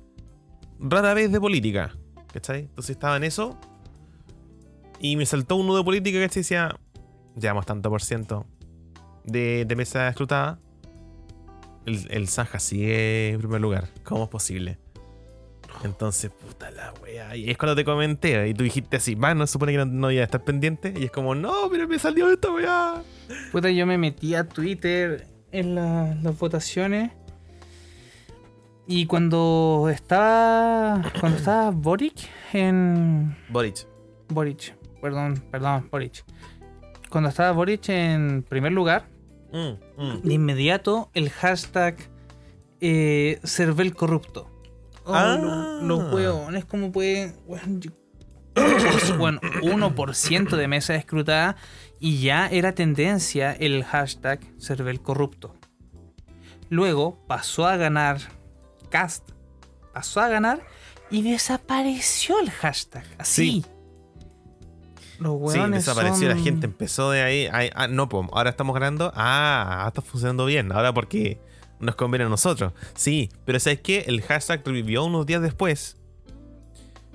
rara 0.79 1.13
vez 1.13 1.31
de 1.31 1.39
política, 1.39 1.95
¿cachai? 2.31 2.61
Entonces 2.61 2.91
estaba 2.91 3.17
en 3.17 3.23
eso. 3.23 3.57
Y 4.99 5.15
me 5.15 5.25
saltó 5.25 5.55
uno 5.57 5.75
de 5.75 5.83
política, 5.83 6.19
que 6.19 6.27
Decía, 6.27 6.75
llevamos 7.35 7.65
tanto 7.65 7.89
por 7.89 8.01
ciento 8.01 8.45
de, 9.23 9.65
de 9.65 9.75
mesa 9.75 10.07
escrutada. 10.07 10.59
El, 11.85 12.07
el 12.09 12.27
Sanja 12.27 12.59
sigue 12.59 13.29
en 13.29 13.39
primer 13.39 13.61
lugar. 13.61 13.87
¿Cómo 14.03 14.23
es 14.23 14.29
posible? 14.29 14.79
Entonces, 15.83 16.31
puta 16.31 16.71
la 16.71 16.93
wea. 17.01 17.35
Y 17.35 17.49
es 17.49 17.57
cuando 17.57 17.75
te 17.75 17.85
comenté, 17.85 18.47
y 18.47 18.53
tú 18.53 18.63
dijiste 18.63 18.97
así, 18.97 19.15
va, 19.15 19.33
no 19.33 19.45
se 19.45 19.53
supone 19.53 19.73
que 19.73 19.85
no, 19.85 20.11
iba 20.11 20.21
a 20.21 20.25
estar 20.25 20.43
pendiente. 20.43 20.93
Y 20.97 21.05
es 21.05 21.11
como, 21.11 21.35
no, 21.35 21.69
pero 21.71 21.87
me 21.87 21.99
salió 21.99 22.31
esta 22.31 22.51
wea. 22.51 23.03
Puta, 23.51 23.69
yo 23.69 23.85
me 23.85 23.97
metí 23.97 24.35
a 24.35 24.47
Twitter 24.47 25.27
en 25.51 25.75
las 25.75 26.37
votaciones. 26.37 27.11
Y 28.87 29.05
cuando 29.05 29.89
estaba. 29.91 31.01
Cuando 31.19 31.37
estaba 31.37 31.71
Boric 31.71 32.29
en. 32.53 33.35
Boric. 33.49 33.85
Boric. 34.29 34.75
Perdón, 35.01 35.43
perdón, 35.51 35.89
Boric. 35.91 36.23
Cuando 37.09 37.29
estaba 37.29 37.51
Boric 37.51 37.89
en 37.89 38.43
primer 38.43 38.71
lugar. 38.71 39.09
Mm, 39.51 40.01
mm. 40.01 40.21
De 40.23 40.33
inmediato 40.33 41.09
el 41.13 41.29
hashtag 41.29 41.97
eh, 42.79 43.39
Cervel 43.43 43.93
corrupto. 43.93 44.56
Oh, 45.07 45.13
ah. 45.15 45.79
los, 45.81 46.13
huevones, 46.13 46.65
como 46.65 46.91
pueden. 46.91 47.33
Bueno, 49.17 49.39
1% 49.39 50.55
de 50.57 50.67
mesa 50.67 50.95
escrutada 50.95 51.55
y 51.99 52.19
ya 52.19 52.47
era 52.47 52.73
tendencia 52.73 53.53
el 53.53 53.85
hashtag 53.85 54.41
Cervel 54.59 55.01
corrupto. 55.01 55.55
Luego 56.69 57.23
pasó 57.25 57.67
a 57.67 57.77
ganar 57.77 58.17
Cast. 58.89 59.29
Pasó 59.93 60.19
a 60.19 60.27
ganar 60.27 60.61
y 61.09 61.21
desapareció 61.21 62.39
el 62.39 62.51
hashtag. 62.51 63.05
Así. 63.17 63.63
sí, 65.21 65.59
desapareció, 65.71 66.27
la 66.27 66.35
gente 66.35 66.65
empezó 66.65 67.11
de 67.11 67.21
ahí. 67.21 67.71
ah, 67.75 67.87
no, 67.87 68.09
pues, 68.09 68.27
ahora 68.33 68.49
estamos 68.49 68.73
ganando. 68.73 69.13
Ah, 69.15 69.85
está 69.87 70.01
funcionando 70.01 70.45
bien. 70.45 70.71
Ahora 70.73 70.93
porque 70.93 71.39
nos 71.79 71.95
conviene 71.95 72.25
a 72.25 72.29
nosotros. 72.29 72.73
Sí, 72.95 73.29
pero 73.45 73.59
¿sabes 73.59 73.81
qué? 73.81 74.05
El 74.07 74.21
hashtag 74.21 74.61
revivió 74.65 75.05
unos 75.05 75.25
días 75.25 75.41
después. 75.41 75.97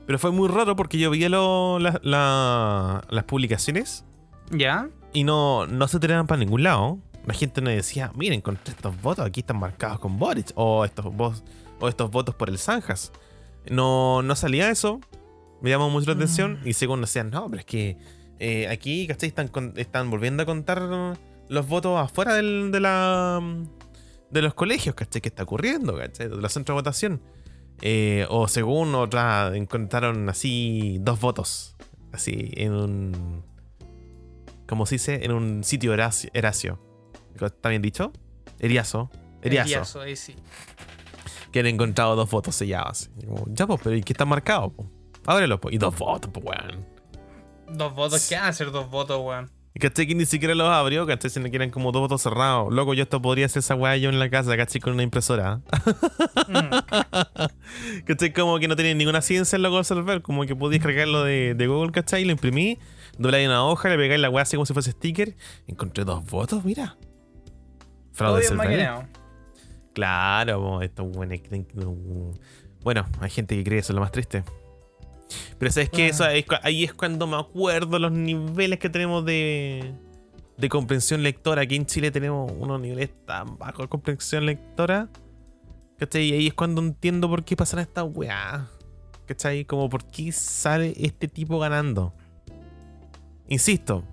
Pero 0.07 0.19
fue 0.19 0.33
muy 0.33 0.49
raro 0.49 0.77
porque 0.77 0.99
yo 0.99 1.11
vi 1.11 1.27
las 1.29 3.25
publicaciones. 3.27 4.05
¿Ya? 4.51 4.89
Y 5.13 5.25
no, 5.25 5.67
no 5.67 5.89
se 5.89 6.01
tiraban 6.01 6.27
para 6.27 6.41
ningún 6.41 6.63
lado. 6.63 6.99
La 7.27 7.35
gente 7.35 7.61
nos 7.61 7.73
decía, 7.73 8.11
miren, 8.17 8.41
con 8.41 8.59
estos 8.65 9.01
votos 9.01 9.25
aquí 9.25 9.41
están 9.41 9.59
marcados 9.59 10.01
con 10.01 10.19
Boric. 10.19 10.53
O 10.57 10.85
estos, 10.85 11.07
o 11.07 11.89
estos 11.89 12.11
votos 12.11 12.35
por 12.35 12.49
el 12.49 12.59
Zanjas. 12.59 13.13
No, 13.71 14.23
no 14.23 14.35
salía 14.35 14.71
eso 14.71 15.01
me 15.63 15.71
llamó 15.71 15.89
mucho 15.89 16.11
la 16.11 16.17
atención. 16.17 16.59
Mm. 16.63 16.69
Y 16.69 16.73
según 16.75 17.01
decían, 17.01 17.31
no, 17.31 17.49
pero 17.49 17.61
es 17.61 17.65
que 17.65 17.97
eh, 18.39 18.69
aquí, 18.69 19.07
¿cachai? 19.07 19.29
Están, 19.29 19.51
están 19.77 20.11
volviendo 20.11 20.43
a 20.43 20.47
contar 20.47 21.17
los 21.49 21.69
votos 21.69 21.99
afuera 21.99 22.35
del, 22.35 22.71
de 22.73 22.81
la 22.81 23.41
de 24.33 24.43
los 24.43 24.55
colegios, 24.55 24.95
¿cachai? 24.95 25.21
¿Qué 25.21 25.29
está 25.29 25.43
ocurriendo, 25.43 25.97
¿cachai? 25.97 26.29
De 26.29 26.37
la 26.37 26.49
centro 26.49 26.75
de 26.75 26.81
votación. 26.81 27.23
Eh, 27.83 28.27
o 28.31 28.49
según 28.49 28.95
otra, 28.95 29.55
encontraron 29.55 30.29
así 30.29 30.99
dos 31.01 31.21
votos. 31.21 31.77
Así, 32.13 32.51
en 32.57 32.73
un. 32.73 33.45
¿Cómo 34.67 34.87
se 34.87 34.95
dice? 34.97 35.25
En 35.25 35.33
un 35.33 35.65
sitio 35.65 35.93
Eracio. 35.93 36.81
¿Está 37.41 37.69
bien 37.69 37.83
dicho? 37.83 38.13
Eriazo. 38.59 39.11
Eriazo. 39.43 39.69
Eriazo, 39.69 40.01
ahí 40.01 40.17
sí. 40.17 40.35
Que 41.51 41.61
han 41.61 41.67
encontrado 41.67 42.17
dos 42.17 42.31
votos 42.31 42.55
sellados. 42.55 43.11
ya, 43.49 43.67
pues, 43.67 43.81
pero 43.83 43.97
¿y 43.97 44.03
qué 44.03 44.15
está 44.15 44.25
marcado? 44.25 44.73
Ábrelo, 45.27 45.61
y 45.71 45.79
dos 45.79 45.97
votos, 45.99 46.31
pues, 46.33 46.47
weón. 46.47 46.87
¿Dos 47.69 47.95
votos? 47.95 48.29
¿Qué 48.29 48.37
hacer 48.37 48.71
dos 48.71 48.91
votos, 48.91 49.21
weón? 49.23 49.51
Y 49.75 49.81
caché 49.81 50.07
que 50.07 50.15
ni 50.15 50.27
siquiera 50.27 50.55
los 50.55 50.69
abrió, 50.69 51.07
caché 51.07 51.31
si 51.31 51.41
no 51.41 51.49
quieren 51.49 51.71
como 51.71 51.93
dos 51.93 52.03
votos 52.03 52.21
cerrados. 52.23 52.71
Loco, 52.73 52.93
yo 52.93 53.05
esto 53.05 53.23
podría 53.23 53.47
hacer 53.47 53.61
esa 53.61 53.75
weá 53.75 53.97
yo 53.97 54.11
en 54.11 54.19
la 54.19 54.29
casa, 54.29 54.55
caché 54.57 54.81
con 54.81 54.93
una 54.93 55.03
impresora. 55.03 55.63
mm. 56.49 58.03
caché 58.05 58.35
como 58.35 58.59
que 58.59 58.69
no 58.69 58.77
tiene 58.77 58.95
ninguna 58.95 59.23
ciencia 59.23 59.57
en 59.57 59.63
loco 59.63 59.83
server, 59.83 60.21
como 60.21 60.45
que 60.45 60.55
podías 60.55 60.83
cargarlo 60.83 61.25
de, 61.25 61.55
de 61.55 61.67
Google, 61.67 61.91
caché, 61.91 62.21
y 62.21 62.27
lo 62.27 62.33
imprimí, 62.33 62.79
dobláis 63.17 63.49
una 63.49 63.65
hoja, 63.65 63.89
le 63.89 63.97
pegáis 63.97 64.21
la 64.21 64.29
weá 64.29 64.43
así 64.43 64.57
como 64.57 64.67
si 64.67 64.75
fuese 64.75 64.93
sticker. 64.93 65.35
Encontré 65.67 66.05
dos 66.05 66.23
votos, 66.27 66.63
mira. 66.65 66.99
Fraude. 68.13 68.43
Claro, 69.95 70.83
esto 70.83 71.05
bueno, 71.05 71.35
hay 73.21 73.31
gente 73.31 73.57
que 73.57 73.65
cree 73.65 73.79
eso 73.79 73.93
es 73.93 73.95
lo 73.95 74.01
más 74.01 74.13
triste. 74.13 74.45
Pero 75.59 75.73
sabes 75.73 75.91
que 75.91 76.09
eso 76.09 76.25
ahí 76.25 76.85
es 76.85 76.95
cuando 76.95 77.27
me 77.27 77.37
acuerdo 77.37 77.99
los 77.99 78.13
niveles 78.13 78.79
que 78.79 78.89
tenemos 78.89 79.25
de, 79.25 79.95
de 80.57 80.69
comprensión 80.69 81.23
lectora. 81.23 81.63
Aquí 81.63 81.77
en 81.77 81.87
Chile 81.87 82.11
tenemos 82.11 82.51
unos 82.59 82.81
niveles 82.81 83.11
tan 83.27 83.59
bajos 83.59 83.81
de 83.85 83.89
comprensión 83.89 84.47
lectora. 84.47 85.09
¿Cachai? 85.99 86.25
Y 86.25 86.33
ahí 86.33 86.47
es 86.49 86.55
cuando 86.55 86.83
entiendo 86.83 87.29
por 87.29 87.45
qué 87.45 87.57
pasan 87.57 87.81
estas 87.81 88.07
weá. 88.13 88.69
¿Cachai? 89.27 89.65
Como 89.65 89.89
por 89.89 90.05
qué 90.05 90.33
sale 90.33 90.95
este 90.97 91.29
tipo 91.29 91.59
ganando. 91.59 92.15
Insisto, 93.49 94.05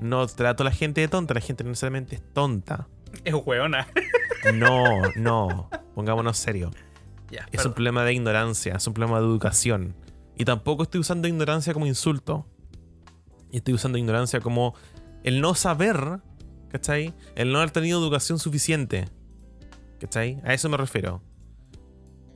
no 0.00 0.26
trato 0.26 0.62
a 0.62 0.64
la 0.64 0.72
gente 0.72 1.00
de 1.00 1.08
tonta, 1.08 1.34
la 1.34 1.40
gente 1.40 1.64
no 1.64 1.70
necesariamente 1.70 2.16
es 2.16 2.22
tonta. 2.32 2.88
Es 3.24 3.34
weona. 3.34 3.88
No, 4.54 5.02
no. 5.16 5.68
Pongámonos 5.96 6.38
serio. 6.38 6.70
es 7.50 7.66
un 7.66 7.72
problema 7.72 8.04
de 8.04 8.14
ignorancia, 8.14 8.76
es 8.76 8.86
un 8.86 8.94
problema 8.94 9.18
de 9.18 9.26
educación. 9.26 9.94
Y 10.38 10.44
tampoco 10.44 10.84
estoy 10.84 11.00
usando 11.00 11.26
ignorancia 11.28 11.74
como 11.74 11.86
insulto. 11.86 12.46
Y 13.50 13.58
estoy 13.58 13.74
usando 13.74 13.98
ignorancia 13.98 14.40
como 14.40 14.74
el 15.24 15.40
no 15.40 15.54
saber, 15.54 16.20
¿cachai? 16.68 17.12
El 17.34 17.52
no 17.52 17.58
haber 17.58 17.72
tenido 17.72 18.00
educación 18.00 18.38
suficiente. 18.38 19.08
¿Cachai? 20.00 20.40
A 20.44 20.54
eso 20.54 20.68
me 20.68 20.76
refiero. 20.76 21.20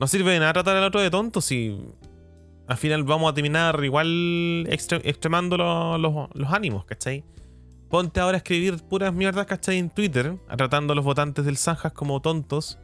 No 0.00 0.08
sirve 0.08 0.32
de 0.32 0.40
nada 0.40 0.52
tratar 0.52 0.76
al 0.76 0.84
otro 0.84 1.00
de 1.00 1.10
tonto 1.10 1.40
si 1.40 1.78
al 2.66 2.76
final 2.76 3.04
vamos 3.04 3.30
a 3.30 3.34
terminar 3.34 3.82
igual 3.84 4.66
extremando 4.68 5.56
los, 5.56 6.52
ánimos, 6.52 6.84
¿cachai? 6.84 7.24
Ponte 7.88 8.18
ahora 8.18 8.36
a 8.36 8.38
escribir 8.38 8.78
puras 8.82 9.12
mierdas, 9.12 9.46
¿cachai? 9.46 9.78
En 9.78 9.90
Twitter, 9.90 10.36
tratando 10.56 10.92
a 10.92 10.96
los 10.96 11.04
votantes 11.04 11.44
del 11.44 11.56
Zanjas 11.56 11.92
como 11.92 12.20
tontos 12.20 12.78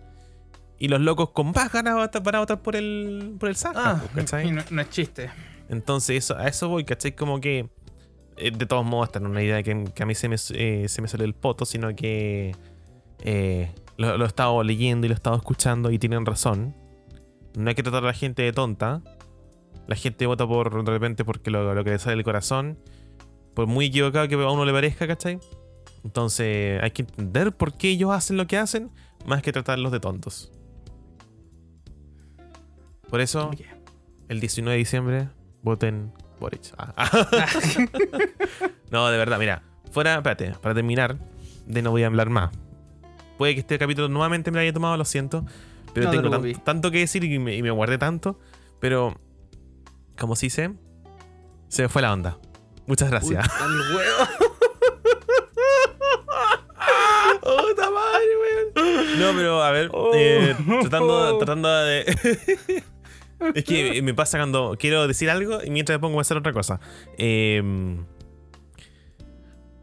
y 0.79 0.89
los 0.89 1.01
locos 1.01 1.31
con 1.31 1.53
más 1.53 1.73
ganas 1.73 2.09
para 2.23 2.39
votar 2.39 2.63
por 2.63 2.77
el, 2.77 3.37
por 3.39 3.49
el 3.49 3.57
ah, 3.75 4.01
¿cachai? 4.15 4.53
No, 4.53 4.81
es 4.81 4.91
chiste. 4.91 5.31
Entonces, 5.69 6.25
eso, 6.25 6.37
a 6.37 6.47
eso 6.47 6.69
voy, 6.69 6.85
¿cachai? 6.85 7.15
Como 7.15 7.41
que, 7.41 7.69
eh, 8.37 8.51
de 8.53 8.67
todos 8.67 8.85
modos, 8.85 9.09
esta 9.09 9.21
no 9.21 9.27
es 9.27 9.31
una 9.33 9.43
idea 9.43 9.63
que, 9.63 9.73
a 10.01 10.07
mí 10.07 10.15
se 10.15 10.29
me, 10.29 10.37
eh, 10.51 10.87
se 10.89 11.03
me 11.03 11.09
sale 11.09 11.25
el 11.25 11.35
poto, 11.35 11.67
sino 11.67 11.95
que 11.97 12.55
eh, 13.23 13.73
lo, 13.97 14.17
lo, 14.17 14.25
he 14.25 14.29
estado 14.29 14.63
leyendo 14.63 15.07
y 15.07 15.09
lo 15.09 15.15
he 15.15 15.17
estado 15.17 15.37
escuchando 15.37 15.91
y 15.91 15.99
tienen 15.99 16.25
razón. 16.25 16.75
No 17.57 17.69
hay 17.69 17.75
que 17.75 17.83
tratar 17.83 18.05
a 18.05 18.07
la 18.07 18.13
gente 18.13 18.43
de 18.43 18.53
tonta. 18.53 19.03
La 19.89 19.97
gente 19.97 20.27
vota 20.27 20.47
por 20.47 20.85
de 20.85 20.91
repente 20.91 21.25
porque 21.25 21.51
lo, 21.51 21.75
lo 21.75 21.83
que 21.83 21.91
le 21.91 21.99
sale 21.99 22.15
del 22.15 22.25
corazón. 22.25 22.79
Por 23.55 23.67
muy 23.67 23.87
equivocado 23.87 24.29
que 24.29 24.37
a 24.37 24.51
uno 24.51 24.65
le 24.65 24.73
parezca, 24.73 25.09
¿cachai? 25.09 25.41
Entonces 26.05 26.81
hay 26.81 26.93
que 26.93 27.03
entender 27.03 27.53
por 27.53 27.77
qué 27.77 27.89
ellos 27.89 28.13
hacen 28.13 28.37
lo 28.37 28.47
que 28.47 28.57
hacen, 28.57 28.91
más 29.27 29.43
que 29.43 29.51
tratarlos 29.51 29.91
de 29.91 29.99
tontos. 29.99 30.53
Por 33.11 33.21
eso, 33.21 33.51
el 34.29 34.41
19 34.41 34.73
de 34.73 34.79
diciembre, 34.79 35.29
voten 35.63 36.13
Boric. 36.39 36.63
Ah. 36.77 36.93
no, 38.91 39.09
de 39.09 39.19
verdad, 39.19 39.39
mira. 39.39 39.63
Fuera, 39.91 40.17
espérate, 40.17 40.53
para 40.61 40.75
terminar, 40.75 41.17
de 41.67 41.83
no 41.83 41.91
voy 41.91 42.03
a 42.03 42.09
hablar 42.09 42.29
más. 42.29 42.51
Puede 43.39 43.55
que 43.55 43.61
este 43.61 43.79
capítulo 43.79 44.09
nuevamente 44.09 44.51
me 44.51 44.57
lo 44.57 44.63
haya 44.63 44.73
tomado, 44.73 44.97
lo 44.97 45.05
siento. 45.05 45.47
Pero 45.95 46.11
tengo 46.11 46.31
tanto 46.65 46.91
que 46.91 46.99
decir 46.99 47.25
y 47.25 47.39
me, 47.39 47.71
guardé 47.71 47.99
tanto. 47.99 48.39
Pero, 48.81 49.19
como 50.19 50.37
se 50.37 50.47
dice, 50.47 50.75
se 51.69 51.83
me 51.83 51.89
fue 51.89 52.03
la 52.03 52.13
onda. 52.13 52.39
Muchas 52.87 53.11
gracias. 53.11 53.47
Uy, 53.47 54.03
No, 59.19 59.33
pero 59.35 59.63
a 59.63 59.71
ver, 59.73 59.91
oh. 59.93 60.13
eh, 60.15 60.55
tratando, 60.83 61.39
tratando 61.39 61.69
de. 61.69 62.83
Es 63.55 63.65
que 63.65 64.03
me 64.03 64.15
pasa 64.15 64.39
cuando 64.39 64.77
quiero 64.79 65.07
decir 65.07 65.31
algo 65.31 65.63
y 65.65 65.71
mientras 65.71 65.97
me 65.97 66.01
pongo 66.01 66.19
a 66.19 66.23
hacer 66.23 66.37
otra 66.37 66.53
cosa. 66.53 66.81
Eh, 67.17 67.63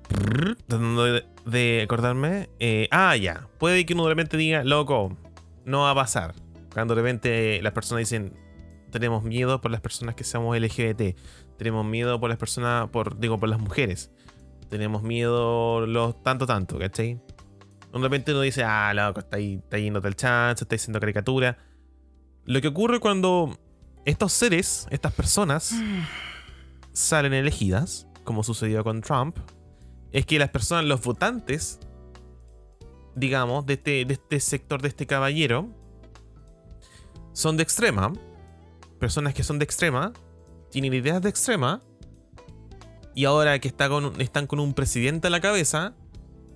tratando 0.08 1.04
de, 1.46 1.82
acordarme. 1.84 2.50
Eh, 2.60 2.88
ah, 2.92 3.16
ya. 3.16 3.48
Puede 3.58 3.86
que 3.86 3.94
uno 3.94 4.04
de 4.04 4.10
repente 4.10 4.38
diga, 4.38 4.64
loco, 4.64 5.18
no 5.66 5.82
va 5.82 5.92
a 5.92 5.96
pasar. 5.96 6.36
Cuando 6.74 6.96
de 6.96 7.02
repente 7.02 7.62
las 7.62 7.74
personas 7.74 8.02
dicen, 8.02 8.34
tenemos 8.92 9.24
miedo 9.24 9.62
por 9.62 9.72
las 9.72 9.82
personas 9.82 10.16
que 10.16 10.24
seamos 10.24 10.58
LGBT. 10.58 11.18
Tenemos 11.58 11.86
miedo 11.86 12.20
por 12.20 12.30
las 12.30 12.38
personas, 12.38 12.90
por, 12.90 13.18
digo, 13.20 13.40
por 13.40 13.50
las 13.50 13.60
mujeres. 13.60 14.12
Tenemos 14.70 15.04
miedo 15.04 15.86
los 15.86 16.22
tanto, 16.24 16.46
tanto, 16.46 16.78
¿cachai? 16.78 17.22
De 17.94 18.02
repente 18.02 18.34
uno 18.34 18.42
dice, 18.42 18.64
ah, 18.64 18.94
loco, 18.94 19.22
está, 19.22 19.38
ahí, 19.38 19.56
está 19.56 19.78
yendo 19.78 20.02
del 20.02 20.16
chance, 20.16 20.66
está 20.66 20.76
diciendo 20.76 21.00
caricatura. 21.00 21.58
Lo 22.46 22.62
que 22.62 22.68
ocurre 22.68 23.00
cuando 23.00 23.58
estos 24.06 24.32
seres, 24.34 24.88
estas 24.92 25.14
personas, 25.14 25.74
salen 26.94 27.34
elegidas, 27.34 28.08
como 28.24 28.44
sucedió 28.44 28.84
con 28.84 29.02
Trump, 29.02 29.38
es 30.12 30.26
que 30.26 30.40
las 30.40 30.50
personas, 30.50 30.86
los 30.86 31.02
votantes, 31.02 31.80
digamos, 33.16 33.66
de 33.66 33.74
este, 33.74 34.06
de 34.06 34.14
este 34.14 34.40
sector, 34.40 34.82
de 34.82 34.90
este 34.90 35.08
caballero, 35.08 35.70
son 37.34 37.58
de 37.58 37.64
extrema. 37.64 38.14
Personas 39.00 39.34
que 39.34 39.44
son 39.44 39.60
de 39.60 39.66
extrema, 39.66 40.14
tienen 40.70 40.94
ideas 40.94 41.22
de 41.22 41.30
extrema, 41.30 41.82
y 43.16 43.26
ahora 43.26 43.58
que 43.60 43.68
está 43.68 43.90
con, 43.90 44.20
están 44.22 44.46
con 44.46 44.60
un 44.60 44.74
presidente 44.74 45.28
a 45.28 45.30
la 45.30 45.42
cabeza, 45.42 45.96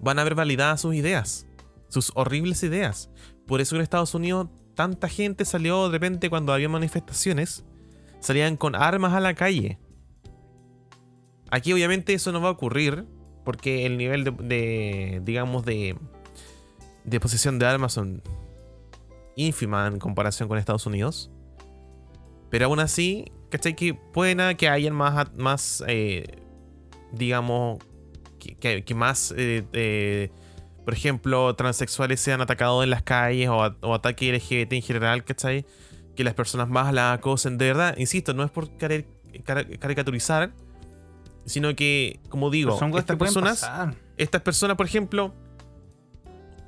van 0.02 0.20
a 0.20 0.24
ver 0.24 0.36
validadas 0.36 0.82
sus 0.82 0.94
ideas, 0.94 1.48
sus 1.88 2.12
horribles 2.16 2.62
ideas. 2.64 3.10
Por 3.48 3.62
eso 3.62 3.76
en 3.76 3.82
Estados 3.82 4.14
Unidos 4.14 4.48
tanta 4.80 5.10
gente 5.10 5.44
salió 5.44 5.88
de 5.88 5.92
repente 5.92 6.30
cuando 6.30 6.54
había 6.54 6.70
manifestaciones, 6.70 7.66
salían 8.22 8.56
con 8.56 8.76
armas 8.76 9.12
a 9.12 9.20
la 9.20 9.34
calle. 9.34 9.78
Aquí 11.52 11.74
obviamente 11.74 12.14
eso 12.14 12.32
no 12.32 12.40
va 12.40 12.48
a 12.48 12.52
ocurrir 12.52 13.06
porque 13.44 13.86
el 13.86 13.98
nivel 13.98 14.24
de, 14.24 15.22
digamos, 15.26 15.66
de, 15.66 15.98
de 17.04 17.20
posesión 17.20 17.60
de 17.60 17.66
armas 17.66 17.92
son 17.92 18.24
ínfima 19.36 19.86
en 19.88 20.00
comparación 20.00 20.48
con 20.48 20.58
Estados 20.58 20.86
Unidos. 20.86 21.30
Pero 22.50 22.68
aún 22.68 22.80
así, 22.80 23.34
¿cachai? 23.50 23.76
Que 23.76 23.96
puede 23.96 24.56
que 24.56 24.70
hayan 24.70 24.96
más, 24.96 25.34
más 25.36 25.84
eh, 25.90 26.38
digamos, 27.12 27.80
que, 28.40 28.86
que, 28.86 28.96
más 28.96 29.34
eh, 29.36 29.66
eh, 29.74 30.32
por 30.90 30.96
ejemplo, 30.96 31.56
transexuales 31.56 32.20
sean 32.20 32.42
atacados 32.42 32.84
en 32.84 32.90
las 32.90 33.04
calles 33.04 33.48
o, 33.48 33.58
o 33.58 33.94
ataque 33.94 34.34
LGBT 34.34 34.74
en 34.74 34.82
general, 34.82 35.24
¿cachai? 35.24 35.64
Que 36.16 36.24
las 36.24 36.34
personas 36.34 36.68
más 36.68 36.92
la 36.92 37.14
acosen. 37.14 37.60
De 37.60 37.68
verdad, 37.68 37.96
insisto, 38.00 38.34
no 38.34 38.44
es 38.44 38.50
por 38.50 38.76
caricaturizar, 38.76 40.52
Sino 41.46 41.76
que, 41.76 42.20
como 42.30 42.50
digo, 42.50 42.80
estas 42.98 43.18
personas, 43.18 43.70
estas 44.18 44.42
personas, 44.42 44.78
por 44.78 44.88
ejemplo, 44.88 45.32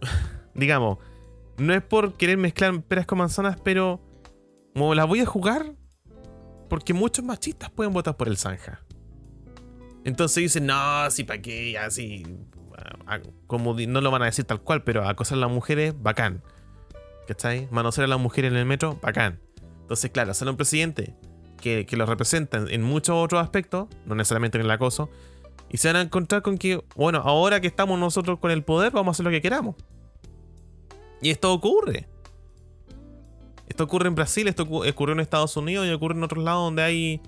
digamos, 0.54 1.00
no 1.58 1.74
es 1.74 1.82
por 1.82 2.14
querer 2.14 2.38
mezclar 2.38 2.80
peras 2.84 3.08
con 3.08 3.18
manzanas, 3.18 3.58
pero 3.64 4.00
como 4.76 4.94
las 4.94 5.08
voy 5.08 5.22
a 5.22 5.26
jugar, 5.26 5.74
porque 6.70 6.94
muchos 6.94 7.26
machistas 7.26 7.72
pueden 7.72 7.92
votar 7.92 8.16
por 8.18 8.28
el 8.28 8.38
Zanja. 8.38 8.84
Entonces 10.06 10.44
dicen, 10.44 10.68
no, 10.68 11.10
sí, 11.10 11.24
¿para 11.24 11.42
qué? 11.42 11.76
Así, 11.80 12.24
como 13.48 13.74
no 13.74 14.02
lo 14.02 14.12
van 14.12 14.22
a 14.22 14.26
decir 14.26 14.46
tal 14.46 14.62
cual, 14.62 14.84
pero 14.84 15.08
acosar 15.08 15.38
a 15.38 15.42
las 15.42 15.52
mujeres, 15.52 15.94
bacán. 16.02 16.44
¿Cachai? 17.28 17.68
Manosear 17.72 18.06
a 18.06 18.08
las 18.08 18.20
mujeres 18.20 18.52
en 18.52 18.58
el 18.58 18.66
metro, 18.66 19.00
bacán. 19.02 19.40
Entonces, 19.82 20.12
claro, 20.12 20.34
sale 20.34 20.52
un 20.52 20.58
presidente 20.58 21.16
que, 21.62 21.86
que 21.86 21.98
los 21.98 22.08
representa 22.08 22.64
en 22.68 22.82
muchos 22.82 23.16
otros 23.16 23.42
aspectos, 23.42 23.88
no 24.06 24.16
necesariamente 24.16 24.58
en 24.58 24.66
el 24.66 24.72
acoso, 24.72 25.10
y 25.70 25.78
se 25.78 25.88
van 25.88 25.98
a 25.98 26.02
encontrar 26.02 26.42
con 26.42 26.58
que, 26.58 26.84
bueno, 26.96 27.20
ahora 27.24 27.62
que 27.62 27.68
estamos 27.68 27.98
nosotros 27.98 28.40
con 28.40 28.52
el 28.52 28.64
poder, 28.64 28.92
vamos 28.92 29.10
a 29.10 29.14
hacer 29.16 29.26
lo 29.26 29.32
que 29.32 29.42
queramos. 29.42 29.76
Y 31.22 31.30
esto 31.30 31.54
ocurre. 31.54 32.08
Esto 33.70 33.86
ocurre 33.86 34.10
en 34.10 34.16
Brasil, 34.16 34.50
esto 34.50 34.64
ocurrió 34.64 35.14
en 35.14 35.22
Estados 35.22 35.56
Unidos 35.56 35.88
y 35.88 35.92
ocurre 35.92 36.16
en 36.16 36.24
otros 36.24 36.44
lados 36.44 36.66
donde 36.66 36.84
hay 36.84 37.22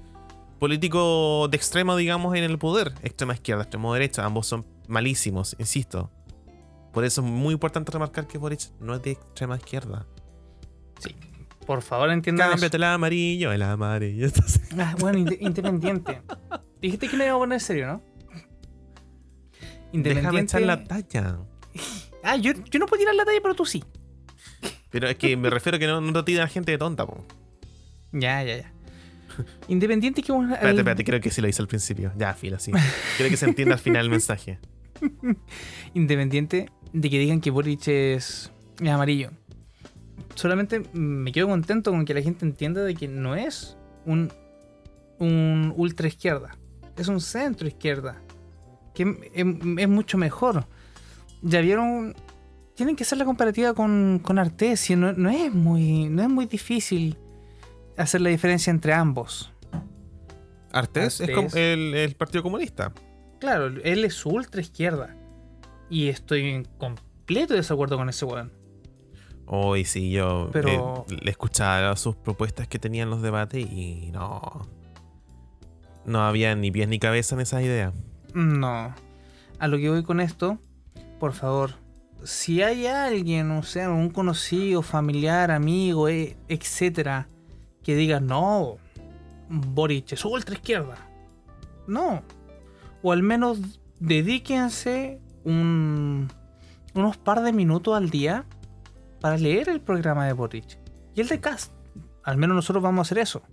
políticos 0.59 1.49
de 1.49 1.55
extremo, 1.55 1.95
digamos, 1.95 2.35
en 2.35 2.43
el 2.43 2.57
poder. 2.57 2.93
Extrema 3.01 3.33
izquierda, 3.33 3.63
extremo 3.63 3.93
derecha, 3.93 4.25
ambos 4.25 4.47
son 4.47 4.65
malísimos, 4.87 5.55
insisto. 5.59 6.11
Por 6.91 7.05
eso 7.05 7.21
es 7.21 7.27
muy 7.27 7.53
importante 7.53 7.91
remarcar 7.91 8.27
que 8.27 8.37
Boric 8.37 8.71
no 8.79 8.93
es 8.95 9.01
de 9.01 9.11
extrema 9.11 9.57
izquierda. 9.57 10.05
Sí. 10.99 11.15
Por 11.65 11.81
favor, 11.81 12.09
entiendan. 12.11 12.51
Cámbiate 12.51 12.77
el 12.77 12.83
amarillo, 12.83 13.51
el 13.51 13.61
amarillo. 13.61 14.27
Ah, 14.77 14.95
bueno, 14.99 15.19
independiente. 15.39 16.21
Dijiste 16.81 17.07
que 17.07 17.17
no 17.17 17.23
iba 17.23 17.33
a 17.33 17.37
poner 17.37 17.55
en 17.57 17.59
serio, 17.59 17.87
¿no? 17.87 18.01
Independiente. 19.91 20.13
Déjame 20.13 20.39
echar 20.41 20.61
la 20.61 20.83
talla. 20.83 21.39
Ah, 22.25 22.37
yo, 22.37 22.53
yo 22.53 22.79
no 22.79 22.85
puedo 22.85 23.01
tirar 23.01 23.15
la 23.15 23.25
talla, 23.25 23.39
pero 23.41 23.53
tú 23.53 23.65
sí. 23.65 23.83
Pero 24.89 25.09
es 25.09 25.17
que 25.17 25.35
me 25.35 25.49
refiero 25.49 25.75
a 25.75 25.79
que 25.79 25.87
no, 25.87 25.99
no 25.99 26.23
te 26.23 26.47
gente 26.47 26.71
de 26.71 26.77
tonta, 26.77 27.05
po. 27.05 27.25
Ya, 28.13 28.41
ya, 28.43 28.57
ya. 28.59 28.73
Independiente 29.67 30.21
que 30.21 30.31
Espérate, 30.31 30.77
espérate, 30.77 31.03
creo 31.03 31.19
que 31.19 31.31
sí 31.31 31.41
lo 31.41 31.47
hice 31.47 31.61
al 31.61 31.67
principio. 31.67 32.13
Ya, 32.15 32.33
fila, 32.33 32.59
sí. 32.59 32.71
Creo 33.17 33.29
que 33.29 33.37
se 33.37 33.45
entienda 33.45 33.73
al 33.73 33.79
final 33.79 34.05
el 34.05 34.11
mensaje. 34.11 34.59
Independiente 35.93 36.69
de 36.91 37.09
que 37.09 37.19
digan 37.19 37.41
que 37.41 37.51
Boric 37.51 37.87
es 37.87 38.51
amarillo. 38.87 39.31
Solamente 40.35 40.83
me 40.93 41.31
quedo 41.31 41.47
contento 41.47 41.91
con 41.91 42.05
que 42.05 42.13
la 42.13 42.21
gente 42.21 42.45
entienda 42.45 42.83
de 42.83 42.95
que 42.95 43.07
no 43.07 43.35
es 43.35 43.77
un, 44.05 44.31
un 45.19 45.73
ultra 45.77 46.07
izquierda. 46.07 46.57
Es 46.97 47.07
un 47.07 47.21
centro 47.21 47.67
izquierda. 47.67 48.21
Que 48.93 49.31
es, 49.33 49.87
mucho 49.87 50.17
mejor. 50.17 50.67
Ya 51.41 51.61
vieron. 51.61 52.15
Tienen 52.75 52.95
que 52.95 53.03
hacer 53.03 53.17
la 53.17 53.25
comparativa 53.25 53.73
con, 53.73 54.19
con 54.23 54.39
Artes. 54.39 54.89
No, 54.91 55.13
no, 55.13 55.29
es 55.29 55.53
muy, 55.53 56.09
no 56.09 56.23
es 56.23 56.29
muy 56.29 56.45
difícil 56.45 57.17
hacer 57.97 58.21
la 58.21 58.29
diferencia 58.29 58.71
entre 58.71 58.93
ambos. 58.93 59.51
Artés, 60.71 61.21
es 61.21 61.29
como 61.29 61.49
el, 61.53 62.15
Partido 62.17 62.41
Comunista. 62.41 62.91
Claro, 63.43 63.67
él 63.83 64.05
es 64.05 64.25
ultra 64.25 64.61
izquierda. 64.61 65.17
Y 65.89 66.07
estoy 66.07 66.49
en 66.49 66.63
completo 66.63 67.53
desacuerdo 67.53 67.97
con 67.97 68.07
ese 68.07 68.23
weón. 68.23 68.53
Hoy 69.45 69.83
sí, 69.83 70.11
yo 70.11 70.49
Pero... 70.53 71.05
le 71.09 71.29
escuchaba 71.29 71.93
sus 71.97 72.15
propuestas 72.15 72.69
que 72.69 72.79
tenían 72.79 73.09
los 73.09 73.21
debates 73.21 73.69
y 73.69 74.11
no. 74.13 74.65
No 76.05 76.21
había 76.21 76.55
ni 76.55 76.71
pies 76.71 76.87
ni 76.87 76.99
cabeza 76.99 77.35
en 77.35 77.41
esas 77.41 77.63
ideas. 77.63 77.93
No. 78.33 78.95
A 79.59 79.67
lo 79.67 79.77
que 79.77 79.89
voy 79.89 80.03
con 80.03 80.21
esto, 80.21 80.57
por 81.19 81.33
favor, 81.33 81.71
si 82.23 82.63
hay 82.63 82.87
alguien, 82.87 83.51
o 83.51 83.63
sea, 83.63 83.89
un 83.89 84.09
conocido, 84.09 84.81
familiar, 84.81 85.51
amigo, 85.51 86.07
eh, 86.07 86.37
etcétera, 86.47 87.27
que 87.83 87.93
diga, 87.93 88.21
no, 88.21 88.77
Boric 89.49 90.13
es 90.13 90.23
ultra 90.23 90.55
izquierda. 90.55 90.95
No. 91.87 92.23
O 93.03 93.11
al 93.11 93.21
menos 93.21 93.59
dedíquense 93.99 95.21
un, 95.43 96.29
unos 96.95 97.17
par 97.17 97.43
de 97.43 97.53
minutos 97.53 97.95
al 97.95 98.09
día 98.09 98.45
para 99.21 99.37
leer 99.37 99.69
el 99.69 99.81
programa 99.81 100.25
de 100.25 100.33
Boric. 100.33 100.79
Y 101.13 101.21
el 101.21 101.27
de 101.27 101.39
Cast. 101.39 101.71
Al 102.23 102.37
menos 102.37 102.55
nosotros 102.55 102.81
vamos 102.81 102.99
a 102.99 103.03
hacer 103.07 103.19
eso. 103.19 103.43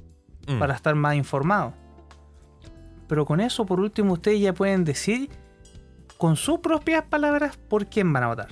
Mm. 0.46 0.58
Para 0.58 0.74
estar 0.74 0.94
más 0.94 1.16
informados. 1.16 1.74
Pero 3.08 3.26
con 3.26 3.40
eso, 3.40 3.66
por 3.66 3.80
último, 3.80 4.14
ustedes 4.14 4.40
ya 4.40 4.54
pueden 4.54 4.84
decir 4.84 5.28
con 6.16 6.36
sus 6.36 6.60
propias 6.60 7.04
palabras 7.04 7.56
por 7.56 7.86
quién 7.86 8.12
van 8.12 8.22
a 8.22 8.28
votar. 8.28 8.48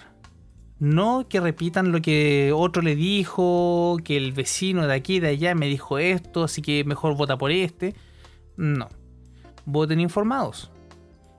No 0.80 1.28
que 1.28 1.40
repitan 1.40 1.92
lo 1.92 2.00
que 2.00 2.52
otro 2.54 2.82
le 2.82 2.96
dijo, 2.96 3.96
que 4.04 4.16
el 4.16 4.32
vecino 4.32 4.86
de 4.86 4.94
aquí 4.94 5.20
de 5.20 5.28
allá 5.28 5.54
me 5.54 5.66
dijo 5.66 5.98
esto, 5.98 6.44
así 6.44 6.62
que 6.62 6.84
mejor 6.84 7.16
vota 7.16 7.36
por 7.36 7.50
este. 7.50 7.94
No. 8.56 8.88
Voten 9.64 10.00
informados. 10.00 10.70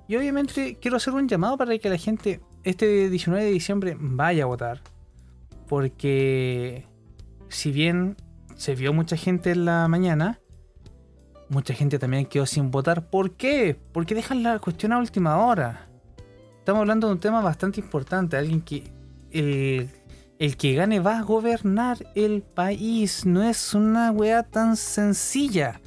Y 0.10 0.18
obviamente 0.18 0.76
quiero 0.82 0.97
hacer 0.97 1.14
un 1.14 1.28
llamado 1.28 1.55
para 1.55 1.78
que 1.78 1.88
la 1.88 1.97
gente 1.97 2.41
este 2.64 3.12
19 3.12 3.45
de 3.45 3.51
diciembre 3.51 3.95
vaya 3.99 4.43
a 4.43 4.47
votar. 4.47 4.82
Porque 5.68 6.88
si 7.47 7.72
bien 7.72 8.18
se 8.55 8.74
vio 8.74 8.91
mucha 8.91 9.16
gente 9.16 9.51
en 9.51 9.66
la 9.66 9.88
mañana, 9.88 10.39
mucha 11.47 11.76
gente 11.76 11.99
también 11.99 12.26
quedó 12.26 12.47
sin 12.47 12.72
votar. 12.72 13.07
¿Por 13.12 13.34
qué? 13.34 13.78
Porque 13.93 14.16
dejan 14.16 14.41
la 14.41 14.57
cuestión 14.57 14.93
a 14.93 14.97
última 14.97 15.45
hora. 15.45 15.88
Estamos 16.57 16.82
hablando 16.82 17.05
de 17.05 17.14
un 17.14 17.20
tema 17.20 17.41
bastante 17.41 17.80
importante. 17.80 18.36
Alguien 18.36 18.62
que 18.62 18.91
el, 19.30 20.57
que 20.57 20.74
gane 20.74 20.99
va 21.01 21.20
a 21.20 21.22
gobernar 21.22 21.99
el 22.16 22.41
país. 22.41 23.28
No 23.28 23.43
es 23.43 23.76
una 23.76 24.10
weá 24.10 24.41
tan 24.41 24.76
sencilla. 24.76 25.80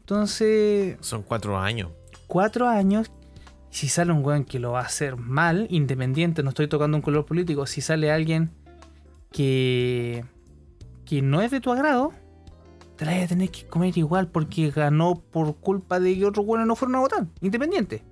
Entonces. 0.00 0.96
Son 1.02 1.22
cuatro 1.22 1.56
años. 1.56 1.92
Cuatro 2.26 2.66
años. 2.66 3.12
Si 3.70 3.88
sale 3.88 4.12
un 4.12 4.24
weón 4.24 4.44
que 4.44 4.58
lo 4.58 4.72
va 4.72 4.80
a 4.80 4.84
hacer 4.84 5.16
mal, 5.16 5.66
independiente, 5.70 6.42
no 6.42 6.50
estoy 6.50 6.68
tocando 6.68 6.96
un 6.96 7.02
color 7.02 7.26
político. 7.26 7.66
Si 7.66 7.80
sale 7.80 8.10
alguien 8.10 8.50
que. 9.30 10.24
que 11.04 11.22
no 11.22 11.42
es 11.42 11.50
de 11.50 11.60
tu 11.60 11.70
agrado, 11.72 12.12
te 12.96 13.04
la 13.04 13.12
vas 13.12 13.24
a 13.24 13.28
tener 13.28 13.50
que 13.50 13.66
comer 13.66 13.96
igual 13.98 14.28
porque 14.28 14.70
ganó 14.70 15.16
por 15.16 15.56
culpa 15.56 16.00
de 16.00 16.18
que 16.18 16.24
otros 16.24 16.46
weones 16.46 16.66
no 16.66 16.76
fueron 16.76 16.96
a 16.96 17.00
votar. 17.00 17.26
Independiente. 17.40 18.02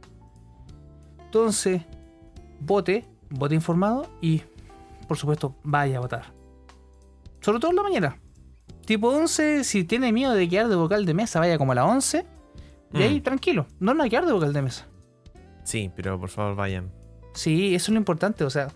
Entonces, 1.24 1.82
vote 2.60 3.04
vote 3.30 3.54
informado 3.54 4.08
y, 4.20 4.42
por 5.08 5.16
supuesto, 5.16 5.56
vaya 5.62 5.98
a 5.98 6.00
votar. 6.00 6.32
Sobre 7.40 7.58
todo 7.58 7.70
en 7.70 7.76
la 7.76 7.82
mañana. 7.82 8.18
Tipo 8.84 9.08
11, 9.08 9.64
si 9.64 9.84
tiene 9.84 10.12
miedo 10.12 10.32
de 10.32 10.48
quedar 10.48 10.68
de 10.68 10.76
vocal 10.76 11.06
de 11.06 11.14
mesa, 11.14 11.40
vaya 11.40 11.58
como 11.58 11.72
a 11.72 11.74
las 11.74 11.86
11. 11.86 12.26
Y 12.94 13.02
ahí, 13.02 13.20
mm. 13.20 13.22
tranquilo, 13.22 13.66
no 13.80 13.94
no 13.94 14.02
hay 14.02 14.10
quedar 14.10 14.26
de 14.26 14.32
vocal 14.32 14.52
de 14.52 14.62
mesa. 14.62 14.86
Sí, 15.66 15.90
pero 15.94 16.18
por 16.18 16.28
favor 16.28 16.54
vayan. 16.54 16.92
Sí, 17.34 17.74
eso 17.74 17.86
es 17.86 17.88
lo 17.90 17.98
importante, 17.98 18.44
o 18.44 18.50
sea, 18.50 18.68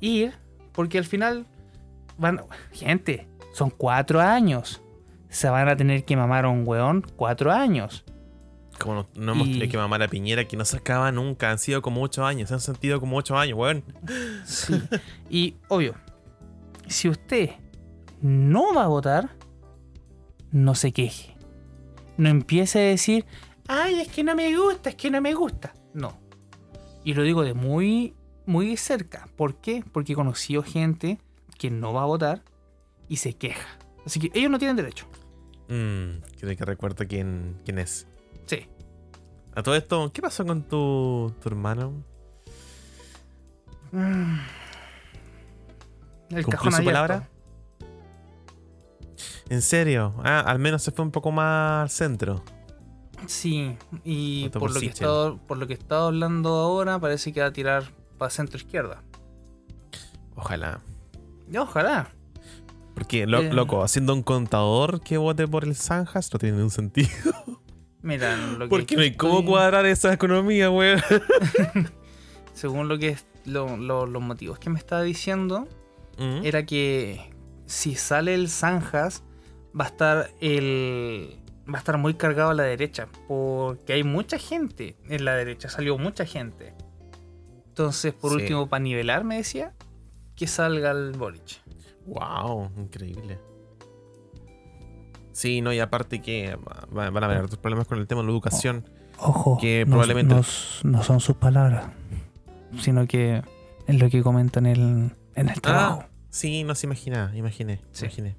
ir, 0.00 0.32
porque 0.72 0.98
al 0.98 1.04
final 1.04 1.46
van. 2.16 2.40
Gente, 2.72 3.28
son 3.52 3.70
cuatro 3.70 4.20
años. 4.20 4.80
Se 5.28 5.50
van 5.50 5.68
a 5.68 5.76
tener 5.76 6.04
que 6.04 6.16
mamar 6.16 6.44
a 6.44 6.48
un 6.48 6.66
weón 6.66 7.04
cuatro 7.16 7.50
años. 7.50 8.04
Como 8.78 9.08
no, 9.14 9.32
hemos 9.32 9.48
tenido 9.48 9.68
que 9.68 9.76
mamar 9.76 10.00
a 10.04 10.08
Piñera 10.08 10.44
que 10.44 10.56
no 10.56 10.64
se 10.64 10.76
acaba 10.76 11.10
nunca. 11.10 11.50
Han 11.50 11.58
sido 11.58 11.82
como 11.82 12.00
ocho 12.02 12.24
años. 12.24 12.48
Se 12.48 12.54
han 12.54 12.60
sentido 12.60 13.00
como 13.00 13.16
ocho 13.16 13.36
años, 13.36 13.58
weón. 13.58 13.82
Sí. 14.46 14.80
Y 15.28 15.56
obvio, 15.66 15.96
si 16.86 17.08
usted 17.08 17.50
no 18.22 18.72
va 18.74 18.84
a 18.84 18.88
votar, 18.88 19.30
no 20.52 20.76
se 20.76 20.92
queje. 20.92 21.36
No 22.16 22.28
empiece 22.28 22.78
a 22.78 22.82
decir, 22.82 23.26
ay, 23.66 24.00
es 24.00 24.08
que 24.08 24.22
no 24.22 24.36
me 24.36 24.56
gusta, 24.56 24.90
es 24.90 24.96
que 24.96 25.10
no 25.10 25.20
me 25.20 25.34
gusta. 25.34 25.74
No. 25.92 26.27
Y 27.04 27.14
lo 27.14 27.22
digo 27.22 27.42
de 27.42 27.54
muy, 27.54 28.14
muy 28.46 28.76
cerca. 28.76 29.28
¿Por 29.36 29.56
qué? 29.56 29.84
Porque 29.92 30.12
he 30.12 30.16
conocido 30.16 30.62
gente 30.62 31.18
que 31.58 31.70
no 31.70 31.92
va 31.92 32.02
a 32.02 32.06
votar 32.06 32.42
y 33.08 33.16
se 33.16 33.34
queja. 33.34 33.78
Así 34.04 34.20
que 34.20 34.30
ellos 34.38 34.50
no 34.50 34.58
tienen 34.58 34.76
derecho. 34.76 35.06
Mmm, 35.68 36.22
creo 36.38 36.56
que 36.56 36.64
recuerdo 36.64 37.06
quién, 37.06 37.60
quién 37.64 37.78
es. 37.78 38.06
Sí. 38.46 38.66
A 39.54 39.62
todo 39.62 39.74
esto, 39.74 40.10
¿qué 40.12 40.22
pasó 40.22 40.46
con 40.46 40.62
tu, 40.62 41.34
tu 41.40 41.48
hermano? 41.48 41.92
Mm. 43.92 44.38
El 46.30 46.46
cajón 46.46 46.72
su 46.72 46.84
palabra? 46.84 47.28
¿En 49.48 49.62
serio? 49.62 50.14
Ah, 50.24 50.40
al 50.40 50.58
menos 50.58 50.82
se 50.82 50.90
fue 50.90 51.04
un 51.04 51.10
poco 51.10 51.32
más 51.32 51.82
al 51.82 51.90
centro. 51.90 52.44
Sí, 53.26 53.76
y 54.04 54.48
por 54.50 54.72
lo, 54.72 54.80
que 54.80 54.86
estado, 54.86 55.38
por 55.46 55.58
lo 55.58 55.66
que 55.66 55.74
he 55.74 55.76
estado 55.76 56.06
hablando 56.06 56.50
ahora, 56.50 56.98
parece 56.98 57.32
que 57.32 57.40
va 57.40 57.48
a 57.48 57.52
tirar 57.52 57.84
para 58.16 58.30
centro 58.30 58.58
izquierda. 58.58 59.02
Ojalá. 60.34 60.80
Ojalá. 61.56 62.12
Porque, 62.94 63.26
lo, 63.26 63.40
eh. 63.40 63.52
loco, 63.52 63.82
haciendo 63.82 64.12
un 64.14 64.22
contador 64.22 65.00
que 65.00 65.18
vote 65.18 65.46
por 65.46 65.64
el 65.64 65.74
Sanjas 65.76 66.32
no 66.32 66.38
tiene 66.38 66.56
ningún 66.56 66.70
sentido. 66.70 67.08
Mira, 68.02 68.36
lo 68.36 68.64
que 68.64 68.68
Porque 68.68 68.96
no 68.96 69.02
hay 69.02 69.14
cómo 69.14 69.44
cuadrar 69.44 69.84
esa 69.86 70.12
economía, 70.12 70.70
weón. 70.70 71.00
Según 72.54 72.88
lo 72.88 72.98
que 72.98 73.10
es 73.10 73.26
los 73.44 74.22
motivos 74.22 74.58
que 74.58 74.70
me 74.70 74.78
estaba 74.78 75.02
diciendo, 75.02 75.66
mm. 76.18 76.44
era 76.44 76.64
que 76.66 77.32
si 77.66 77.94
sale 77.94 78.34
el 78.34 78.48
Zanjas, 78.48 79.22
va 79.78 79.84
a 79.84 79.88
estar 79.88 80.30
el. 80.40 81.36
Va 81.72 81.76
a 81.76 81.78
estar 81.78 81.98
muy 81.98 82.14
cargado 82.14 82.50
a 82.50 82.54
la 82.54 82.62
derecha. 82.62 83.08
Porque 83.26 83.92
hay 83.92 84.04
mucha 84.04 84.38
gente 84.38 84.96
en 85.08 85.24
la 85.24 85.34
derecha. 85.34 85.68
Salió 85.68 85.98
mucha 85.98 86.24
gente. 86.24 86.74
Entonces, 87.68 88.12
por 88.12 88.32
último, 88.32 88.68
para 88.68 88.82
nivelar, 88.82 89.24
me 89.24 89.36
decía, 89.36 89.74
que 90.34 90.46
salga 90.46 90.90
el 90.90 91.12
Boric. 91.12 91.60
Wow, 92.06 92.70
increíble. 92.76 93.38
Sí, 95.32 95.60
no, 95.60 95.72
y 95.72 95.78
aparte 95.78 96.20
que 96.20 96.58
van 96.90 97.22
a 97.22 97.26
haber 97.26 97.42
otros 97.42 97.58
problemas 97.58 97.86
con 97.86 97.98
el 97.98 98.08
tema 98.08 98.22
de 98.22 98.26
la 98.26 98.32
educación. 98.32 98.88
Ojo, 99.18 99.58
que 99.60 99.84
probablemente. 99.86 100.34
No, 100.82 101.02
son 101.02 101.20
sus 101.20 101.36
palabras, 101.36 101.86
sino 102.80 103.06
que 103.06 103.42
es 103.86 103.98
lo 104.00 104.10
que 104.10 104.22
comentan 104.22 104.66
en 104.66 105.14
el, 105.34 105.48
ah, 105.48 105.54
trabajo. 105.60 106.04
sí, 106.30 106.64
no 106.64 106.74
se 106.74 106.86
imagina, 106.86 107.30
imaginé, 107.36 107.80
imaginé. 108.00 108.36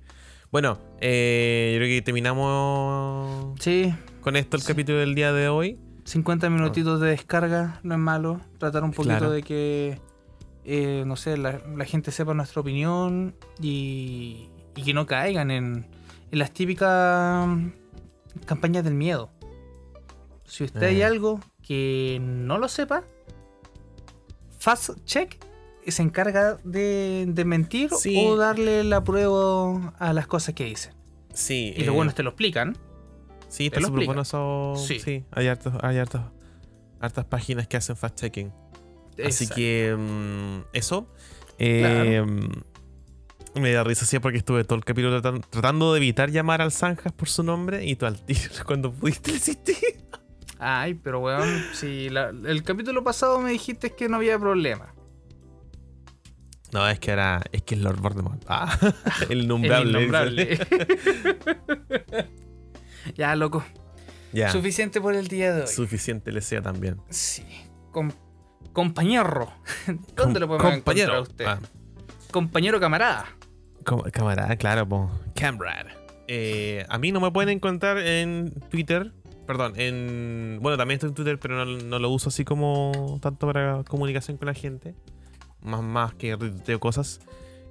Bueno, 0.52 0.80
eh, 1.00 1.72
yo 1.74 1.80
creo 1.80 1.90
que 1.90 2.02
terminamos 2.02 3.60
sí, 3.60 3.94
con 4.22 4.36
esto 4.36 4.58
el 4.58 4.64
capítulo 4.64 4.98
del 4.98 5.14
día 5.14 5.32
de 5.32 5.48
hoy. 5.48 5.80
50 6.06 6.50
minutitos 6.50 7.00
de 7.00 7.10
descarga, 7.10 7.80
no 7.84 7.94
es 7.94 8.00
malo. 8.00 8.42
Tratar 8.58 8.84
un 8.84 8.92
poquito 8.92 9.30
de 9.30 9.44
que, 9.44 10.02
eh, 10.66 11.04
no 11.06 11.16
sé, 11.18 11.38
la, 11.38 11.62
gente 11.86 12.12
sepa 12.12 12.34
nuestra 12.34 12.62
opinión 12.62 13.36
y, 13.62 14.50
y 14.76 14.84
que 14.84 14.92
no 14.92 15.06
caigan 15.06 15.52
en, 15.52 15.86
en, 16.32 16.40
las 16.40 16.52
típicas 16.52 17.48
campañas 18.48 18.84
del 18.84 18.96
miedo. 18.96 19.30
Si 20.46 20.64
usted 20.64 20.82
hay 20.82 21.02
eh. 21.02 21.06
algo 21.06 21.42
que 21.62 22.18
no 22.24 22.58
lo 22.58 22.68
sepa, 22.70 23.04
Fast 24.58 25.06
Check 25.06 25.49
se 25.88 26.02
encarga 26.02 26.58
de, 26.64 27.26
de 27.28 27.46
mentir 27.46 27.90
o 27.92 28.36
darle 28.36 28.84
la 28.84 29.04
prueba 29.04 29.94
a 29.98 30.14
las 30.14 30.28
cosas 30.28 30.56
que 30.56 30.66
dicen. 30.66 30.94
Sí. 31.34 31.74
Y 31.76 31.84
lo 31.84 31.94
bueno 31.94 32.10
es 32.10 32.16
te 32.16 32.24
lo 32.24 32.30
explican. 32.30 32.78
Sí, 33.48 33.68
está 33.68 33.82
súper 33.82 34.06
bueno 34.06 34.22
eso. 34.22 34.74
Sí. 34.78 35.24
hay, 35.32 35.48
hartos, 35.48 35.74
hay 35.82 35.98
hartas 35.98 37.26
páginas 37.26 37.68
que 37.68 37.78
hacen 37.78 37.96
fast-checking. 37.96 38.52
Así 39.26 39.48
que 39.48 39.96
mm, 39.98 40.68
eso. 40.74 41.08
Eh, 41.58 42.24
me 43.56 43.72
da 43.72 43.84
risa 43.84 44.06
así 44.06 44.20
porque 44.20 44.38
estuve 44.38 44.64
todo 44.64 44.78
el 44.78 44.86
capítulo 44.86 45.22
tratando, 45.22 45.94
de 45.94 45.98
evitar 45.98 46.30
llamar 46.32 46.62
al 46.62 46.72
Zanjas 46.72 47.12
por 47.14 47.28
su 47.28 47.44
nombre 47.44 47.86
y 47.86 47.96
tú 47.96 48.06
al 48.06 48.20
tiro 48.20 48.52
cuando 48.66 48.92
pudiste 48.92 49.32
existir. 49.32 49.78
Ay, 50.60 50.94
pero 50.94 51.20
weón, 51.20 51.48
si 51.74 52.08
el 52.08 52.64
capítulo 52.64 53.04
pasado 53.04 53.40
me 53.40 53.52
dijiste 53.52 53.96
que 53.96 54.10
no 54.10 54.18
había 54.18 54.38
problema. 54.38 54.94
No, 56.72 56.88
es 56.88 57.00
que 57.00 57.12
era. 57.12 57.42
Es 57.52 57.64
que 57.64 57.76
es 57.76 57.82
Lord 57.82 58.00
Voldemort. 58.00 58.44
Ah, 58.48 58.78
el 59.30 59.48
nombrable. 59.48 59.90
el 59.90 59.96
innombrable. 59.98 60.60
Ya, 63.16 63.36
loco. 63.36 63.64
Ya. 64.34 64.52
Suficiente 64.52 65.02
por 65.02 65.16
el 65.16 65.28
día 65.28 65.54
de 65.54 65.62
hoy. 65.62 65.68
Suficiente 65.68 66.32
le 66.32 66.42
sea 66.42 66.62
también. 66.62 66.98
Sí. 67.10 67.44
compañero. 68.74 69.52
¿Dónde 70.16 70.40
lo 70.40 70.48
podemos 70.48 70.74
compañero. 70.74 71.14
encontrar 71.14 71.50
a 71.50 71.58
usted? 71.58 71.66
Ah. 71.66 71.80
Compañero 72.30 72.80
camarada. 72.80 73.26
camarada, 74.12 74.56
claro, 74.58 74.88
po. 74.88 75.10
Camrad. 75.34 75.88
Eh, 76.28 76.86
a 76.90 77.00
mí 77.00 77.12
no 77.12 77.20
me 77.20 77.32
pueden 77.32 77.50
encontrar 77.50 77.98
en 77.98 78.52
Twitter. 78.70 79.14
Perdón, 79.48 79.74
en. 79.78 80.60
Bueno, 80.62 80.78
también 80.78 80.98
estoy 80.98 81.10
en 81.10 81.16
Twitter, 81.16 81.40
pero 81.40 81.66
no, 81.66 81.98
lo 81.98 82.10
uso 82.12 82.30
así 82.30 82.46
como 82.46 83.18
tanto 83.20 83.48
para 83.48 83.84
comunicación 83.86 84.38
con 84.38 84.46
la 84.46 84.54
gente. 84.54 84.94
Más, 85.62 85.82
más 85.82 86.14
que 86.14 86.36
retuiteo 86.36 86.80
cosas. 86.80 87.20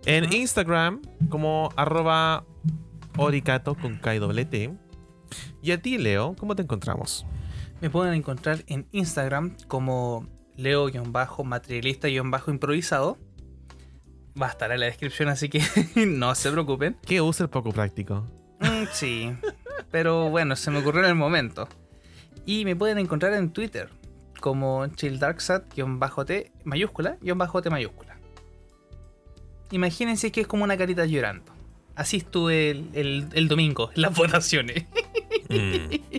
En 0.06 0.32
Instagram, 0.32 1.02
como 1.28 1.70
arroba 1.76 2.44
oricato 3.16 3.74
con 3.74 3.98
KWT. 3.98 4.70
Y 5.62 5.72
a 5.72 5.82
ti, 5.82 5.98
Leo, 5.98 6.34
¿cómo 6.38 6.56
te 6.56 6.62
encontramos? 6.62 7.26
Me 7.80 7.90
pueden 7.90 8.14
encontrar 8.14 8.64
en 8.66 8.88
Instagram 8.92 9.56
como 9.66 10.26
leo-materialista-improvisado. 10.56 13.18
Va 14.40 14.46
a 14.46 14.50
estar 14.50 14.70
en 14.72 14.80
la 14.80 14.86
descripción, 14.86 15.28
así 15.28 15.48
que 15.48 15.62
no 16.06 16.34
se 16.34 16.50
preocupen. 16.50 16.96
¿Qué 17.06 17.20
usa 17.20 17.44
el 17.44 17.50
poco 17.50 17.70
práctico? 17.72 18.26
Mm, 18.60 18.84
sí, 18.92 19.32
pero 19.90 20.30
bueno, 20.30 20.56
se 20.56 20.70
me 20.70 20.78
ocurrió 20.78 21.02
en 21.02 21.10
el 21.10 21.14
momento. 21.14 21.68
Y 22.46 22.64
me 22.64 22.74
pueden 22.76 22.98
encontrar 22.98 23.34
en 23.34 23.52
Twitter 23.52 23.90
como 24.40 24.86
chilldarksat-t 24.86 25.82
mayúscula-t 26.64 27.70
mayúscula. 27.70 28.18
Imagínense 29.70 30.32
que 30.32 30.40
es 30.40 30.46
como 30.46 30.64
una 30.64 30.76
carita 30.76 31.04
llorando. 31.04 31.52
Así 31.94 32.18
estuve 32.18 32.70
el, 32.70 33.48
domingo 33.48 33.90
en 33.94 34.02
las 34.02 34.14
votaciones. 34.16 34.86
Mm. 35.48 36.18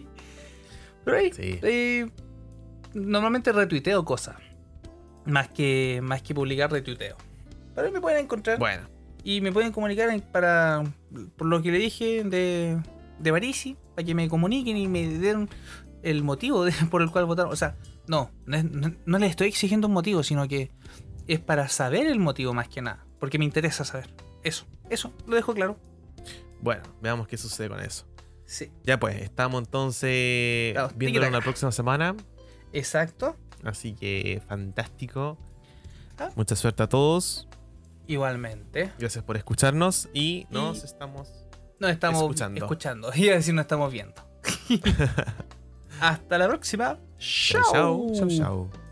Pero 1.05 1.17
ahí, 1.17 2.05
normalmente 2.93 3.51
retuiteo 3.51 4.03
cosas. 4.05 4.35
Más 5.25 5.47
que, 5.49 5.99
más 6.03 6.21
que 6.21 6.33
publicar, 6.33 6.71
retuiteo. 6.71 7.15
Pero 7.73 7.87
ahí 7.87 7.93
me 7.93 8.01
pueden 8.01 8.25
encontrar. 8.25 8.59
Bueno. 8.59 8.83
Y 9.23 9.41
me 9.41 9.51
pueden 9.51 9.71
comunicar 9.71 10.09
para. 10.31 10.83
Por 11.35 11.47
lo 11.47 11.61
que 11.61 11.71
le 11.71 11.77
dije 11.77 12.23
de, 12.23 12.81
de 13.19 13.31
Parisi, 13.31 13.77
para 13.95 14.05
que 14.05 14.15
me 14.15 14.27
comuniquen 14.27 14.77
y 14.77 14.87
me 14.87 15.07
den 15.07 15.49
el 16.03 16.23
motivo 16.23 16.65
por 16.91 17.01
el 17.01 17.09
cual 17.09 17.25
votaron. 17.25 17.51
O 17.51 17.55
sea, 17.55 17.75
no, 18.09 18.31
no, 18.47 18.91
no, 19.05 19.19
les 19.19 19.29
estoy 19.29 19.49
exigiendo 19.49 19.87
un 19.87 19.93
motivo, 19.93 20.23
sino 20.23 20.47
que 20.47 20.71
es 21.27 21.39
para 21.39 21.69
saber 21.69 22.07
el 22.07 22.19
motivo 22.19 22.55
más 22.55 22.67
que 22.67 22.81
nada. 22.81 23.05
Porque 23.19 23.37
me 23.37 23.45
interesa 23.45 23.85
saber. 23.85 24.09
Eso, 24.43 24.65
eso, 24.89 25.13
lo 25.27 25.35
dejo 25.35 25.53
claro. 25.53 25.77
Bueno, 26.59 26.81
veamos 27.01 27.27
qué 27.27 27.37
sucede 27.37 27.69
con 27.69 27.79
eso. 27.81 28.07
Sí. 28.45 28.71
Ya 28.83 28.99
pues, 28.99 29.21
estamos 29.21 29.61
entonces 29.61 30.75
viendo 30.95 31.29
la 31.29 31.41
próxima 31.41 31.71
semana. 31.71 32.15
Exacto. 32.73 33.37
Así 33.63 33.93
que 33.93 34.41
fantástico. 34.47 35.37
Ah. 36.17 36.31
Mucha 36.35 36.55
suerte 36.55 36.81
a 36.81 36.89
todos. 36.89 37.47
Igualmente. 38.07 38.91
Gracias 38.97 39.23
por 39.23 39.37
escucharnos 39.37 40.09
y 40.15 40.47
nos 40.49 40.83
estamos, 40.83 41.31
nos 41.79 41.91
estamos 41.91 42.23
escuchando. 42.23 42.59
escuchando. 42.59 43.11
Y 43.15 43.29
a 43.29 43.33
decir 43.33 43.53
nos 43.53 43.65
estamos 43.65 43.91
viendo. 43.91 44.15
Hasta 46.01 46.37
la 46.37 46.47
próxima. 46.47 46.97
Chao. 47.17 48.11
Chao, 48.13 48.27
chao. 48.29 48.88